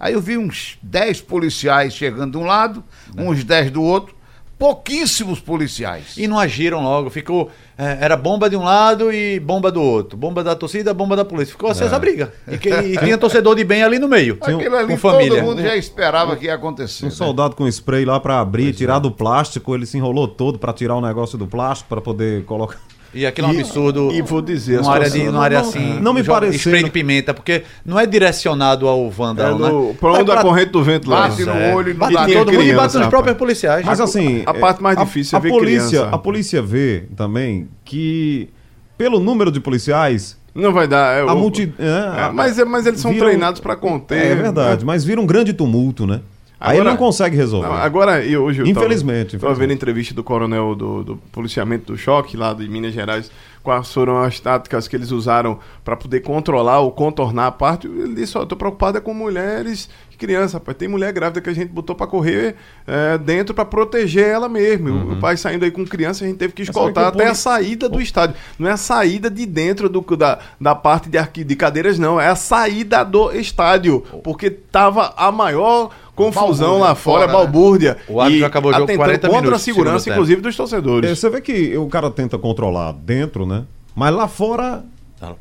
aí 0.00 0.14
eu 0.14 0.20
vi 0.20 0.36
uns 0.36 0.78
10 0.82 1.20
policiais 1.22 1.94
chegando 1.94 2.32
de 2.32 2.38
um 2.38 2.44
lado, 2.44 2.82
uns 3.16 3.44
10 3.44 3.70
do 3.70 3.82
outro, 3.82 4.16
pouquíssimos 4.58 5.38
policiais. 5.40 6.16
E 6.16 6.26
não 6.26 6.38
agiram 6.38 6.82
logo, 6.82 7.08
ficou. 7.10 7.50
é, 7.76 7.98
era 8.00 8.16
bomba 8.16 8.50
de 8.50 8.56
um 8.56 8.64
lado 8.64 9.12
e 9.12 9.38
bomba 9.38 9.70
do 9.70 9.80
outro. 9.80 10.16
Bomba 10.18 10.42
da 10.42 10.56
torcida, 10.56 10.92
bomba 10.92 11.14
da 11.14 11.24
polícia. 11.24 11.52
Ficou 11.52 11.70
assim 11.70 11.84
essa 11.84 11.98
briga. 11.98 12.32
E, 12.50 12.58
que- 12.58 12.68
e 12.68 12.98
tinha 12.98 13.16
torcedor 13.16 13.54
de 13.54 13.62
bem 13.62 13.82
ali 13.82 13.98
no 13.98 14.08
meio. 14.08 14.36
Aquilo 14.40 14.76
ali 14.76 14.88
com 14.88 14.98
família. 14.98 15.36
todo 15.40 15.44
mundo 15.44 15.62
já 15.62 15.76
esperava 15.76 16.34
que 16.36 16.46
ia 16.46 16.54
acontecer. 16.54 17.04
Um 17.04 17.08
né? 17.08 17.14
soldado 17.14 17.54
com 17.54 17.68
spray 17.68 18.04
lá 18.04 18.18
pra 18.18 18.40
abrir, 18.40 18.74
tirar 18.74 18.98
do 18.98 19.10
plástico, 19.12 19.74
ele 19.74 19.86
se 19.86 19.96
enrolou 19.96 20.26
todo 20.26 20.58
pra 20.58 20.72
tirar 20.72 20.96
o 20.96 21.00
negócio 21.00 21.38
do 21.38 21.46
plástico 21.46 21.88
pra 21.88 22.00
poder 22.00 22.44
colocar. 22.44 22.78
E 23.14 23.24
aquilo 23.26 23.48
é 23.48 23.50
um 23.50 23.58
absurdo. 23.60 24.10
e 24.12 24.20
vou 24.20 24.42
dizer, 24.42 24.78
a 24.78 24.82
numa 24.82 24.92
área, 24.92 25.04
de, 25.06 25.10
situação- 25.12 25.32
numa 25.32 25.44
área 25.44 25.60
não- 25.62 25.68
assim. 25.68 26.00
não 26.00 26.12
me 26.12 26.22
joga 26.22 26.40
pareceu- 26.40 26.58
Spray 26.60 26.84
de 26.84 26.90
pimenta, 26.90 27.32
porque 27.32 27.62
não 27.84 27.98
é 27.98 28.04
direcionado 28.06 28.86
ao 28.86 29.10
Vandal, 29.10 29.54
É 29.56 29.58
no, 29.58 29.88
né? 29.88 29.94
pra 29.98 30.12
onde 30.12 30.30
É 30.30 30.34
a 30.34 30.42
corrente 30.42 30.70
do 30.72 30.84
vento 30.84 31.08
leva. 31.10 31.28
Bate 31.28 31.44
no 31.44 31.52
É. 31.52 31.74
olho 31.74 31.92
não 31.94 31.98
Bate 32.00 32.14
todo 32.34 32.52
mundo 32.52 32.52
e 32.52 32.56
criança, 32.66 32.76
bate 32.82 32.98
nos 32.98 33.06
próprios 33.08 33.36
policiais. 33.38 33.84
Mas 33.86 34.00
assim. 34.00 34.42
a 34.44 34.52
parte 34.54 34.82
mais 34.82 34.98
difícil 34.98 35.36
é 35.36 35.38
a 35.38 35.42
ver 35.42 35.48
polícia, 35.48 35.88
criança. 35.88 36.08
A 36.14 36.18
polícia 36.18 36.60
vê 36.62 37.04
também 37.16 37.68
que, 37.84 38.50
pelo 38.98 39.18
número 39.20 39.50
de 39.50 39.58
policiais, 39.60 40.36
Não 40.54 40.72
vai 40.72 40.86
dar. 40.88 41.16
É, 41.16 41.20
a 41.20 41.32
o- 41.32 41.38
multi. 41.38 41.72
é, 41.78 42.26
É, 42.26 42.30
mas, 42.32 42.58
é- 42.58 42.64
mas 42.64 42.84
eles 42.84 43.00
são 43.00 43.12
viram- 43.12 43.26
treinados 43.26 43.60
para 43.60 43.74
conter. 43.76 44.18
É 44.32 44.34
verdade, 44.34 44.84
mas 44.84 45.04
vira 45.04 45.20
um 45.20 45.26
grande 45.26 45.52
tumulto, 45.52 46.06
né? 46.06 46.20
Aí 46.60 46.72
ele 46.76 46.80
Agora- 46.80 46.90
não 46.90 46.96
consegue 46.98 47.36
resolver. 47.36 47.68
Agora, 47.68 48.24
eu 48.24 48.42
hoje 48.42 48.60
eu 48.62 48.66
Infelizmente, 48.66 49.32
Tava 49.32 49.36
infelizmente. 49.52 49.58
vendo 49.58 49.70
a 49.70 49.74
entrevista 49.74 50.12
do 50.14 50.24
coronel 50.24 50.74
do, 50.74 51.04
do 51.04 51.16
policiamento 51.30 51.92
do 51.92 51.98
choque 51.98 52.36
lá 52.36 52.52
de 52.52 52.68
Minas 52.68 52.92
Gerais, 52.92 53.30
quais 53.62 53.92
foram 53.92 54.18
as 54.20 54.40
táticas 54.40 54.88
que 54.88 54.96
eles 54.96 55.12
usaram 55.12 55.60
para 55.84 55.96
poder 55.96 56.20
controlar 56.20 56.80
ou 56.80 56.90
contornar 56.90 57.46
a 57.46 57.52
parte. 57.52 57.86
Ele 57.86 58.14
disse: 58.14 58.36
ó, 58.36 58.44
tô 58.44 58.56
preocupado 58.56 58.98
é 58.98 59.00
com 59.00 59.14
mulheres 59.14 59.88
crianças, 60.18 60.52
rapaz. 60.54 60.76
Tem 60.76 60.88
mulher 60.88 61.12
grávida 61.12 61.40
que 61.40 61.48
a 61.48 61.52
gente 61.54 61.68
botou 61.70 61.96
para 61.96 62.06
correr 62.06 62.56
é, 62.86 63.16
dentro 63.16 63.54
para 63.54 63.64
proteger 63.64 64.26
ela 64.26 64.48
mesmo. 64.48 64.90
Uhum. 64.90 65.12
O 65.14 65.20
pai 65.20 65.36
saindo 65.36 65.64
aí 65.64 65.70
com 65.70 65.84
criança, 65.86 66.24
a 66.24 66.28
gente 66.28 66.36
teve 66.36 66.52
que 66.52 66.62
escoltar 66.62 67.04
que 67.04 67.08
até 67.08 67.18
poli- 67.18 67.30
a 67.30 67.34
saída 67.34 67.88
do 67.88 68.00
estádio. 68.00 68.36
Não 68.58 68.68
é 68.68 68.72
a 68.72 68.76
saída 68.76 69.30
de 69.30 69.46
dentro 69.46 69.88
do, 69.88 70.00
da, 70.16 70.38
da 70.60 70.74
parte 70.74 71.08
de, 71.08 71.16
arqui, 71.16 71.44
de 71.44 71.56
cadeiras, 71.56 71.98
não. 71.98 72.20
É 72.20 72.28
a 72.28 72.36
saída 72.36 73.04
do 73.04 73.32
estádio. 73.32 74.00
Porque 74.22 74.50
tava 74.50 75.14
a 75.16 75.30
maior 75.32 75.90
confusão 76.14 76.80
Balbúrdia 76.80 76.88
lá 76.88 76.94
fora, 76.96 77.20
fora, 77.20 77.26
né? 77.26 77.32
balbúrdia. 77.32 77.96
O 78.08 78.20
árbitro 78.20 78.46
acabou 78.46 78.70
o 78.70 78.74
jogo 78.74 78.84
atentando 78.84 79.04
40 79.04 79.26
contra 79.28 79.40
minutos 79.42 79.60
a 79.62 79.64
segurança, 79.64 80.10
inclusive, 80.10 80.40
dos 80.42 80.56
torcedores. 80.56 81.10
É, 81.10 81.14
Você 81.14 81.30
vê 81.30 81.40
que 81.40 81.76
o 81.78 81.86
cara 81.86 82.10
tenta 82.10 82.36
controlar 82.36 82.92
dentro, 82.92 83.46
né? 83.46 83.64
Mas 83.94 84.12
lá 84.14 84.26
fora. 84.26 84.84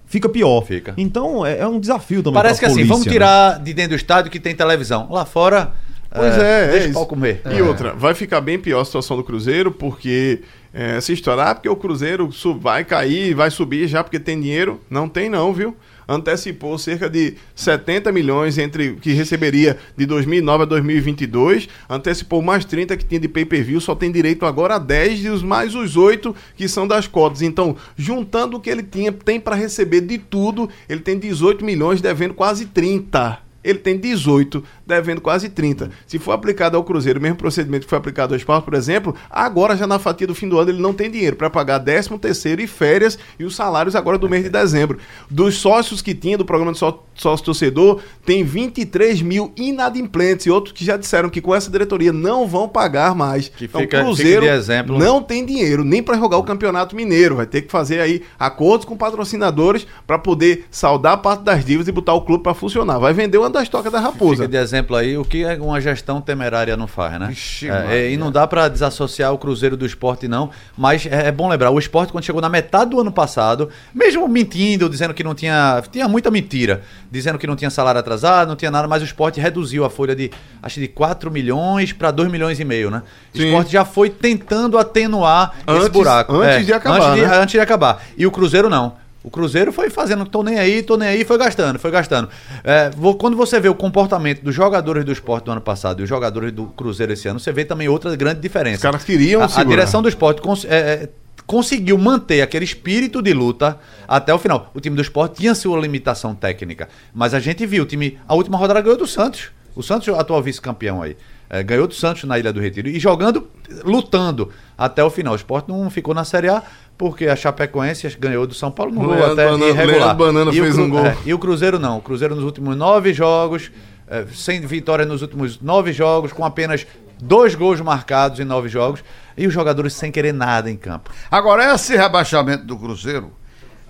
Fica 0.06 0.28
pior. 0.30 0.62
Fica. 0.66 0.94
Então 0.98 1.46
é, 1.46 1.60
é 1.60 1.68
um 1.68 1.80
desafio 1.80 2.22
também. 2.24 2.34
Parece 2.42 2.60
que 2.60 2.66
assim, 2.66 2.76
polícia, 2.76 2.94
vamos 2.94 3.06
né? 3.06 3.12
tirar 3.12 3.60
de 3.60 3.74
dentro 3.74 3.92
do 3.92 3.96
estádio 3.96 4.32
que 4.32 4.40
tem 4.40 4.56
televisão. 4.56 5.08
Lá 5.12 5.26
fora. 5.26 5.74
Pois 6.10 6.38
é, 6.38 6.64
é 6.64 6.68
Deixa 6.72 6.86
o 6.86 6.90
isso. 6.90 6.94
pau 6.94 7.06
comer. 7.06 7.42
E 7.54 7.62
outra, 7.62 7.94
vai 7.94 8.14
ficar 8.14 8.40
bem 8.42 8.58
pior 8.58 8.80
a 8.80 8.86
situação 8.86 9.18
do 9.18 9.24
Cruzeiro, 9.24 9.72
porque 9.72 10.40
é, 10.74 11.00
se 11.02 11.12
estourar, 11.14 11.54
porque 11.56 11.68
o 11.70 11.76
Cruzeiro 11.76 12.32
su- 12.32 12.58
vai 12.58 12.86
cair, 12.86 13.34
vai 13.36 13.52
subir 13.52 13.88
já 13.88 14.04
porque 14.04 14.18
tem 14.20 14.40
dinheiro. 14.40 14.82
Não 14.90 15.08
tem 15.10 15.30
não, 15.30 15.54
viu? 15.54 15.76
Antecipou 16.08 16.78
cerca 16.78 17.10
de 17.10 17.36
70 17.56 18.12
milhões 18.12 18.58
entre 18.58 18.94
que 18.96 19.12
receberia 19.12 19.78
de 19.96 20.06
2009 20.06 20.64
a 20.64 20.66
2022, 20.66 21.68
antecipou 21.90 22.42
mais 22.42 22.64
30 22.64 22.96
que 22.96 23.06
tinha 23.06 23.20
de 23.20 23.28
pay-per-view, 23.28 23.82
só 23.82 23.94
tem 23.94 24.12
direito 24.12 24.46
agora 24.46 24.76
a 24.76 24.80
10 24.80 25.26
e 25.26 25.30
os 25.30 25.44
mais 25.44 25.76
os 25.76 25.98
8 25.98 26.36
que 26.56 26.68
são 26.68 26.88
das 26.88 27.08
cotas. 27.08 27.42
Então, 27.42 27.76
juntando 27.98 28.58
o 28.58 28.60
que 28.60 28.70
ele 28.70 28.84
tinha, 28.84 29.12
tem 29.12 29.40
para 29.40 29.56
receber 29.56 30.02
de 30.02 30.18
tudo, 30.18 30.70
ele 30.88 31.02
tem 31.02 31.20
18 31.20 31.66
milhões 31.66 32.02
devendo 32.02 32.34
quase 32.34 32.66
30 32.68 33.48
ele 33.68 33.80
tem 33.80 33.98
18, 33.98 34.64
devendo 34.88 35.22
quase 35.22 35.50
30. 35.50 35.90
Se 36.06 36.18
for 36.18 36.32
aplicado 36.32 36.78
ao 36.78 36.84
Cruzeiro, 36.84 37.20
o 37.20 37.22
mesmo 37.22 37.38
procedimento 37.38 37.84
que 37.86 37.90
foi 37.90 37.98
aplicado 37.98 38.34
ao 38.34 38.38
Sport, 38.38 38.64
por 38.64 38.74
exemplo, 38.74 39.14
agora 39.30 39.76
já 39.76 39.86
na 39.86 40.00
fatia 40.00 40.26
do 40.28 40.34
fim 40.34 40.48
do 40.48 40.58
ano 40.58 40.72
ele 40.72 40.82
não 40.82 40.94
tem 40.94 41.12
dinheiro 41.12 41.36
para 41.36 41.50
pagar 41.50 41.80
13 41.80 42.18
terceiro 42.18 42.62
e 42.62 42.68
férias 42.68 43.18
e 43.40 43.44
os 43.44 43.56
salários 43.56 43.96
agora 43.96 44.18
do 44.18 44.30
mês 44.30 44.44
de 44.44 44.50
dezembro. 44.50 44.98
Dos 45.30 45.56
sócios 45.56 46.02
que 46.02 46.16
tinha 46.16 46.38
do 46.38 46.46
programa 46.46 46.72
de 46.72 46.78
só- 46.78 47.04
sócio 47.16 47.46
torcedor, 47.46 48.00
tem 48.26 48.44
23 48.44 49.22
mil 49.22 49.52
inadimplentes 49.58 50.46
e 50.46 50.52
outros 50.52 50.74
que 50.74 50.86
já 50.86 50.96
disseram 50.98 51.30
que 51.30 51.42
com 51.42 51.54
essa 51.54 51.70
diretoria 51.70 52.14
não 52.14 52.48
vão 52.48 52.68
pagar 52.68 53.16
mais. 53.16 53.50
Que 53.50 53.66
então, 53.66 53.82
fica- 53.82 54.00
o 54.02 54.06
Cruzeiro 54.06 54.42
fica 54.44 54.54
exemplo. 54.56 54.98
não 54.98 55.22
tem 55.22 55.46
dinheiro 55.46 55.84
nem 55.84 56.02
para 56.02 56.18
jogar 56.18 56.38
o 56.38 56.44
Campeonato 56.44 56.96
Mineiro. 56.96 57.36
Vai 57.36 57.46
ter 57.46 57.62
que 57.64 57.72
fazer 57.72 58.00
aí 58.00 58.22
acordos 58.40 58.86
com 58.86 58.96
patrocinadores 58.96 59.86
para 60.06 60.18
poder 60.20 60.66
saldar 60.72 61.18
parte 61.22 61.44
das 61.44 61.64
dívidas 61.66 61.88
e 61.88 61.92
botar 61.92 62.14
o 62.14 62.22
clube 62.22 62.44
para 62.44 62.54
funcionar. 62.54 63.00
Vai 63.00 63.14
vender 63.14 63.38
uma 63.38 63.50
das 63.50 63.68
tocas 63.68 63.92
da 63.92 64.00
Raposa. 64.00 64.44
Fica 64.44 64.48
de 64.48 64.58
exemplo 64.58 64.77
aí 64.96 65.18
o 65.18 65.24
que 65.26 65.44
é 65.44 65.56
uma 65.56 65.80
gestão 65.82 66.20
temerária 66.22 66.76
não 66.78 66.88
faz, 66.88 67.20
né? 67.20 67.28
Vixe, 67.30 67.70
É, 67.70 67.86
é, 68.08 68.12
e 68.12 68.18
não 68.18 68.32
dá 68.32 68.46
pra 68.48 68.68
desassociar 68.68 69.34
o 69.34 69.38
Cruzeiro 69.38 69.76
do 69.78 69.86
esporte, 69.86 70.28
não. 70.28 70.50
Mas 70.78 71.06
é, 71.06 71.28
é 71.28 71.32
bom 71.32 71.48
lembrar, 71.50 71.70
o 71.72 71.80
esporte, 71.80 72.12
quando 72.12 72.24
chegou 72.24 72.42
na 72.42 72.50
metade 72.50 72.92
do 72.92 73.00
ano 73.00 73.12
passado, 73.12 73.70
mesmo 73.94 74.28
mentindo, 74.28 74.90
dizendo 74.90 75.14
que 75.14 75.24
não 75.24 75.34
tinha. 75.36 75.82
Tinha 75.92 76.08
muita 76.08 76.30
mentira, 76.32 76.82
dizendo 77.12 77.38
que 77.38 77.48
não 77.48 77.56
tinha 77.56 77.70
salário 77.70 78.00
atrasado, 78.00 78.48
não 78.50 78.56
tinha 78.56 78.72
nada, 78.72 78.88
mas 78.88 79.02
o 79.02 79.06
esporte 79.06 79.40
reduziu 79.40 79.86
a 79.86 79.90
folha 79.90 80.16
de 80.16 80.32
acho 80.62 80.80
de 80.80 80.88
4 80.88 81.30
milhões 81.32 81.94
para 81.94 82.12
2 82.12 82.30
milhões 82.32 82.60
e 82.60 82.66
meio, 82.66 82.90
né? 82.92 83.04
O 83.34 83.38
Sim. 83.38 83.46
esporte 83.48 83.72
já 83.72 83.86
foi 83.86 84.10
tentando 84.10 84.78
atenuar 84.78 85.54
esse 85.68 85.78
Antes- 85.78 85.90
buraco. 85.90 86.34
antes 86.42 86.66
de 86.66 86.74
acabar, 86.74 87.02
Antes 87.12 87.16
de, 87.16 87.22
né? 87.28 87.38
antes 87.38 87.52
de 87.54 87.60
acabar. 87.60 88.04
E 88.18 88.26
o 88.26 88.32
Cruzeiro 88.32 88.70
não. 88.70 88.94
O 89.28 89.30
Cruzeiro 89.30 89.74
foi 89.74 89.90
fazendo, 89.90 90.26
tô 90.26 90.42
nem 90.42 90.58
aí, 90.58 90.82
tô 90.82 90.96
nem 90.96 91.10
aí, 91.10 91.26
foi 91.26 91.38
gastando, 91.38 91.78
foi 91.78 91.92
gastando. 91.92 92.30
É, 92.64 92.90
vo- 92.92 93.16
quando 93.16 93.36
você 93.36 93.60
vê 93.60 93.68
o 93.68 93.76
comportamento 93.76 94.42
dos 94.42 94.56
jogadores 94.56 95.04
do 95.04 95.12
esporte 95.12 95.44
do 95.44 95.52
ano 95.52 95.60
passado 95.60 96.00
e 96.00 96.04
os 96.04 96.08
jogadores 96.10 96.54
do 96.54 96.68
Cruzeiro 96.68 97.12
esse 97.12 97.28
ano, 97.28 97.38
você 97.38 97.52
vê 97.52 97.66
também 97.66 97.90
outra 97.90 98.16
grande 98.16 98.40
diferença. 98.40 98.78
Os 98.78 98.82
caras 98.84 99.04
queriam 99.04 99.42
a, 99.42 99.46
a 99.46 99.48
direção 99.70 100.02
do 100.02 100.08
esporte 100.08 100.42
cons- 100.42 100.64
é, 100.64 100.78
é, 100.78 101.10
conseguiu 101.46 101.98
manter 101.98 102.42
aquele 102.42 102.64
espírito 102.64 103.22
de 103.22 103.34
luta 103.34 103.78
até 104.08 104.34
o 104.34 104.40
final. 104.40 104.72
O 104.74 104.80
time 104.80 104.96
do 104.96 105.02
esporte 105.02 105.42
tinha 105.42 105.54
sua 105.54 105.78
limitação 105.78 106.34
técnica, 106.34 106.88
mas 107.14 107.34
a 107.34 107.40
gente 107.42 107.66
viu 107.66 107.84
o 107.84 107.86
time. 107.86 108.18
A 108.30 108.34
última 108.34 108.58
rodada 108.58 108.80
ganhou 108.80 108.98
do 108.98 109.06
Santos. 109.08 109.50
O 109.76 109.84
Santos, 109.84 110.08
atual 110.18 110.42
vice-campeão 110.42 111.02
aí, 111.04 111.18
é, 111.50 111.64
ganhou 111.64 111.88
do 111.88 111.94
Santos 111.94 112.24
na 112.26 112.38
Ilha 112.38 112.52
do 112.52 112.60
Retiro 112.60 112.88
e 112.90 113.00
jogando, 113.00 113.48
lutando 113.84 114.52
até 114.78 115.04
o 115.04 115.10
final. 115.10 115.34
O 115.34 115.36
esporte 115.38 115.70
não 115.70 115.90
ficou 115.90 116.14
na 116.14 116.24
Série 116.26 116.50
A 116.50 116.62
porque 116.98 117.28
a 117.28 117.36
Chapecoense 117.36 118.08
ganhou 118.20 118.46
do 118.48 118.54
São 118.54 118.72
Paulo 118.72 118.92
no 118.94 119.02
gol 119.02 119.14
até 119.14 119.46
Banana- 119.46 119.66
irregular. 119.68 120.16
Banana 120.16 120.52
E 120.54 120.60
o 120.60 120.64
fez 120.64 120.76
Cru- 120.76 120.84
um 120.86 120.90
gol. 120.90 121.06
é, 121.06 121.18
e 121.26 121.34
o 121.34 121.40
Cruzeiro 121.40 121.78
não. 121.80 121.98
O 121.98 122.02
Cruzeiro 122.02 122.36
nos 122.36 122.44
últimos 122.44 122.76
nove 122.76 123.14
jogos, 123.14 123.72
é, 124.08 124.26
sem 124.34 124.62
vitória 124.62 125.06
nos 125.06 125.22
últimos 125.22 125.60
nove 125.62 125.94
jogos, 125.94 126.34
com 126.34 126.44
apenas 126.44 126.86
dois 127.22 127.56
gols 127.56 127.80
marcados 127.82 128.40
em 128.40 128.44
nove 128.46 128.68
jogos, 128.70 129.04
e 129.38 129.46
os 129.48 129.54
jogadores 129.54 129.94
sem 129.94 130.12
querer 130.12 130.34
nada 130.34 130.70
em 130.72 130.76
campo. 130.76 131.12
Agora, 131.30 131.74
esse 131.74 131.96
rebaixamento 131.96 132.64
do 132.66 132.78
Cruzeiro, 132.78 133.32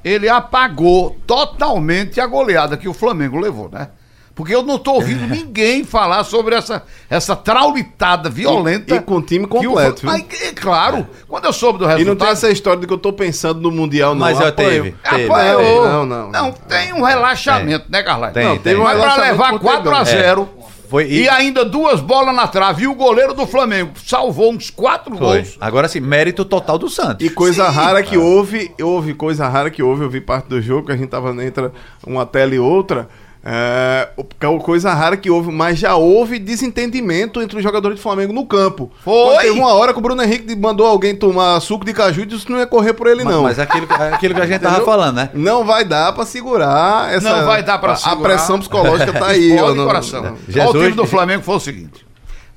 ele 0.04 0.28
apagou 0.30 1.18
totalmente 1.26 2.20
a 2.22 2.28
goleada 2.28 2.78
que 2.78 2.88
o 2.88 2.94
Flamengo 2.94 3.38
levou, 3.40 3.70
né? 3.70 3.90
Porque 4.38 4.54
eu 4.54 4.62
não 4.62 4.78
tô 4.78 4.94
ouvindo 4.94 5.24
É. 5.24 5.28
ninguém 5.28 5.84
falar 5.84 6.24
sobre 6.24 6.54
essa, 6.54 6.84
essa 7.10 7.36
traulitada 7.36 8.30
violenta. 8.30 8.94
E- 8.94 8.98
e 8.98 9.02
com 9.02 9.16
o 9.16 9.22
time 9.22 9.46
o 9.46 9.48
completo? 9.48 10.06
Mas, 10.06 10.24
é 10.44 10.52
claro, 10.54 11.08
quando 11.28 11.46
eu 11.46 11.52
soube 11.54 11.80
do 11.80 11.86
E 11.86 11.88
não 11.88 11.98
resultado. 11.98 12.20
tem 12.20 12.28
essa 12.34 12.50
história 12.52 12.80
de 12.80 12.86
que 12.86 12.94
eu 12.94 13.00
tô 13.00 13.12
pensando 13.12 13.60
no 13.60 13.72
Mundial, 13.72 14.14
não. 14.14 14.22
Mas 14.22 14.38
já 14.38 14.50
Apanhou. 14.50 14.72
teve. 14.72 14.96
Não, 15.28 16.06
não, 16.06 16.06
Não, 16.06 16.32
não. 16.32 16.52
tem 16.52 16.94
um 16.94 17.02
relaxamento, 17.02 17.86
né, 17.90 18.04
Carlai? 18.04 18.32
Tem, 18.32 18.46
Não, 18.46 18.58
tem. 18.60 18.76
um 18.76 18.84
Mas 18.84 18.92
pra 18.92 19.00
relaxamento 19.02 19.32
levar 19.32 19.50
com 19.50 19.56
o 19.56 19.60
4 19.60 19.90
a 19.96 20.06
Tegão. 20.06 20.22
0 20.22 20.50
Foi, 20.88 21.04
e... 21.06 21.24
e, 21.24 21.30
ainda 21.30 21.66
duas 21.66 22.00
bolas 22.00 22.34
na 22.36 22.48
trave. 22.48 22.84
E 22.84 22.88
o 22.88 22.94
goleiro 22.94 23.34
do 23.34 23.46
Flamengo 23.48 23.92
salvou 24.06 24.54
uns 24.54 24.70
quatro 24.70 25.18
foi. 25.18 25.42
gols. 25.42 25.58
Agora 25.60 25.88
sim, 25.88 26.00
mérito 26.00 26.46
total 26.46 26.78
do 26.78 26.88
Santos. 26.90 27.26
E 27.26 27.30
coisa 27.32 27.66
Sim, 27.66 27.76
rara 27.76 28.04
que 28.04 28.18
houve, 28.18 28.72
houve 28.82 29.14
coisa 29.16 29.48
rara 29.50 29.70
que 29.72 29.82
houve, 29.84 30.04
eu 30.04 30.10
vi 30.10 30.22
parte 30.22 30.46
do 30.48 30.62
jogo, 30.62 30.86
que 30.86 30.92
a 30.94 30.96
gente 30.96 31.10
tava 31.10 31.32
entre 31.44 31.72
uma 32.06 32.26
tela 32.26 32.54
e 32.56 32.60
outra. 32.60 33.10
É, 33.50 34.10
o- 34.18 34.60
coisa 34.60 34.94
rara 34.94 35.16
que 35.16 35.30
houve, 35.30 35.50
mas 35.54 35.80
já 35.80 35.96
houve 35.96 36.38
desentendimento 36.38 37.42
entre 37.42 37.56
os 37.58 37.64
jogadores 37.64 37.98
do 37.98 38.02
Flamengo 38.02 38.34
no 38.34 38.46
campo. 38.46 38.92
Foi? 39.02 39.38
Teve 39.38 39.58
uma 39.58 39.74
hora 39.74 39.94
que 39.94 40.00
o 40.00 40.02
Bruno 40.02 40.22
Henrique 40.22 40.54
mandou 40.54 40.86
alguém 40.86 41.16
tomar 41.16 41.58
suco 41.62 41.86
de 41.86 41.94
caju 41.94 42.24
e 42.24 42.26
disse 42.26 42.46
que 42.46 42.52
não 42.52 42.60
ia 42.60 42.68
correr 42.68 42.92
por 42.94 43.08
ele, 43.08 43.24
Mas, 43.24 43.34
não. 43.34 43.44
mas 43.44 43.58
é 43.58 43.62
aquilo, 43.62 43.88
é 43.90 44.14
aquilo 44.14 44.36
que 44.36 44.42
a 44.42 44.46
gente 44.46 44.60
tava 44.60 44.84
falando, 44.84 45.16
né? 45.16 45.30
Não 45.34 45.64
vai 45.64 45.86
dar 45.86 46.12
pra 46.12 46.26
segurar 46.26 47.14
essa. 47.14 47.30
Não 47.38 47.46
vai 47.46 47.64
dar 47.64 47.78
pra 47.78 47.94
a- 47.94 47.96
segurar. 47.96 48.20
A 48.20 48.36
pressão 48.36 48.60
psicológica 48.60 49.14
tá 49.14 49.28
aí, 49.28 49.58
ó. 49.58 49.72
o 49.72 49.76
não- 49.76 49.86
coração. 49.86 50.24
não- 50.24 50.38
Jesus- 50.50 50.76
o 50.76 50.80
time 50.80 50.92
do 50.92 51.06
Flamengo 51.06 51.42
foi 51.44 51.56
o 51.56 51.60
seguinte: 51.62 52.06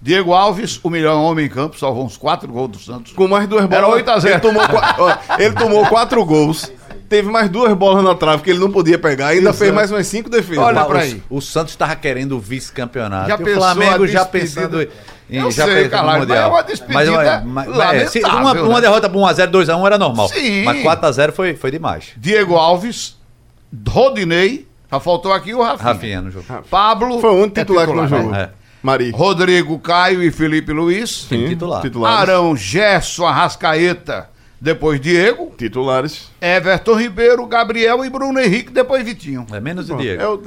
Diego 0.03 0.33
Alves, 0.33 0.81
o 0.83 0.91
melhor 0.91 1.15
homem 1.21 1.47
em 1.47 1.49
campo, 1.49 1.79
salvou 1.79 2.05
uns 2.05 2.17
quatro 2.17 2.51
gols 2.51 2.71
do 2.71 2.79
Santos. 2.81 3.13
Com 3.13 3.29
mais 3.29 3.47
duas 3.47 3.65
bolas. 3.67 3.79
Era 3.85 3.89
8 3.95 4.11
a 4.11 4.19
0. 4.19 4.35
Ele 4.35 4.41
tomou, 4.41 4.63
ele 5.39 5.55
tomou 5.55 5.87
quatro 5.87 6.25
gols. 6.25 6.73
Teve 7.11 7.29
mais 7.29 7.51
duas 7.51 7.75
bolas 7.75 8.05
na 8.05 8.15
trave 8.15 8.41
que 8.45 8.51
ele 8.51 8.61
não 8.61 8.71
podia 8.71 8.97
pegar. 8.97 9.27
Ainda 9.27 9.53
fez 9.53 9.75
mais 9.75 9.91
umas 9.91 10.07
cinco 10.07 10.31
defesas. 10.31 10.63
Olha 10.63 10.87
o- 10.87 10.93
aí. 10.93 11.21
O, 11.29 11.41
Santos 11.41 11.73
estava 11.73 11.97
querendo 11.97 12.37
o 12.37 12.41
vice-campeonato. 12.41 13.29
Já 13.29 13.37
e 13.37 13.43
o 13.43 13.55
Flamengo 13.57 14.07
já 14.07 14.25
pensando 14.25 14.81
em 14.81 15.39
Eu 15.39 15.51
já 15.51 15.65
sei, 15.65 15.89
no 15.89 16.19
Mundial. 16.21 16.53
mas 16.89 17.09
é 17.09 17.11
uma 17.11 17.41
mas- 17.45 17.69
mas, 17.69 18.15
é, 18.15 18.21
uma, 18.21 18.35
lamentável, 18.39 18.65
uma 18.67 18.75
né? 18.77 18.81
derrota 18.83 19.11
por 19.11 19.19
1x0, 19.19 19.51
2x1 19.51 19.87
era 19.87 19.99
normal. 19.99 20.29
Sim. 20.29 20.63
Mas 20.63 20.83
4x0 20.85 21.33
foi, 21.33 21.57
foi 21.57 21.73
demais. 21.73 22.11
Diego 22.17 22.55
Alves, 22.55 23.17
Rodinei, 23.89 24.69
só 24.89 25.01
faltou 25.01 25.33
aqui 25.33 25.53
o 25.53 25.63
Rafinha. 25.63 25.93
Rafinha 25.93 26.21
no 26.21 26.31
jogo. 26.31 26.47
Pablo. 26.71 27.21
Foi 27.21 27.31
o 27.31 27.35
único 27.43 27.59
é 27.59 27.63
titular 27.65 27.89
que 27.89 27.93
não 27.93 28.03
né? 28.05 28.09
jogou. 28.09 28.35
É. 28.35 28.51
Mari. 28.83 29.11
Rodrigo 29.11 29.79
Caio 29.81 30.23
e 30.23 30.31
Felipe 30.31 30.73
Luiz. 30.73 31.27
Sim, 31.29 31.49
titular. 31.49 31.83
Titulares. 31.83 32.21
Arão, 32.21 32.57
Gerson, 32.57 33.27
Arrascaeta, 33.27 34.29
depois 34.61 35.01
Diego. 35.01 35.53
Titulares. 35.57 36.31
Everton 36.41 36.95
Ribeiro, 36.95 37.47
Gabriel 37.47 38.05
e 38.05 38.11
Bruno 38.11 38.39
Henrique, 38.39 38.71
depois 38.71 39.03
Vitinho. 39.05 39.47
É 39.53 39.59
menos 39.61 39.89
o 39.89 39.97
Diego. 39.97 40.23
é 40.23 40.29
o 40.29 40.41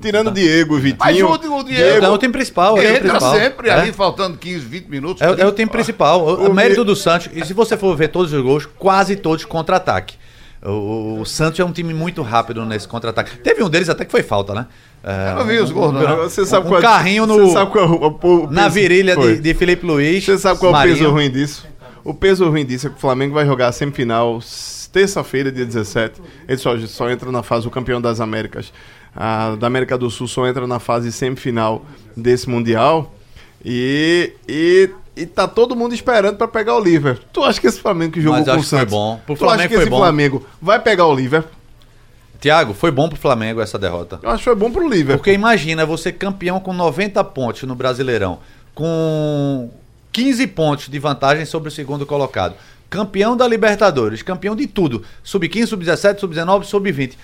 tirando 0.00 0.30
Diego 0.30 0.78
e 0.78 0.80
Vitinho. 0.80 0.98
Mas 1.00 1.20
o, 1.22 1.56
o 1.58 1.62
Diego 1.64 2.04
É 2.04 2.08
o 2.08 2.16
time 2.18 2.32
principal. 2.32 2.78
É 2.78 2.96
entra 2.96 3.00
principal. 3.10 3.34
sempre 3.34 3.68
É. 3.68 3.72
ali, 3.72 3.92
faltando 3.92 4.38
15, 4.38 4.60
20 4.64 4.86
minutos. 4.86 5.20
É, 5.22 5.30
o- 5.30 5.34
é 5.34 5.46
o 5.46 5.52
time 5.52 5.70
principal. 5.70 6.20
O, 6.22 6.44
o 6.46 6.50
O 6.50 6.54
mérito 6.54 6.82
do 6.84 6.96
Santos, 6.96 7.28
e 7.34 7.44
se 7.44 7.52
você 7.52 7.76
for 7.76 7.94
ver 7.94 8.08
todos 8.08 8.32
os 8.32 8.42
gols, 8.42 8.64
quase 8.78 9.16
todos 9.16 9.44
contra-ataque. 9.44 10.16
O, 10.64 11.18
o 11.20 11.24
Santos 11.26 11.60
é 11.60 11.64
um 11.64 11.70
time 11.70 11.94
muito 11.94 12.20
rápido 12.22 12.64
nesse 12.64 12.88
contra-ataque. 12.88 13.36
Teve 13.38 13.62
um 13.62 13.68
deles 13.68 13.88
até 13.88 14.04
que 14.04 14.10
foi 14.10 14.22
falta, 14.24 14.54
né? 14.54 14.66
É, 15.04 15.30
Eu 15.32 15.36
não 15.36 15.44
vi 15.46 15.58
os 15.58 15.70
gols, 15.70 15.92
não. 15.94 16.16
Você 16.16 16.44
sabe 16.44 16.66
um 16.66 16.70
qual 16.70 16.80
é- 16.80 16.82
carrinho 16.82 17.26
no- 17.26 17.46
Você 17.46 17.52
sabe 17.52 17.70
qual 17.70 17.84
é 17.84 17.88
o, 17.88 17.92
o- 17.94 18.44
o 18.46 18.50
na 18.50 18.66
virilha 18.68 19.14
de, 19.16 19.38
de 19.40 19.54
Felipe 19.54 19.86
Luiz. 19.86 20.24
Você 20.24 20.36
sabe 20.38 20.58
qual 20.58 20.74
é 20.74 20.78
o 20.78 20.82
peso 20.88 21.10
ruim 21.10 21.30
disso? 21.30 21.64
O 22.08 22.14
peso 22.14 22.48
ruim 22.48 22.64
disso 22.64 22.86
é 22.86 22.90
que 22.90 22.96
o 22.96 22.98
Flamengo 22.98 23.34
vai 23.34 23.44
jogar 23.44 23.68
a 23.68 23.72
semifinal 23.72 24.40
terça-feira, 24.90 25.52
dia 25.52 25.66
17. 25.66 26.22
Ele 26.48 26.56
só, 26.56 26.74
só 26.86 27.10
entra 27.10 27.30
na 27.30 27.42
fase, 27.42 27.68
o 27.68 27.70
campeão 27.70 28.00
das 28.00 28.18
Américas, 28.18 28.72
a, 29.14 29.54
da 29.56 29.66
América 29.66 29.98
do 29.98 30.08
Sul, 30.08 30.26
só 30.26 30.46
entra 30.46 30.66
na 30.66 30.78
fase 30.78 31.12
semifinal 31.12 31.84
desse 32.16 32.48
Mundial. 32.48 33.12
E, 33.62 34.32
e, 34.48 34.88
e 35.14 35.26
tá 35.26 35.46
todo 35.46 35.76
mundo 35.76 35.94
esperando 35.94 36.38
pra 36.38 36.48
pegar 36.48 36.76
o 36.76 36.80
Liverpool. 36.80 37.26
Tu 37.30 37.44
acha 37.44 37.60
que 37.60 37.66
esse 37.66 37.78
Flamengo 37.78 38.12
que 38.12 38.22
jogou 38.22 38.38
Mas 38.38 38.48
com 38.48 38.54
o 38.54 38.60
que 38.60 38.66
Santos... 38.66 38.90
bom. 38.90 39.20
Pro 39.26 39.36
tu 39.36 39.44
acha 39.44 39.50
Flamengo 39.50 39.68
que 39.68 39.74
foi 39.74 39.82
esse 39.82 39.90
bom. 39.90 39.98
Flamengo 39.98 40.46
vai 40.62 40.80
pegar 40.80 41.04
o 41.04 41.14
Liverpool? 41.14 41.52
Tiago, 42.40 42.72
foi 42.72 42.90
bom 42.90 43.10
pro 43.10 43.18
Flamengo 43.18 43.60
essa 43.60 43.78
derrota. 43.78 44.18
Eu 44.22 44.30
acho 44.30 44.38
que 44.38 44.44
foi 44.44 44.54
bom 44.54 44.70
pro 44.70 44.88
Liverpool. 44.88 45.18
Porque 45.18 45.32
imagina 45.32 45.84
você 45.84 46.10
campeão 46.10 46.58
com 46.58 46.72
90 46.72 47.22
pontos 47.24 47.64
no 47.64 47.74
Brasileirão, 47.74 48.38
com 48.74 49.68
15 50.12 50.46
pontos 50.48 50.88
de 50.88 50.98
vantagem 50.98 51.44
sobre 51.44 51.68
o 51.68 51.72
segundo 51.72 52.04
colocado. 52.06 52.54
Campeão 52.90 53.36
da 53.36 53.46
Libertadores, 53.46 54.22
campeão 54.22 54.56
de 54.56 54.66
tudo. 54.66 55.02
Sub-15, 55.22 55.66
sub-17, 55.66 56.18
sub-19, 56.20 56.64
sub-20. 56.64 57.00
Eles 57.00 57.16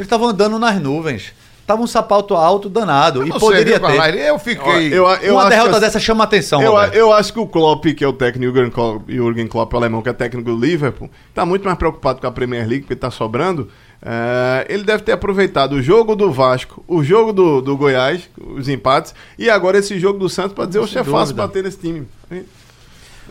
estavam 0.00 0.28
andando 0.28 0.58
nas 0.58 0.80
nuvens. 0.80 1.32
Tava 1.66 1.82
um 1.82 1.86
sapato 1.86 2.34
alto 2.34 2.68
danado. 2.68 3.24
e 3.24 3.28
Não 3.28 3.38
sei, 3.38 3.48
poderia 3.48 3.78
ter. 3.80 4.14
Eu 4.28 4.38
fiquei. 4.40 4.88
Eu, 4.92 5.06
eu 5.22 5.34
Uma 5.34 5.42
acho 5.42 5.50
derrota 5.50 5.74
que- 5.74 5.80
dessa 5.80 6.00
chama 6.00 6.24
atenção, 6.24 6.60
Eu, 6.60 6.76
eu 6.92 7.12
acho 7.12 7.32
que 7.32 7.38
o 7.38 7.46
Klopp, 7.46 7.84
que 7.94 8.02
é 8.02 8.08
o 8.08 8.12
técnico, 8.12 8.52
Jürgen 8.52 8.70
Klopp, 8.72 9.08
Jürgen 9.08 9.46
Klopp, 9.46 9.72
o 9.72 9.76
alemão, 9.76 10.02
que 10.02 10.08
é 10.08 10.12
técnico 10.12 10.50
do 10.50 10.56
Liverpool, 10.60 11.08
tá 11.32 11.46
muito 11.46 11.64
mais 11.64 11.78
preocupado 11.78 12.20
com 12.20 12.26
a 12.26 12.32
Premier 12.32 12.62
League, 12.66 12.80
porque 12.82 12.96
tá 12.96 13.10
sobrando. 13.10 13.68
É, 14.02 14.66
ele 14.68 14.82
deve 14.82 15.02
ter 15.02 15.12
aproveitado 15.12 15.74
o 15.74 15.82
jogo 15.82 16.16
do 16.16 16.32
Vasco, 16.32 16.82
o 16.88 17.04
jogo 17.04 17.32
do, 17.32 17.60
do 17.60 17.76
Goiás, 17.76 18.30
os 18.56 18.68
empates, 18.68 19.14
e 19.38 19.50
agora 19.50 19.78
esse 19.78 19.98
jogo 19.98 20.18
do 20.18 20.28
Santos 20.28 20.52
para 20.54 20.64
dizer, 20.66 20.78
oxe, 20.78 20.98
é 20.98 21.04
fácil 21.04 21.34
bater 21.34 21.62
nesse 21.62 21.78
time. 21.78 22.06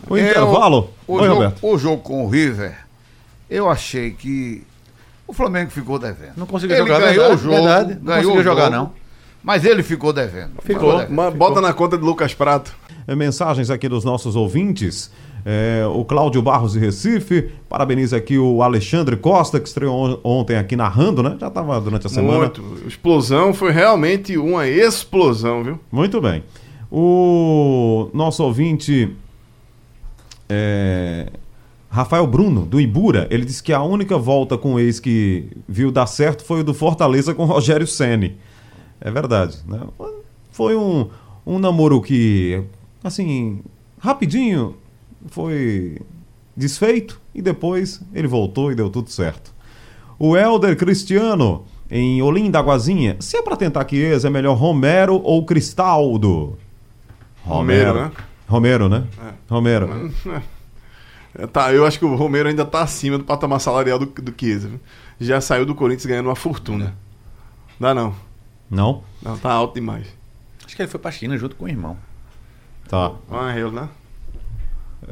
O 0.08 0.16
É, 0.16 0.30
intervalo. 0.30 0.90
O, 1.06 1.14
Oi, 1.14 1.24
jogo, 1.24 1.34
Roberto. 1.34 1.58
o 1.66 1.78
jogo 1.78 2.02
com 2.02 2.24
o 2.24 2.28
River, 2.28 2.78
eu 3.50 3.68
achei 3.68 4.12
que 4.12 4.62
o 5.26 5.32
Flamengo 5.32 5.70
ficou 5.70 5.98
devendo. 5.98 6.34
Não 6.36 6.46
conseguiu 6.46 6.76
ele 6.76 6.86
jogar, 6.86 7.00
ganhou 7.00 7.14
verdade, 7.28 7.34
o 7.34 7.38
jogo, 7.42 7.56
verdade. 7.56 7.94
Não 7.94 8.00
ganhou 8.02 8.22
conseguiu 8.22 8.42
jogar, 8.44 8.64
jogo, 8.66 8.76
não. 8.76 8.92
Mas 9.42 9.64
ele 9.64 9.82
ficou 9.82 10.12
devendo. 10.12 10.52
Ficou. 10.62 10.98
devendo. 10.98 11.14
Mas 11.14 11.34
bota 11.34 11.60
na 11.60 11.72
conta 11.72 11.96
de 11.98 12.04
Lucas 12.04 12.32
Prato. 12.32 12.74
É, 13.06 13.16
mensagens 13.16 13.70
aqui 13.70 13.88
dos 13.88 14.04
nossos 14.04 14.36
ouvintes. 14.36 15.10
É, 15.44 15.84
o 15.86 16.04
Cláudio 16.04 16.42
Barros 16.42 16.72
de 16.72 16.78
Recife, 16.78 17.50
parabeniza 17.68 18.16
aqui 18.16 18.36
o 18.38 18.62
Alexandre 18.62 19.16
Costa, 19.16 19.58
que 19.58 19.66
estreou 19.68 19.94
on- 19.94 20.18
ontem 20.22 20.56
aqui 20.56 20.76
narrando, 20.76 21.22
né? 21.22 21.36
Já 21.40 21.48
estava 21.48 21.80
durante 21.80 22.06
a 22.06 22.10
semana. 22.10 22.38
Muito. 22.40 22.62
Explosão 22.86 23.54
foi 23.54 23.72
realmente 23.72 24.36
uma 24.36 24.66
explosão, 24.68 25.64
viu? 25.64 25.80
Muito 25.90 26.20
bem. 26.20 26.42
O 26.90 28.10
nosso 28.12 28.42
ouvinte 28.44 29.14
é, 30.48 31.28
Rafael 31.88 32.26
Bruno, 32.26 32.66
do 32.66 32.80
Ibura, 32.80 33.26
ele 33.30 33.44
disse 33.44 33.62
que 33.62 33.72
a 33.72 33.82
única 33.82 34.16
volta 34.18 34.56
com 34.58 34.74
o 34.74 34.80
ex 34.80 35.00
que 35.00 35.48
viu 35.68 35.90
dar 35.90 36.06
certo 36.06 36.44
foi 36.44 36.60
o 36.60 36.64
do 36.64 36.74
Fortaleza 36.74 37.34
com 37.34 37.44
Rogério 37.44 37.86
Ceni. 37.86 38.36
É 39.00 39.10
verdade, 39.10 39.58
né? 39.66 39.80
Foi 40.50 40.76
um, 40.76 41.08
um 41.46 41.58
namoro 41.58 42.00
que, 42.02 42.62
assim, 43.02 43.60
rapidinho 43.98 44.74
foi 45.28 45.98
desfeito 46.56 47.20
e 47.34 47.40
depois 47.42 48.00
ele 48.14 48.28
voltou 48.28 48.70
e 48.70 48.74
deu 48.74 48.90
tudo 48.90 49.10
certo. 49.10 49.52
O 50.18 50.36
Helder 50.36 50.76
Cristiano, 50.76 51.64
em 51.90 52.20
Olinda 52.22 52.58
Aguazinha, 52.58 53.16
se 53.20 53.36
é 53.36 53.42
pra 53.42 53.56
tentar 53.56 53.84
que 53.84 53.96
ex, 53.96 54.24
é 54.24 54.30
melhor 54.30 54.54
Romero 54.54 55.20
ou 55.24 55.44
Cristaldo? 55.44 56.58
Romero, 57.44 57.94
né? 57.94 58.12
Romero, 58.46 58.88
né? 58.88 59.04
Romero. 59.48 60.12
É, 61.32 61.46
Tá, 61.46 61.72
eu 61.72 61.86
acho 61.86 61.96
que 61.96 62.04
o 62.04 62.16
Romero 62.16 62.48
ainda 62.48 62.64
tá 62.64 62.82
acima 62.82 63.16
do 63.16 63.22
patamar 63.22 63.60
salarial 63.60 64.00
do, 64.00 64.06
do 64.06 64.34
Chiesa. 64.36 64.66
viu? 64.66 64.80
Já 65.20 65.40
saiu 65.40 65.64
do 65.64 65.76
Corinthians 65.76 66.06
ganhando 66.06 66.26
uma 66.26 66.34
fortuna. 66.34 66.96
Dá 67.78 67.94
não. 67.94 68.12
Não? 68.68 69.04
Não, 69.22 69.38
tá 69.38 69.52
alto 69.52 69.74
demais. 69.74 70.08
Acho 70.66 70.74
que 70.74 70.82
ele 70.82 70.90
foi 70.90 70.98
pra 70.98 71.12
China 71.12 71.36
junto 71.38 71.54
com 71.54 71.66
o 71.66 71.68
irmão. 71.68 71.96
Tá. 72.88 73.12
Ah, 73.30 73.56
eu, 73.56 73.70
né? 73.70 73.88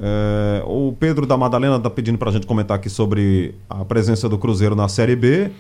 É, 0.02 0.62
o 0.66 0.94
Pedro 0.98 1.26
da 1.26 1.36
Madalena 1.36 1.78
tá 1.78 1.90
pedindo 1.90 2.18
pra 2.18 2.30
gente 2.30 2.46
comentar 2.46 2.76
aqui 2.76 2.88
sobre 2.90 3.54
a 3.68 3.84
presença 3.84 4.28
do 4.28 4.38
Cruzeiro 4.38 4.74
na 4.74 4.88
Série 4.88 5.16
B. 5.16 5.50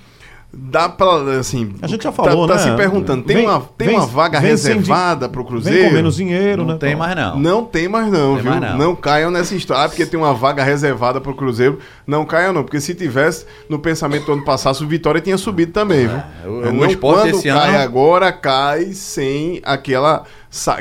Dá 0.50 0.88
pra, 0.88 1.38
assim... 1.38 1.74
A 1.82 1.86
gente 1.86 2.04
já 2.04 2.10
tá- 2.10 2.24
falou, 2.24 2.48
tá, 2.48 2.54
né? 2.54 2.60
se 2.60 2.70
perguntando, 2.74 3.22
tem, 3.22 3.36
Vem- 3.36 3.46
uma, 3.46 3.60
tem 3.76 3.88
vem- 3.88 3.96
uma 3.98 4.06
vaga 4.06 4.38
reservada 4.38 5.28
pro 5.28 5.44
Cruzeiro? 5.44 5.78
Vem 5.78 5.88
com 5.90 5.94
menos 5.94 6.16
dinheiro, 6.16 6.62
Não 6.64 6.72
né? 6.72 6.78
tem 6.80 6.96
mais 6.96 7.14
não. 7.14 7.38
Não 7.38 7.64
tem 7.66 7.86
mais 7.86 8.10
não, 8.10 8.32
Tem 8.36 8.42
viu? 8.44 8.50
mais 8.52 8.62
não. 8.62 8.78
não. 8.78 8.96
caiam 8.96 9.30
nessa 9.30 9.54
história, 9.54 9.84
ah, 9.84 9.88
porque 9.90 10.06
tem 10.06 10.18
uma 10.18 10.32
vaga 10.32 10.64
reservada 10.64 11.20
pro 11.20 11.34
Cruzeiro. 11.34 11.78
Não 12.06 12.24
caiam 12.24 12.54
não, 12.54 12.62
porque 12.62 12.80
se 12.80 12.94
tivesse, 12.94 13.44
no 13.68 13.78
pensamento 13.78 14.24
do 14.24 14.32
ano 14.32 14.44
passado, 14.46 14.80
o 14.80 14.86
Vitória 14.88 15.20
tinha 15.20 15.36
subido 15.36 15.72
também, 15.72 16.06
viu? 16.08 16.16
o- 16.46 16.64
É, 16.64 16.68
o 16.70 16.72
não, 16.72 16.86
Sport 16.86 17.16
quando 17.18 17.28
esse 17.36 17.48
cai 17.48 17.68
ano- 17.74 17.78
agora, 17.84 18.32
cai 18.32 18.86
sem 18.94 19.60
aquela... 19.62 20.24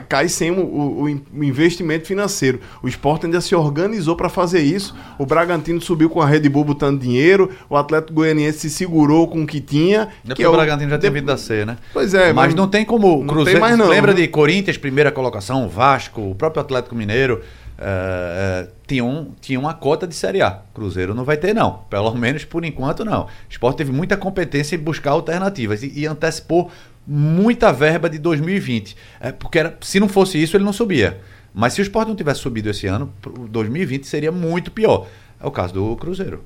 Cai 0.08 0.30
sem 0.30 0.52
o, 0.52 0.60
o- 0.62 1.02
o 1.04 1.10
in- 1.10 1.22
o 1.36 1.44
investimento 1.44 2.06
financeiro. 2.08 2.60
O 2.82 2.88
Sport 2.88 3.26
ainda 3.26 3.42
se 3.42 3.54
organizou 3.54 4.16
para 4.16 4.30
fazer 4.30 4.62
isso. 4.62 4.96
O 5.20 5.26
Bragantino 5.26 5.82
subiu 5.82 6.10
com 6.10 6.22
a 6.22 6.26
Red 6.26 6.48
Bull 6.50 6.64
botando 6.64 7.00
dinheiro. 7.02 7.50
O 7.70 7.76
Atlético 7.76 8.14
Goianiense 8.14 8.60
se 8.60 8.70
segurou 8.70 9.28
com 9.28 9.44
o 9.44 9.48
que 9.48 9.60
tinha. 9.60 10.08
Porque 10.22 10.36
que 10.36 10.44
é 10.44 10.48
o 10.48 10.52
Bragantino 10.54 10.90
já 10.92 10.98
de- 10.98 11.10
vindo 11.10 11.26
da 11.26 11.38
C, 11.38 11.66
né? 11.66 11.78
Pois 11.94 12.14
é, 12.14 12.28
mas, 12.34 12.48
mas 12.48 12.56
não 12.56 12.68
tem 12.68 12.86
como. 12.86 13.20
não 13.20 13.28
Cruzeiro, 13.28 13.60
tem 13.60 13.70
mais 13.70 13.78
não, 13.78 13.88
Lembra 13.90 14.14
né? 14.14 14.22
de 14.22 14.28
Corinthians, 14.30 14.78
primeira 14.78 15.12
colocação, 15.12 15.68
Vasco, 15.68 16.22
o 16.22 16.36
próprio 16.36 16.62
Atlético 16.62 16.96
Mineiro. 16.96 17.42
eh, 17.80 18.68
tinha, 18.88 19.04
um, 19.06 19.32
tinha 19.40 19.60
uma 19.60 19.74
cota 19.74 20.08
de 20.08 20.16
Série 20.16 20.42
A. 20.42 20.62
Cruzeiro 20.74 21.14
não 21.14 21.24
vai 21.24 21.38
ter, 21.38 21.54
não. 21.54 21.82
Pelo 21.90 22.14
menos 22.16 22.44
por 22.44 22.66
enquanto, 22.66 23.06
não. 23.06 23.24
O 23.24 23.28
Sport 23.50 23.78
teve 23.78 23.92
muita 23.92 24.18
competência 24.18 24.76
em 24.76 24.80
buscar 24.80 25.12
alternativas 25.12 25.84
e, 25.84 25.92
e 25.96 26.08
antecipou 26.08 26.72
muita 27.08 27.72
verba 27.72 28.10
de 28.10 28.18
2020. 28.20 28.96
É, 29.20 29.32
porque 29.32 29.60
era, 29.60 29.78
se 29.82 30.00
não 30.00 30.10
fosse 30.10 30.42
isso, 30.42 30.58
ele 30.58 30.64
não 30.64 30.74
subia. 30.74 31.20
Mas 31.54 31.74
se 31.74 31.82
o 31.82 31.84
Sport 31.84 32.08
não 32.08 32.16
tivesse 32.16 32.42
subido 32.42 32.70
esse 32.70 32.86
ano, 32.88 33.12
pro 33.22 33.32
2020 33.48 34.06
seria 34.06 34.32
muito 34.32 34.70
pior. 34.72 35.08
É 35.42 35.48
o 35.48 35.52
caso 35.52 35.74
do 35.74 35.96
Cruzeiro. 35.96 36.44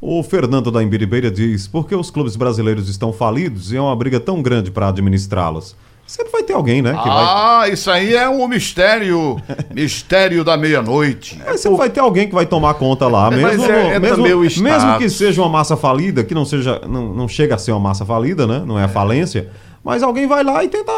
O 0.00 0.22
Fernando 0.22 0.70
da 0.70 0.82
Imbiribeira 0.82 1.30
diz: 1.30 1.66
por 1.66 1.86
que 1.88 1.94
os 1.94 2.10
clubes 2.10 2.36
brasileiros 2.36 2.88
estão 2.88 3.12
falidos 3.12 3.72
e 3.72 3.76
é 3.76 3.80
uma 3.80 3.96
briga 3.96 4.20
tão 4.20 4.42
grande 4.42 4.70
para 4.70 4.88
administrá-los? 4.88 5.74
Sempre 6.06 6.30
vai 6.30 6.42
ter 6.44 6.52
alguém, 6.52 6.82
né? 6.82 6.90
Que 6.90 7.08
vai, 7.08 7.08
Ah, 7.08 7.64
isso 7.68 7.90
aí 7.90 8.14
é 8.14 8.28
um 8.28 8.46
mistério. 8.46 9.40
mistério 9.74 10.44
da 10.44 10.56
meia-noite. 10.56 11.40
É, 11.44 11.56
sempre 11.56 11.78
vai 11.78 11.90
ter 11.90 11.98
alguém 11.98 12.28
que 12.28 12.34
vai 12.34 12.46
tomar 12.46 12.74
conta 12.74 13.08
lá, 13.08 13.26
É, 13.32 13.36
mesmo, 13.36 13.62
mas 13.62 13.70
é- 13.70 13.94
é 13.94 13.98
mesmo, 13.98 14.22
mesmo 14.22 14.98
que 14.98 15.08
seja 15.10 15.42
uma 15.42 15.48
massa 15.48 15.76
falida, 15.76 16.22
que 16.22 16.32
não 16.34 16.44
seja, 16.44 16.80
não, 16.86 17.12
não 17.12 17.26
chega 17.26 17.56
a 17.56 17.58
ser 17.58 17.72
uma 17.72 17.80
massa 17.80 18.04
falida, 18.04 18.46
né? 18.46 18.62
Não 18.64 18.78
é 18.78 18.84
a 18.84 18.88
falência. 18.88 19.48
Mas 19.86 20.02
alguém 20.02 20.26
vai 20.26 20.42
lá 20.42 20.64
e 20.64 20.68
tenta 20.68 20.90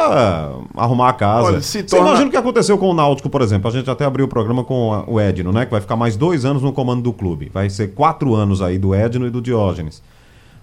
arrumar 0.75 1.11
a 1.11 1.13
casa. 1.13 1.47
Olha, 1.49 1.61
se 1.61 1.81
Você 1.81 1.83
torna- 1.83 2.07
imagina 2.09 2.29
o 2.29 2.31
que 2.31 2.37
aconteceu 2.39 2.79
com 2.79 2.89
o 2.89 2.95
Náutico, 2.95 3.29
por 3.29 3.43
exemplo. 3.43 3.69
A 3.69 3.71
gente 3.71 3.91
até 3.91 4.07
abriu 4.07 4.25
o 4.25 4.29
programa 4.29 4.65
com 4.65 5.05
o 5.07 5.21
Edno, 5.21 5.53
né? 5.53 5.67
Que 5.67 5.71
vai 5.73 5.81
ficar 5.83 5.95
mais 5.95 6.17
dois 6.17 6.47
anos 6.47 6.63
no 6.63 6.73
comando 6.73 7.03
do 7.03 7.13
clube. 7.13 7.51
Vai 7.53 7.69
ser 7.69 7.89
quatro 7.89 8.35
anos 8.35 8.63
aí 8.63 8.79
do 8.79 8.95
Edno 8.95 9.27
e 9.27 9.31
do 9.31 9.43
Diógenes. 9.43 10.03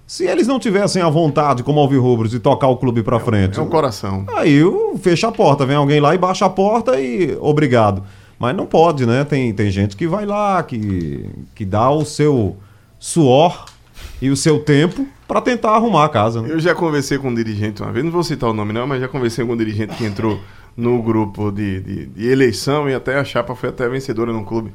Se 0.08 0.26
eles 0.26 0.48
não 0.48 0.58
tivessem 0.60 1.04
a 1.04 1.10
vontade, 1.10 1.62
como 1.62 1.80
Alvirrubros, 1.80 2.32
de 2.32 2.40
tocar 2.40 2.68
o 2.68 2.78
clube 2.78 3.04
pra 3.04 3.20
frente, 3.20 3.60
É 3.60 3.62
um 3.62 3.68
coração. 3.70 4.26
aí 4.36 4.64
o- 4.64 4.98
fecha 4.98 5.28
a 5.28 5.32
porta, 5.32 5.64
vem 5.64 5.76
alguém 5.76 6.00
lá 6.00 6.16
e 6.16 6.18
baixa 6.18 6.46
a 6.48 6.50
porta 6.50 7.00
e 7.00 7.38
obrigado. 7.40 8.02
Mas 8.40 8.56
não 8.56 8.66
pode, 8.66 9.06
né? 9.06 9.24
Tem, 9.24 9.54
tem 9.54 9.70
gente 9.70 9.96
que 9.96 10.08
vai 10.08 10.26
lá, 10.26 10.64
que, 10.64 11.30
que 11.54 11.64
dá 11.64 11.92
o 11.92 12.04
seu 12.04 12.56
suor 13.00 13.66
e 14.22 14.30
o 14.30 14.36
seu 14.36 14.59
tempo 14.59 15.07
pra 15.28 15.41
tentar 15.41 15.72
arrumar 15.72 16.05
a 16.05 16.09
casa. 16.09 16.41
Né? 16.41 16.51
Eu 16.51 16.59
já 16.59 16.74
conversei 16.74 17.18
com 17.18 17.30
um 17.30 17.36
dirigente 17.36 17.82
uma 17.82 17.91
vez, 17.91 18.05
não 18.05 18.11
vou 18.11 18.24
citar 18.24 18.49
o 18.49 18.53
nome 18.53 18.74
não, 18.74 18.88
mas 18.88 19.01
já 19.01 19.07
conversei 19.07 19.45
com 19.45 19.53
um 19.53 19.57
dirigente 19.57 19.95
que 19.95 20.05
entrou 20.05 20.39
no 20.76 21.01
grupo 21.01 21.51
de, 21.51 21.80
de, 21.80 22.05
de 22.07 22.28
eleição 22.28 22.89
e 22.89 22.93
até 22.93 23.18
a 23.18 23.24
chapa 23.24 23.55
foi 23.55 23.70
até 23.70 23.88
vencedora 23.88 24.32
no 24.32 24.43
clube. 24.43 24.72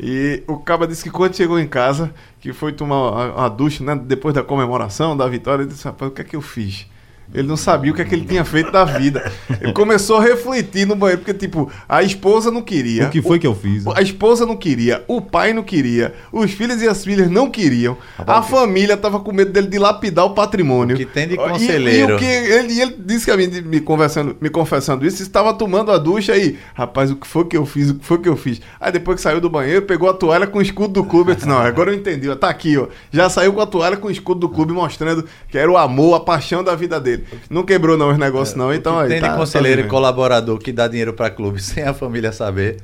E 0.00 0.44
o 0.46 0.58
Caba 0.58 0.86
disse 0.86 1.02
que 1.02 1.10
quando 1.10 1.34
chegou 1.34 1.58
em 1.58 1.66
casa, 1.66 2.14
que 2.40 2.52
foi 2.52 2.72
tomar 2.72 2.96
a, 2.96 3.46
a 3.46 3.48
ducha, 3.48 3.82
né, 3.82 3.96
depois 3.96 4.32
da 4.32 4.44
comemoração, 4.44 5.16
da 5.16 5.26
vitória, 5.26 5.62
ele 5.62 5.72
disse, 5.72 5.84
rapaz, 5.84 6.10
o 6.10 6.14
que 6.14 6.20
é 6.20 6.24
que 6.24 6.36
eu 6.36 6.42
fiz? 6.42 6.86
Ele 7.34 7.46
não 7.46 7.56
sabia 7.58 7.92
o 7.92 7.94
que 7.94 8.00
é 8.00 8.04
que 8.04 8.14
ele 8.14 8.24
tinha 8.24 8.44
feito 8.44 8.72
da 8.72 8.84
vida. 8.84 9.30
Ele 9.60 9.72
começou 9.72 10.16
a 10.16 10.22
refletir 10.22 10.86
no 10.86 10.96
banheiro, 10.96 11.20
porque, 11.22 11.34
tipo, 11.34 11.70
a 11.88 12.02
esposa 12.02 12.50
não 12.50 12.62
queria. 12.62 13.06
O 13.06 13.10
que 13.10 13.20
foi 13.20 13.38
que 13.38 13.46
eu 13.46 13.54
fiz? 13.54 13.86
A 13.86 14.00
esposa 14.00 14.46
não 14.46 14.56
queria, 14.56 15.04
o 15.06 15.20
pai 15.20 15.52
não 15.52 15.62
queria, 15.62 16.14
os 16.32 16.50
filhos 16.52 16.80
e 16.80 16.88
as 16.88 17.04
filhas 17.04 17.30
não 17.30 17.50
queriam, 17.50 17.96
a 18.18 18.40
família 18.42 18.96
tava 18.96 19.20
com 19.20 19.30
medo 19.32 19.52
dele 19.52 19.66
dilapidar 19.66 20.24
o 20.24 20.30
patrimônio. 20.30 20.96
O 20.96 20.98
que 20.98 21.04
tem 21.04 21.28
de 21.28 21.34
E- 21.34 21.36
conselheiro. 21.36 22.12
E, 22.12 22.16
o 22.16 22.18
que 22.18 22.24
ele, 22.24 22.72
e 22.72 22.80
ele 22.80 22.96
disse 22.98 23.26
que 23.26 23.30
a 23.30 23.36
mim, 23.36 23.46
me 23.62 23.80
conversando, 23.80 24.34
me 24.40 24.48
confessando 24.48 25.06
isso, 25.06 25.22
estava 25.22 25.52
tomando 25.52 25.92
a 25.92 25.98
ducha 25.98 26.32
aí. 26.32 26.58
Rapaz, 26.74 27.10
o 27.10 27.16
que 27.16 27.26
foi 27.26 27.44
que 27.44 27.56
eu 27.56 27.66
fiz? 27.66 27.90
O 27.90 27.96
que 27.96 28.04
foi 28.06 28.18
que 28.18 28.28
eu 28.28 28.36
fiz? 28.36 28.60
Aí 28.80 28.90
depois 28.90 29.16
que 29.16 29.22
saiu 29.22 29.40
do 29.40 29.50
banheiro, 29.50 29.82
pegou 29.82 30.08
a 30.08 30.14
toalha 30.14 30.46
com 30.46 30.58
o 30.58 30.62
escudo 30.62 30.94
do 30.94 31.04
clube. 31.04 31.32
Eu 31.32 31.34
disse, 31.34 31.46
não, 31.48 31.58
agora 31.58 31.90
eu 31.90 31.94
entendi, 31.94 32.28
ó, 32.28 32.34
tá 32.34 32.48
aqui, 32.48 32.76
ó. 32.78 32.86
Já 33.12 33.28
saiu 33.28 33.52
com 33.52 33.60
a 33.60 33.66
toalha 33.66 33.96
com 33.98 34.08
o 34.08 34.10
escudo 34.10 34.40
do 34.40 34.48
clube, 34.48 34.72
mostrando 34.72 35.24
que 35.50 35.58
era 35.58 35.70
o 35.70 35.76
amor, 35.76 36.14
a 36.14 36.20
paixão 36.20 36.64
da 36.64 36.74
vida 36.74 36.98
dele. 36.98 37.17
Não 37.50 37.62
quebrou 37.64 37.96
não 37.96 38.10
os 38.10 38.18
negócios 38.18 38.56
não, 38.56 38.72
então 38.72 38.98
aí. 38.98 39.08
tem 39.08 39.20
tá- 39.20 39.26
de 39.28 39.32
tá 39.32 39.38
conselheiro 39.38 39.80
e 39.80 39.82
vivendo. 39.82 39.90
colaborador 39.90 40.58
que 40.58 40.72
dá 40.72 40.86
dinheiro 40.88 41.12
pra 41.12 41.30
clube 41.30 41.60
sem 41.62 41.82
a 41.84 41.92
família 41.94 42.32
saber, 42.32 42.76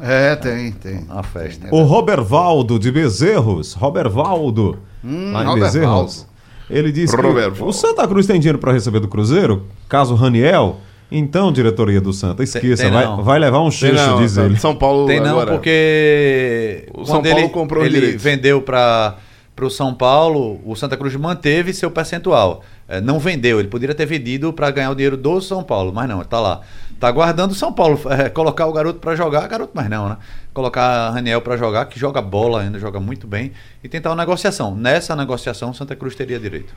É, 0.00 0.36
tem, 0.36 0.72
tem. 0.72 1.04
uma 1.08 1.22
festa. 1.22 1.68
O 1.72 1.82
Robervaldo 1.82 2.78
de 2.78 2.90
Bezerros, 2.92 3.72
Robervaldo, 3.74 4.78
lá 5.02 5.10
em 5.10 5.46
Robervaldo. 5.46 5.60
Bezerros, 5.60 6.26
ele 6.70 6.92
disse 6.92 7.16
que 7.16 7.22
Robervaldo. 7.22 7.66
o 7.66 7.72
Santa 7.72 8.06
Cruz 8.06 8.26
tem 8.26 8.38
dinheiro 8.38 8.58
para 8.58 8.72
receber 8.72 9.00
do 9.00 9.08
Cruzeiro, 9.08 9.64
caso 9.88 10.14
Raniel, 10.14 10.76
então, 11.10 11.50
diretoria 11.50 12.00
do 12.02 12.12
Santa, 12.12 12.42
esqueça, 12.42 12.82
tem 12.82 12.92
vai, 12.92 13.04
não. 13.06 13.22
vai 13.24 13.38
levar 13.38 13.60
um 13.60 13.70
Tem 13.70 13.72
xixo, 13.72 13.94
não, 13.94 14.20
diz 14.20 14.34
tá- 14.34 14.44
ele. 14.44 14.56
São 14.58 14.76
Paulo 14.76 15.06
Tem 15.06 15.18
não, 15.20 15.30
agora. 15.40 15.52
porque 15.52 16.84
O 16.90 16.96
quando 16.96 17.06
São 17.06 17.22
Paulo 17.22 17.38
ele, 17.38 17.48
comprou 17.48 17.82
ele 17.84 17.94
direitos. 17.94 18.22
vendeu 18.22 18.60
para 18.60 19.16
o 19.62 19.70
São 19.70 19.94
Paulo, 19.94 20.60
o 20.66 20.76
Santa 20.76 20.96
Cruz 20.98 21.16
manteve 21.16 21.72
seu 21.72 21.90
percentual. 21.90 22.62
É, 22.88 23.02
não 23.02 23.18
vendeu, 23.18 23.60
ele 23.60 23.68
poderia 23.68 23.94
ter 23.94 24.06
vendido 24.06 24.50
para 24.50 24.70
ganhar 24.70 24.90
o 24.90 24.94
dinheiro 24.94 25.16
do 25.16 25.42
São 25.42 25.62
Paulo, 25.62 25.92
mas 25.92 26.08
não, 26.08 26.24
tá 26.24 26.40
lá. 26.40 26.62
Tá 26.98 27.10
guardando 27.10 27.50
o 27.50 27.54
São 27.54 27.70
Paulo, 27.70 28.00
é, 28.08 28.30
colocar 28.30 28.66
o 28.66 28.72
garoto 28.72 28.98
para 28.98 29.14
jogar, 29.14 29.46
garoto 29.46 29.76
mais 29.76 29.90
não, 29.90 30.08
né? 30.08 30.16
Colocar 30.54 31.10
Raniel 31.10 31.42
para 31.42 31.56
jogar, 31.58 31.84
que 31.84 32.00
joga 32.00 32.22
bola 32.22 32.62
ainda, 32.62 32.78
joga 32.78 32.98
muito 32.98 33.26
bem, 33.26 33.52
e 33.84 33.88
tentar 33.90 34.08
uma 34.08 34.16
negociação. 34.16 34.74
Nessa 34.74 35.14
negociação, 35.14 35.74
Santa 35.74 35.94
Cruz 35.94 36.14
teria 36.14 36.40
direito. 36.40 36.74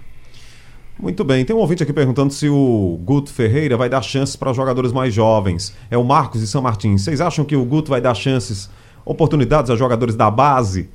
Muito 1.00 1.24
bem, 1.24 1.46
tem 1.46 1.56
um 1.56 1.60
ouvinte 1.60 1.82
aqui 1.82 1.94
perguntando 1.94 2.34
se 2.34 2.50
o 2.50 3.00
Guto 3.04 3.32
Ferreira 3.32 3.78
vai 3.78 3.88
dar 3.88 4.02
chances 4.02 4.36
para 4.36 4.52
jogadores 4.52 4.92
mais 4.92 5.14
jovens. 5.14 5.74
É 5.90 5.98
o 5.98 6.04
Marcos 6.04 6.42
de 6.42 6.48
São 6.48 6.62
Martins. 6.62 7.04
Vocês 7.04 7.22
acham 7.22 7.46
que 7.46 7.56
o 7.56 7.64
Guto 7.64 7.90
vai 7.90 8.02
dar 8.02 8.14
chances, 8.14 8.70
oportunidades 9.06 9.72
a 9.72 9.78
jogadores 9.78 10.14
da 10.14 10.30
base? 10.30 10.90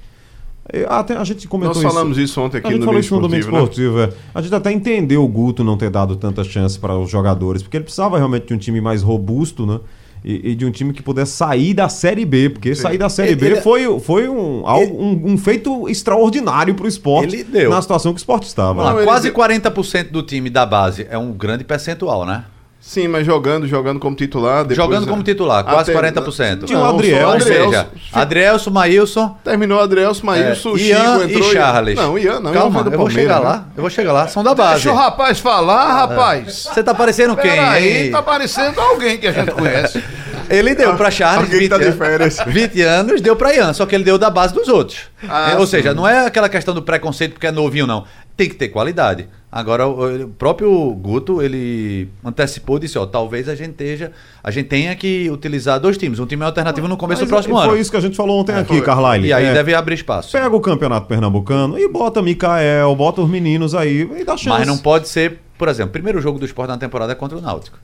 É, 0.72 0.84
Até 0.88 1.16
a 1.16 1.24
gente 1.24 1.46
comentou 1.46 1.80
Nós 1.82 1.92
falamos 1.92 2.18
isso 2.18 2.40
ontem 2.40 2.58
aqui 2.58 2.66
a 2.68 2.70
gente 2.70 2.80
no 2.80 2.86
falou 2.86 3.00
Domingo 3.00 3.04
isso 3.06 3.14
no 3.14 3.20
Domingo 3.22 3.44
Esportivo, 3.44 3.98
Esportivo. 4.00 4.18
é. 4.28 4.30
A 4.38 4.42
gente 4.42 4.54
até 4.54 4.72
entendeu 4.72 5.22
o 5.24 5.28
Guto 5.28 5.62
não 5.62 5.76
ter 5.76 5.90
dado 5.90 6.16
tanta 6.16 6.42
chance 6.44 6.78
para 6.78 6.96
os 6.98 7.10
jogadores, 7.10 7.62
porque 7.62 7.76
ele 7.76 7.84
precisava 7.84 8.16
realmente 8.18 8.46
de 8.46 8.54
um 8.54 8.58
time 8.58 8.80
mais 8.80 9.02
robusto, 9.02 9.64
né? 9.66 9.80
E, 10.24 10.50
e 10.50 10.54
de 10.56 10.64
um 10.66 10.72
time 10.72 10.92
que 10.92 11.02
pudesse 11.02 11.32
sair 11.32 11.72
da 11.72 11.88
Série 11.88 12.24
B, 12.24 12.50
porque 12.50 12.74
sair 12.74 12.98
da 12.98 13.08
Série 13.08 13.28
Ele- 13.32 13.36
B 13.40 13.46
ele- 13.46 13.60
foi, 13.60 14.00
foi 14.00 14.28
um, 14.28 14.66
algo- 14.66 15.00
um, 15.00 15.32
um 15.34 15.38
feito 15.38 15.88
extraordinário 15.88 16.74
para 16.74 16.84
o 16.84 16.88
esporte 16.88 17.36
Ele 17.36 17.44
deu. 17.44 17.70
na 17.70 17.80
situação 17.80 18.12
que 18.12 18.16
o 18.18 18.20
esporte 18.20 18.44
estava. 18.48 18.82
Não, 18.82 18.96
ele 18.96 19.04
quase 19.06 19.24
deu- 19.30 19.34
40% 19.34 20.10
do 20.10 20.22
time 20.24 20.50
da 20.50 20.66
base 20.66 21.06
é 21.08 21.16
um 21.16 21.30
grande 21.32 21.62
percentual, 21.62 22.26
né? 22.26 22.44
Sim, 22.88 23.08
mas 23.08 23.26
jogando, 23.26 23.66
jogando 23.66 23.98
como 23.98 24.14
titular. 24.14 24.58
depois- 24.64 24.76
Jogando 24.76 25.08
como 25.08 25.20
titular, 25.20 25.64
quase 25.64 25.90
Até- 25.90 25.92
40%. 26.12 26.66
Tinha 26.66 26.78
o 26.78 26.84
Adriel, 26.84 27.28
Ou 27.30 27.40
seja, 27.40 27.88
Adrielson, 28.12 28.70
Maílson, 28.70 29.36
Terminou 29.42 29.80
Adrielson, 29.80 30.24
Maílson, 30.24 30.68
é, 30.68 30.72
o 30.72 30.78
Chico 30.78 31.22
entrou. 31.24 31.50
e 31.50 31.52
Charles. 31.52 31.96
Não, 31.96 32.16
Ian 32.16 32.38
não. 32.40 32.52
Calma, 32.52 32.80
Ian 32.82 32.86
eu 32.92 32.98
vou 32.98 33.10
chegar 33.10 33.40
né? 33.40 33.44
lá. 33.44 33.64
Eu 33.76 33.80
vou 33.80 33.90
chegar 33.90 34.12
lá. 34.12 34.28
São 34.28 34.44
da 34.44 34.54
base. 34.54 34.74
Deixa 34.84 34.92
o 34.92 34.94
rapaz 34.94 35.40
falar, 35.40 35.92
rapaz. 35.94 36.68
Você 36.72 36.82
tá 36.82 36.94
parecendo 36.94 37.36
quem? 37.36 37.50
Peraí, 37.50 38.04
hein? 38.06 38.10
tá 38.12 38.22
parecendo 38.22 38.80
alguém 38.80 39.18
que 39.18 39.26
a 39.26 39.32
gente 39.32 39.50
conhece. 39.50 40.02
Ele 40.48 40.76
deu 40.76 40.94
pra 40.94 41.10
Charles 41.10 41.46
Alguém 41.46 41.58
que 41.62 41.68
tá 41.68 41.76
de 41.78 41.84
anos- 41.86 41.98
férias. 41.98 42.38
20 42.46 42.80
anos, 42.82 43.20
deu 43.20 43.34
pra 43.34 43.52
Ian, 43.52 43.72
só 43.72 43.84
que 43.84 43.96
ele 43.96 44.04
deu 44.04 44.16
da 44.16 44.30
base 44.30 44.54
dos 44.54 44.68
outros. 44.68 45.00
Ah, 45.28 45.50
É, 45.50 45.56
ou 45.56 45.66
sim. 45.66 45.72
seja, 45.72 45.92
não 45.92 46.06
é 46.06 46.24
aquela 46.24 46.48
questão 46.48 46.72
do 46.72 46.82
preconceito 46.82 47.32
porque 47.32 47.48
é 47.48 47.50
novinho, 47.50 47.84
não. 47.84 48.04
Tem 48.36 48.48
que 48.48 48.54
ter 48.54 48.68
qualidade. 48.68 49.28
Agora, 49.50 49.88
o 49.88 50.28
próprio 50.28 50.70
Guto, 50.92 51.40
ele 51.40 52.10
antecipou, 52.22 52.78
disse, 52.78 52.98
ó, 52.98 53.06
talvez 53.06 53.48
a 53.48 53.54
gente 53.54 53.70
esteja, 53.70 54.12
a 54.44 54.50
gente 54.50 54.66
tenha 54.66 54.94
que 54.94 55.30
utilizar 55.30 55.80
dois 55.80 55.96
times, 55.96 56.18
um 56.18 56.26
time 56.26 56.44
alternativo 56.44 56.86
no 56.86 56.98
começo 56.98 57.22
Mas 57.22 57.28
do 57.28 57.32
próximo 57.32 57.56
foi 57.56 57.68
ano. 57.68 57.78
isso 57.78 57.90
que 57.90 57.96
a 57.96 58.00
gente 58.00 58.14
falou 58.14 58.40
ontem 58.40 58.54
aqui, 58.54 58.74
foi. 58.76 58.82
Carlyle. 58.82 59.26
E 59.28 59.32
aí 59.32 59.46
É, 59.46 59.54
deve 59.54 59.74
abrir 59.74 59.94
espaço. 59.94 60.32
Pega 60.32 60.54
o 60.54 60.60
campeonato 60.60 61.06
pernambucano 61.06 61.78
e 61.78 61.88
bota 61.88 62.20
Mikael, 62.20 62.94
bota 62.94 63.22
os 63.22 63.30
meninos 63.30 63.74
aí 63.74 64.02
e 64.18 64.24
dá 64.24 64.36
chance. 64.36 64.50
Mas 64.58 64.66
não 64.66 64.76
pode 64.76 65.08
ser, 65.08 65.40
por 65.56 65.68
exemplo, 65.68 65.88
o 65.88 65.92
primeiro 65.92 66.20
jogo 66.20 66.38
do 66.38 66.44
esporte 66.44 66.68
na 66.68 66.76
temporada 66.76 67.12
é 67.12 67.14
contra 67.14 67.38
o 67.38 67.40
Náutico. 67.40 67.78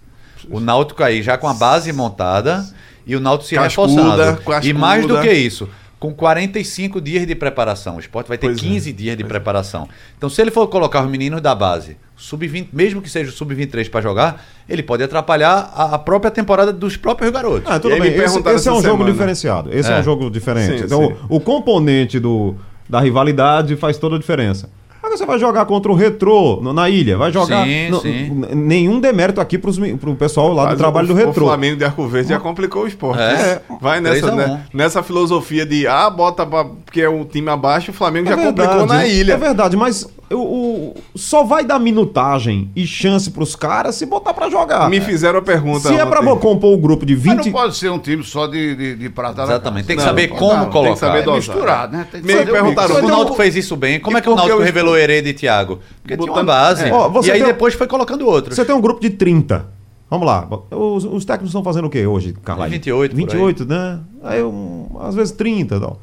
O 0.51 0.61
Náutico 0.61 1.03
aí 1.03 1.23
já 1.23 1.39
com 1.39 1.49
a 1.49 1.55
base 1.55 1.91
montada 1.91 2.67
e 3.07 3.17
o 3.17 3.21
Náutico 3.21 3.49
se 3.49 3.55
Cascuda, 3.55 3.93
reforçando. 3.95 4.37
cascuda. 4.45 4.67
E 4.67 4.73
mais 4.75 5.07
do 5.07 5.19
que 5.23 5.33
isso, 5.33 5.67
com 6.03 6.13
45 6.13 7.01
dias 7.01 7.25
de 7.25 7.33
preparação. 7.37 7.95
O 7.95 8.01
esporte 8.01 8.27
vai 8.27 8.37
ter 8.37 8.49
Pois 8.49 8.59
é. 8.59 8.61
15 8.61 8.93
dias 8.93 9.17
de 9.17 9.23
preparação. 9.23 9.89
Então, 10.19 10.29
se 10.29 10.43
ele 10.43 10.51
for 10.51 10.67
colocar 10.67 11.01
os 11.05 11.09
meninos 11.09 11.41
da 11.41 11.55
base, 11.55 11.97
sub-20, 12.17 12.71
mesmo 12.73 13.01
que 13.01 13.09
seja 13.09 13.31
o 13.31 13.33
sub-23 13.33 13.89
para 13.89 14.01
jogar, 14.01 14.45
ele 14.69 14.83
pode 14.83 15.05
atrapalhar 15.05 15.73
a, 15.73 15.95
a 15.95 15.99
própria 16.01 16.33
temporada 16.33 16.73
dos 16.73 16.97
próprios 16.97 17.31
garotos. 17.31 17.71
Ah, 17.71 17.79
tudo 17.79 17.95
E 17.95 18.01
bem. 18.01 18.15
Esse, 18.17 18.37
esse 18.41 18.69
é 18.69 18.73
um 18.73 18.83
jogo 18.83 18.97
semana. 18.99 19.13
diferenciado. 19.13 19.71
Esse 19.73 19.93
é. 19.93 19.97
É. 19.97 20.01
um 20.01 20.03
jogo 20.03 20.29
diferente. 20.29 20.81
Sim, 20.81 20.85
então, 20.87 21.07
sim. 21.07 21.15
O, 21.29 21.37
o 21.37 21.41
componente 21.41 22.19
do, 22.19 22.57
da 22.89 22.99
rivalidade 22.99 23.77
faz 23.77 23.97
toda 23.97 24.17
a 24.17 24.19
diferença. 24.19 24.69
Você 25.17 25.27
vai 25.27 25.39
jogar 25.39 25.65
contra 25.67 25.91
o 25.93 25.95
Retrô 25.95 26.59
no- 26.63 26.73
na 26.73 26.89
ilha. 26.89 27.17
Vai 27.19 27.31
jogar. 27.33 27.65
Sim, 27.67 27.91
no- 27.91 28.01
sim. 28.01 28.43
Nenhum 28.55 28.99
demérito 29.01 29.41
aqui 29.41 29.59
pros, 29.59 29.79
pro 29.79 30.15
pessoal 30.15 30.53
lá 30.53 30.65
Mas 30.65 30.75
do 30.75 30.79
trabalho 30.79 31.05
o, 31.07 31.09
do 31.09 31.15
Retrô. 31.15 31.45
O 31.45 31.49
Flamengo 31.49 31.77
de 31.77 31.85
Arco 31.85 32.07
Verde 32.09 32.31
já 32.31 32.41
complicou 32.41 32.85
o 32.85 32.87
esporte. 32.87 33.21
É. 33.23 33.61
Vai 33.81 34.01
nessa, 34.01 34.21
3 34.27 34.29
a 34.29 34.35
1. 34.35 34.37
né, 34.37 34.61
nessa 34.73 35.03
filosofia 35.03 35.65
de 35.67 35.87
ah, 35.87 36.09
bota 36.11 36.45
pra, 36.47 36.65
porque 36.65 37.01
é 37.03 37.09
um 37.09 37.25
time 37.25 37.49
abaixo, 37.51 37.91
o 37.91 37.95
Flamengo 37.95 38.27
já 38.29 38.33
É 38.35 38.37
verdade, 38.37 38.69
complicou 38.69 38.87
na 38.87 39.07
ilha. 39.07 39.33
É 39.35 39.37
verdade, 39.37 39.77
mas 39.77 40.09
o, 40.35 40.41
o- 40.41 40.95
só 41.14 41.43
vai 41.45 41.64
dar 41.64 41.78
minutagem 41.78 42.70
e 42.76 42.87
chance 42.87 43.30
pros 43.30 43.55
caras 43.57 43.95
se 43.97 44.07
botar 44.07 44.33
pra 44.35 44.49
jogar. 44.51 44.89
Me 44.91 45.01
fizeram 45.01 45.39
a 45.39 45.43
pergunta. 45.43 45.89
Se 45.89 45.95
é 45.95 46.05
pra 46.07 46.20
ontem. 46.20 46.39
compor 46.41 46.74
o 46.74 46.78
grupo 46.78 47.05
de 47.07 47.14
Mas 47.14 47.22
20. 47.24 47.45
não 47.47 47.53
pode 47.53 47.76
ser 47.76 47.91
um 47.91 47.99
time 47.99 48.22
só 48.22 48.47
de, 48.47 48.74
de, 48.76 48.97
de 48.97 49.09
prata. 49.11 49.43
Exatamente. 49.43 49.87
Tem 49.87 49.97
que 49.97 50.03
casa. 50.03 50.11
saber 50.11 50.28
Não, 50.30 50.37
como 50.37 50.55
não, 50.64 50.70
colocar. 50.70 50.83
Tem 50.83 50.93
que 50.95 50.99
saber 51.01 51.18
É 51.18 51.22
dosar. 51.22 51.37
misturado, 51.57 51.97
né? 51.97 52.07
Tem 52.11 52.20
que 52.20 52.26
Me 52.26 52.47
perguntaram. 52.47 52.97
O 52.97 53.09
Náutico 53.09 53.37
fez 53.37 53.57
isso 53.57 53.76
bem. 53.76 54.01
Como 54.01 54.16
e 54.16 54.18
é 54.18 54.20
que 54.22 54.28
o 54.28 54.33
por 54.33 54.37
que 54.43 54.49
Náutico 54.49 54.62
o- 54.62 54.64
revelou 54.64 54.97
Hereda 54.97 55.28
e 55.28 55.35
Thiago? 55.35 55.80
Porque 56.03 56.16
tinha 56.16 56.26
uma 56.26 56.33
Botando- 56.35 56.47
base. 56.47 56.85
É. 56.85 56.93
Ó, 56.93 57.09
você 57.09 57.28
e 57.28 57.33
aí 57.33 57.39
tem- 57.39 57.47
depois 57.49 57.74
foi 57.74 57.87
colocando 57.87 58.26
outros. 58.26 58.55
Você 58.57 58.64
tem 58.64 58.74
um 58.74 58.80
grupo 58.80 59.01
de 59.01 59.11
30. 59.11 59.66
Vamos 60.11 60.26
lá. 60.26 60.47
Os, 60.70 61.05
os 61.05 61.24
técnicos 61.24 61.49
estão 61.49 61.64
fazendo 61.64 61.87
o 61.87 61.91
quê 61.91 62.07
hoje, 62.07 62.35
Carla? 62.45 62.68
28 62.68 63.12
por 63.12 63.18
aí. 63.18 63.24
28, 63.26 63.64
né? 63.64 63.99
Aí, 64.22 64.43
um, 64.43 64.87
às 65.01 65.14
vezes 65.14 65.33
30 65.33 65.76
e 65.76 65.80
tal. 65.80 66.01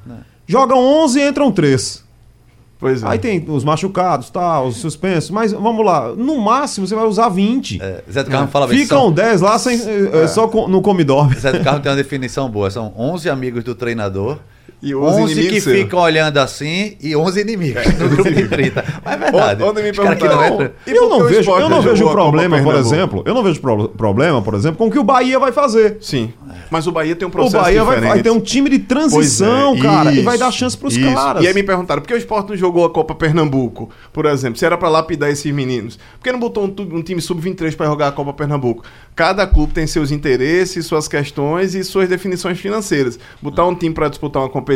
Jogam 0.47 0.79
11 0.79 1.19
e 1.19 1.27
entram 1.27 1.51
3. 1.51 2.03
Pois 2.79 3.03
é. 3.03 3.07
Aí 3.07 3.19
tem 3.19 3.43
os 3.49 3.65
machucados, 3.65 4.29
tá, 4.29 4.61
os 4.61 4.77
suspensos. 4.77 5.29
Mas 5.31 5.51
vamos 5.51 5.85
lá. 5.85 6.13
No 6.15 6.39
máximo 6.39 6.87
você 6.87 6.95
vai 6.95 7.03
usar 7.05 7.27
20. 7.27 7.77
É, 7.81 8.01
Zé 8.09 8.23
do 8.23 8.31
Carmo 8.31 8.47
fala 8.47 8.67
bem. 8.67 8.77
Ficam 8.79 9.01
são- 9.01 9.11
10 9.11 9.41
lá 9.41 9.59
sem, 9.59 9.77
eh, 9.77 10.27
só 10.27 10.47
com- 10.47 10.65
no 10.69 10.81
comidor. 10.81 11.33
Zé 11.37 11.51
do 11.51 11.61
Carmo 11.63 11.81
tem 11.81 11.91
uma 11.91 11.97
definição 11.97 12.49
boa. 12.49 12.71
São 12.71 12.93
11 12.97 13.29
amigos 13.29 13.65
do 13.65 13.75
treinador. 13.75 14.37
E 14.81 14.95
11 14.95 15.21
11 15.23 15.49
que 15.49 15.59
ficam 15.59 15.99
olhando 15.99 16.37
assim 16.37 16.95
e 17.01 17.13
11 17.13 17.41
inimigos 17.41 17.85
no 17.99 18.07
grupo 18.09 18.31
de 18.31 18.47
30. 18.47 18.85
Mas 19.03 19.13
é 19.13 19.17
verdade. 19.17 19.63
Ontem 19.63 19.83
me 19.83 19.91
não 19.91 20.05
perguntaram, 20.05 20.53
entram- 20.53 20.71
E 20.87 20.91
eu 20.91 21.09
não 21.09 21.19
o 21.19 21.23
vejo, 21.27 21.51
eu 21.51 21.67
não 21.69 21.81
vejo 21.81 22.09
problema, 22.09 22.61
por 22.61 22.75
exemplo. 22.75 23.21
Eu 23.25 23.33
não 23.33 23.43
vejo 23.43 23.59
pro- 23.59 23.89
problema, 23.89 24.41
por 24.41 24.53
exemplo, 24.53 24.77
com 24.77 24.87
o 24.87 24.91
que 24.91 24.97
o 24.97 25.03
Bahia 25.03 25.37
vai 25.37 25.51
fazer. 25.51 25.97
Sim. 25.99 26.31
Mas 26.71 26.87
o 26.87 26.91
Bahia 26.93 27.13
tem 27.15 27.25
um 27.25 27.29
O 27.29 27.31
processo 27.31 27.61
Bahia 27.63 27.83
vai, 27.83 27.95
diferente. 27.95 28.13
vai 28.13 28.23
ter 28.23 28.29
um 28.29 28.39
time 28.39 28.69
de 28.69 28.79
transição, 28.79 29.71
Pois 29.73 29.79
é, 29.79 29.87
cara, 29.87 30.11
e 30.11 30.15
isso, 30.15 30.23
vai 30.23 30.37
dar 30.37 30.51
chance 30.51 30.77
pros 30.77 30.95
isso. 30.95 31.13
caras. 31.13 31.43
E 31.43 31.47
aí 31.47 31.53
me 31.53 31.63
perguntaram, 31.63 32.01
por 32.01 32.07
que 32.07 32.13
o 32.13 32.17
Sport 32.17 32.49
não 32.49 32.55
jogou 32.55 32.85
a 32.85 32.89
Copa 32.89 33.13
Pernambuco, 33.15 33.89
por 34.13 34.25
exemplo? 34.25 34.57
Se 34.57 34.65
era 34.65 34.77
pra 34.77 34.87
lapidar 34.87 35.29
esses 35.29 35.51
meninos. 35.53 35.97
Por 36.17 36.23
que 36.23 36.31
não 36.31 36.39
botou 36.39 36.63
um, 36.65 36.95
um 36.97 37.01
time 37.01 37.21
sub-23 37.21 37.75
pra 37.75 37.85
jogar 37.87 38.07
a 38.07 38.11
Copa 38.11 38.31
Pernambuco? 38.33 38.83
Cada 39.15 39.45
clube 39.45 39.73
tem 39.73 39.85
seus 39.87 40.11
interesses, 40.11 40.85
suas 40.85 41.07
questões 41.07 41.75
e 41.75 41.83
suas 41.83 42.07
definições 42.07 42.57
financeiras. 42.59 43.19
Botar 43.41 43.65
um 43.65 43.75
time 43.75 43.93
pra 43.93 44.07
disputar 44.07 44.41
uma 44.43 44.47
competição, 44.49 44.68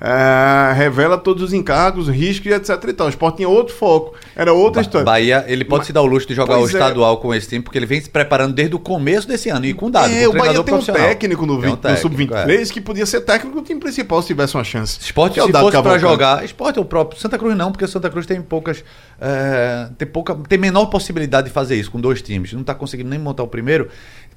é, 0.00 0.72
revela 0.74 1.18
todos 1.18 1.42
os 1.42 1.52
encargos, 1.52 2.08
riscos 2.08 2.46
e 2.46 2.54
etc 2.54 2.70
e 2.88 2.92
tal. 2.92 3.06
O 3.06 3.10
esporte 3.10 3.36
tinha 3.36 3.48
outro 3.48 3.74
foco, 3.74 4.14
era 4.34 4.52
outra 4.52 4.80
Ba 4.80 4.86
história. 4.86 5.04
Bahia, 5.04 5.44
ele 5.48 5.64
pode 5.64 5.80
Mas- 5.80 5.86
se 5.88 5.92
dar 5.92 6.02
o 6.02 6.06
luxo 6.06 6.26
de 6.26 6.34
jogar 6.34 6.58
o 6.58 6.62
é. 6.62 6.66
estadual 6.66 7.18
com 7.18 7.34
esse 7.34 7.48
time, 7.48 7.62
porque 7.62 7.78
ele 7.78 7.86
vem 7.86 8.00
se 8.00 8.10
preparando 8.10 8.54
desde 8.54 8.74
o 8.74 8.78
começo 8.78 9.26
desse 9.26 9.48
ano 9.48 9.66
e 9.66 9.74
com 9.74 9.90
dado. 9.90 10.12
É, 10.12 10.24
com 10.26 10.30
o 10.30 10.38
Bahia 10.38 10.62
tem 10.62 10.74
um 10.74 10.82
técnico 10.82 11.46
no, 11.46 11.54
um 11.54 11.60
20 11.60 11.70
no 11.70 11.76
técnico, 11.76 12.02
Sub-23 12.02 12.70
é. 12.70 12.72
que 12.72 12.80
podia 12.80 13.06
ser 13.06 13.20
técnico 13.22 13.60
do 13.60 13.66
time 13.66 13.80
principal 13.80 14.20
se 14.22 14.28
tivesse 14.28 14.54
uma 14.54 14.64
chance. 14.64 14.98
Esporte, 15.00 15.38
é 15.38 15.42
o 15.42 15.46
se 15.46 15.52
fosse 15.52 15.72
Cavalcante. 15.72 16.00
jogar, 16.00 16.44
esporte 16.44 16.78
é 16.78 16.82
o 16.82 16.84
próprio. 16.84 17.20
Santa 17.20 17.38
Cruz 17.38 17.56
não, 17.56 17.70
porque 17.72 17.86
Santa 17.86 18.10
Cruz 18.10 18.26
tem 18.26 18.40
poucas. 18.42 18.84
é, 19.20 19.88
tem 19.96 20.06
pouca. 20.06 20.34
Tem 20.48 20.58
menor 20.58 20.86
possibilidade 20.86 21.48
de 21.48 21.52
fazer 21.52 21.76
isso 21.76 21.90
com 21.90 22.00
dois 22.00 22.20
times. 22.22 22.52
Não 22.52 22.62
tá 22.62 22.74
conseguindo 22.74 23.08
nem 23.10 23.18
montar 23.18 23.42
o 23.42 23.48
primeiro. 23.48 23.88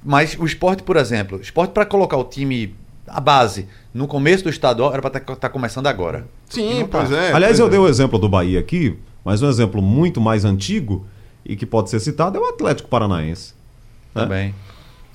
Mas 0.02 0.36
o 0.38 0.44
esporte, 0.44 0.82
por 0.82 0.96
exemplo, 0.96 1.40
esporte 1.40 1.72
para 1.72 1.84
colocar 1.84 2.16
o 2.16 2.24
time, 2.24 2.74
a 3.08 3.20
base, 3.20 3.66
no 3.92 4.06
começo 4.06 4.44
do 4.44 4.50
estadual, 4.50 4.92
era 4.92 5.02
pra 5.02 5.20
estar 5.32 5.48
começando 5.48 5.86
agora. 5.86 6.26
Sim, 6.48 6.80
tá. 6.82 6.98
pois 6.98 7.12
é. 7.12 7.32
Aliás, 7.32 7.56
pois 7.56 7.58
eu 7.60 7.66
é. 7.66 7.70
dei 7.70 7.78
o 7.78 7.88
exemplo 7.88 8.18
do 8.18 8.28
Bahia 8.28 8.60
aqui, 8.60 8.98
mas 9.24 9.42
um 9.42 9.48
exemplo 9.48 9.82
muito 9.82 10.20
mais 10.20 10.44
antigo 10.44 11.06
e 11.44 11.56
que 11.56 11.66
pode 11.66 11.90
ser 11.90 12.00
citado 12.00 12.36
é 12.36 12.40
o 12.40 12.44
Atlético 12.44 12.88
Paranaense. 12.88 13.54
né? 14.14 14.54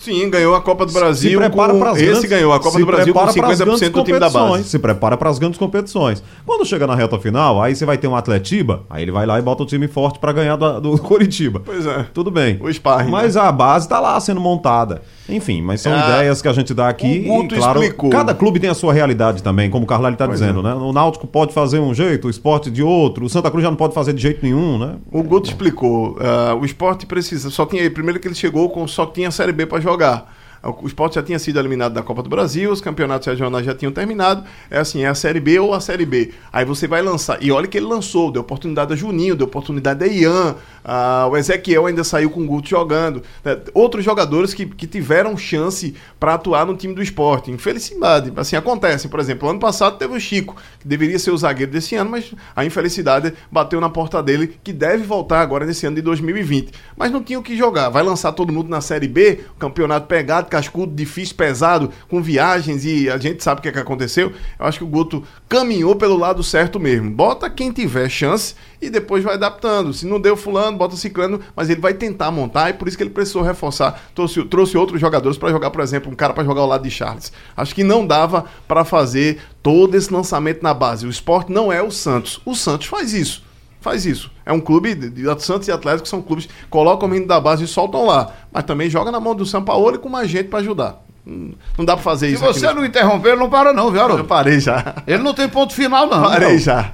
Sim, 0.03 0.29
ganhou 0.29 0.53
a 0.55 0.61
Copa 0.61 0.85
do 0.85 0.91
Brasil. 0.91 1.31
se 1.31 1.37
prepara 1.37 1.73
com- 1.73 1.89
Esse 1.91 2.05
grandes, 2.05 2.25
ganhou 2.29 2.51
a 2.53 2.59
Copa 2.59 2.77
do 2.79 2.85
Brasil 2.85 3.13
com 3.13 3.19
prepara 3.19 3.33
pras 3.33 3.57
50% 3.59 3.65
grandes 3.65 3.89
do 3.91 4.03
time 4.03 4.19
da 4.19 4.29
base. 4.29 4.63
Se 4.65 4.79
prepara 4.79 5.15
para 5.17 5.29
as 5.29 5.39
grandes 5.39 5.57
competições. 5.57 6.21
Quando 6.45 6.65
chega 6.65 6.85
na 6.85 6.95
reta 6.95 7.17
final, 7.19 7.61
aí 7.61 7.75
você 7.75 7.85
vai 7.85 7.97
ter 7.97 8.07
um 8.07 8.15
Atletiba, 8.15 8.83
aí 8.89 9.01
ele 9.03 9.11
vai 9.11 9.25
lá 9.25 9.39
e 9.39 9.41
bota 9.41 9.63
o 9.63 9.65
time 9.65 9.87
forte 9.87 10.19
para 10.19 10.31
ganhar 10.33 10.55
do, 10.55 10.79
do 10.81 10.97
Coritiba. 11.01 11.61
Pois 11.63 11.85
é. 11.85 12.05
Tudo 12.13 12.29
bem. 12.29 12.57
O 12.61 12.69
sparring, 12.73 13.09
Mas 13.11 13.37
a 13.37 13.51
base 13.51 13.87
tá 13.87 13.99
lá 13.99 14.19
sendo 14.19 14.41
montada. 14.41 15.01
Enfim, 15.29 15.61
mas 15.61 15.79
são 15.79 15.93
Ah, 15.93 15.99
ideias 16.17 16.41
que 16.41 16.49
a 16.49 16.53
gente 16.53 16.73
dá 16.73 16.89
aqui 16.89 17.23
o 17.25 17.33
Guto 17.41 17.55
e, 17.55 17.57
claro, 17.57 17.81
explicou. 17.81 18.09
cada 18.09 18.33
clube 18.33 18.59
tem 18.59 18.69
a 18.69 18.73
sua 18.73 18.91
realidade 18.91 19.41
também, 19.41 19.69
como 19.69 19.85
o 19.85 19.87
Carlyle 19.87 20.13
está 20.15 20.27
dizendo, 20.27 20.59
é. 20.59 20.63
né? 20.63 20.73
O 20.73 20.91
Náutico 20.91 21.25
pode 21.25 21.53
fazer 21.53 21.79
um 21.79 21.93
jeito, 21.93 22.27
o 22.27 22.29
esporte 22.29 22.69
de 22.69 22.83
outro, 22.83 23.23
o 23.25 23.29
Santa 23.29 23.49
Cruz 23.49 23.63
já 23.63 23.69
não 23.69 23.77
pode 23.77 23.93
fazer 23.93 24.11
de 24.11 24.21
jeito 24.21 24.39
nenhum, 24.43 24.77
né? 24.77 24.95
O 25.09 25.23
Guto 25.23 25.47
explicou. 25.49 26.17
ah, 26.19 26.55
o 26.59 26.65
esporte 26.65 27.05
precisa. 27.05 27.49
Só 27.49 27.65
tinha. 27.65 27.89
Primeiro 27.89 28.19
que 28.19 28.27
ele 28.27 28.35
chegou 28.35 28.69
com 28.69 28.85
só 28.85 29.05
tinha 29.05 29.29
a 29.29 29.31
Série 29.31 29.53
B 29.53 29.65
para 29.65 29.79
jogar 29.79 29.92
jogar. 29.93 30.25
O 30.64 30.88
esporte 30.88 31.16
já 31.16 31.24
tinha 31.24 31.38
sido 31.38 31.59
eliminado 31.59 31.93
da 31.93 32.01
Copa 32.01 32.24
do 32.24 32.30
Brasil, 32.30 32.72
os 32.72 32.80
campeonatos 32.80 33.28
regionais 33.28 33.66
já 33.66 33.76
tinham 33.76 33.91
terminado. 33.91 34.45
É 34.72 34.80
assim, 34.80 35.03
é 35.03 35.07
a 35.07 35.16
Série 35.16 35.41
B 35.41 35.59
ou 35.59 35.74
a 35.74 35.82
Série 35.82 36.05
B. 36.05 36.32
Aí 36.53 36.64
você 36.64 36.88
vai 36.88 37.01
lançar. 37.01 37.43
E 37.43 37.51
olha 37.51 37.68
que 37.68 37.78
ele 37.78 37.86
lançou, 37.86 38.32
deu 38.32 38.41
oportunidade 38.41 38.93
a 38.93 38.95
Juninho, 38.95 39.36
deu 39.36 39.45
oportunidade 39.45 40.03
a 40.03 40.07
Ian, 40.07 40.55
ah, 40.84 41.28
o 41.30 41.38
Ezequiel 41.38 41.86
ainda 41.86 42.03
saiu 42.03 42.30
com 42.30 42.41
o 42.41 42.45
Guto 42.45 42.70
jogando. 42.70 43.24
né? 43.43 43.57
Outros 43.74 44.03
jogadores 44.03 44.53
que, 44.53 44.66
que 44.66 44.88
tiveram 44.88 45.38
chance 45.38 45.95
para 46.20 46.34
atuar 46.34 46.66
no 46.66 46.76
time 46.76 46.93
do 46.93 47.01
esporte. 47.01 47.51
Infelicidade. 47.51 48.32
Assim, 48.36 48.55
acontece. 48.55 49.07
Por 49.07 49.20
exemplo, 49.20 49.49
ano 49.49 49.59
passado 49.59 49.97
teve 49.97 50.16
o 50.16 50.20
Chico, 50.20 50.55
que 50.80 50.88
deveria 50.88 51.20
ser 51.20 51.32
o 51.32 51.38
zagueiro 51.38 51.72
desse 51.72 51.95
ano, 51.95 52.09
mas 52.11 52.34
a 52.55 52.66
infelicidade 52.66 53.34
bateu 53.51 53.80
na 53.80 53.89
porta 53.89 54.22
dele, 54.22 54.57
que 54.64 54.74
deve 54.74 55.03
voltar 55.03 55.41
agora 55.41 55.66
nesse 55.66 55.86
ano 55.86 55.95
de 55.95 56.01
2020. 56.01 56.72
Mas 56.97 57.11
não 57.11 57.24
tinha 57.24 57.39
o 57.39 57.43
que 57.43 57.55
jogar. 57.55 57.89
Vai 57.89 58.03
lançar 58.03 58.32
todo 58.34 58.51
mundo 58.51 58.70
na 58.70 58.82
Série 58.82 59.07
B, 59.07 59.41
o 59.55 59.59
campeonato 59.59 60.07
pegado, 60.07 60.47
cascudo, 60.53 60.93
difícil, 60.93 61.35
pesado, 61.35 61.89
com 62.07 62.21
viagens 62.21 62.85
e 62.85 63.09
a 63.09 63.17
gente 63.17 63.43
sabe 63.43 63.57
o 63.57 63.61
que, 63.63 63.69
é 63.69 63.71
que 63.71 63.79
aconteceu. 63.79 64.31
Eu 64.59 64.65
acho 64.67 64.77
que 64.77 64.83
o 64.83 64.87
Guto 64.87 65.23
caminhou 65.49 65.95
pelo 65.95 66.15
lado 66.15 66.43
certo 66.43 66.79
mesmo. 66.79 67.09
Bota 67.09 67.49
quem 67.49 67.71
tiver 67.71 68.07
chance 68.07 68.53
e 68.79 68.87
depois 68.87 69.23
vai 69.23 69.33
adaptando. 69.33 69.91
Se 69.91 70.05
não 70.05 70.21
deu 70.21 70.37
fulano, 70.37 70.77
bota 70.77 70.95
ciclano, 70.95 71.39
mas 71.55 71.71
ele 71.71 71.81
vai 71.81 71.95
tentar 71.95 72.29
montar 72.29 72.69
e 72.69 72.73
por 72.73 72.87
isso 72.87 72.95
que 72.95 73.01
ele 73.01 73.09
precisou 73.09 73.41
reforçar. 73.41 73.99
Trouxe, 74.13 74.43
trouxe 74.45 74.77
outros 74.77 75.01
jogadores 75.01 75.39
para 75.39 75.49
jogar, 75.49 75.71
por 75.71 75.81
exemplo, 75.81 76.11
um 76.11 76.15
cara 76.15 76.33
para 76.33 76.43
jogar 76.43 76.61
ao 76.61 76.67
lado 76.67 76.83
de 76.83 76.91
Charles. 76.91 77.33
Acho 77.57 77.73
que 77.73 77.83
não 77.83 78.05
dava 78.05 78.45
para 78.67 78.85
fazer 78.85 79.39
todo 79.63 79.95
esse 79.95 80.13
lançamento 80.13 80.61
na 80.61 80.73
base. 80.73 81.07
O 81.07 81.09
esporte 81.09 81.51
não 81.51 81.73
é 81.73 81.81
o 81.81 81.89
Santos. 81.89 82.39
O 82.45 82.53
Santos 82.53 82.85
faz 82.85 83.11
isso. 83.11 83.43
Faz 83.84 84.05
isso. 84.05 84.31
É 84.45 84.51
um 84.53 84.59
clube, 84.59 84.95
de, 84.95 85.09
de 85.09 85.43
Santos 85.43 85.67
e 85.67 85.71
Atlético 85.71 86.07
são 86.07 86.21
clubes 86.21 86.45
que 86.45 86.53
colocam 86.69 87.05
o 87.07 87.11
menino 87.11 87.27
da 87.27 87.39
base 87.39 87.65
e 87.65 87.67
soltam 87.67 88.05
lá. 88.07 88.31
Mas 88.51 88.63
também 88.63 88.89
joga 88.89 89.11
na 89.11 89.19
mão 89.19 89.36
do 89.36 89.45
São 89.45 89.61
Paulo 89.63 89.93
e 89.95 89.97
com 89.99 90.07
mais 90.09 90.29
gente 90.29 90.47
para 90.47 90.59
ajudar. 90.59 91.03
Hum, 91.27 91.51
Não 91.77 91.86
dá 91.86 91.93
para 91.95 92.03
fazer 92.03 92.27
Se 92.29 92.34
isso. 92.36 92.43
aqui 92.45 92.59
você 92.59 92.67
no- 92.67 92.75
não 92.75 92.86
interromper, 92.86 93.29
ele 93.29 93.39
não 93.39 93.49
para 93.49 93.71
não, 93.73 93.89
viu, 93.91 93.99
Eu 93.99 94.05
Haroldo? 94.05 94.23
parei 94.25 94.59
já. 94.59 94.95
Ele 95.07 95.21
não 95.23 95.34
tem 95.34 95.47
ponto 95.47 95.73
final, 95.73 96.05
não. 96.07 96.21
Parei 96.23 96.53
não. 96.53 96.59
já. 96.59 96.91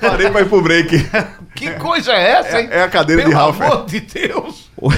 Parei 0.00 0.30
para 0.30 0.40
ir 0.42 0.48
pro 0.48 0.60
break. 0.60 1.08
Que 1.52 1.68
coisa 1.72 2.12
é 2.12 2.30
essa, 2.30 2.60
hein? 2.60 2.68
É- 2.70 2.78
é 2.78 2.82
a 2.84 2.88
cadeira 2.88 3.22
de 3.22 3.28
Pelo 3.28 3.38
Ralph. 3.40 3.60
amor 3.60 3.84
de 3.84 4.00
Deus. 4.00 4.70
O, 4.76 4.88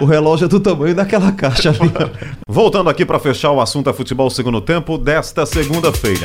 o 0.00 0.04
relógio 0.06 0.44
é 0.46 0.48
do 0.48 0.58
tamanho 0.60 0.94
daquela 0.94 1.32
caixa 1.32 1.70
ali. 1.70 1.92
Voltando 2.48 2.88
aqui 2.88 3.04
para 3.04 3.18
fechar 3.18 3.50
o 3.50 3.60
assunto 3.60 3.90
é 3.90 3.92
futebol 3.92 4.30
segundo 4.30 4.60
tempo 4.60 4.96
desta 4.96 5.44
segunda-feira. 5.44 6.24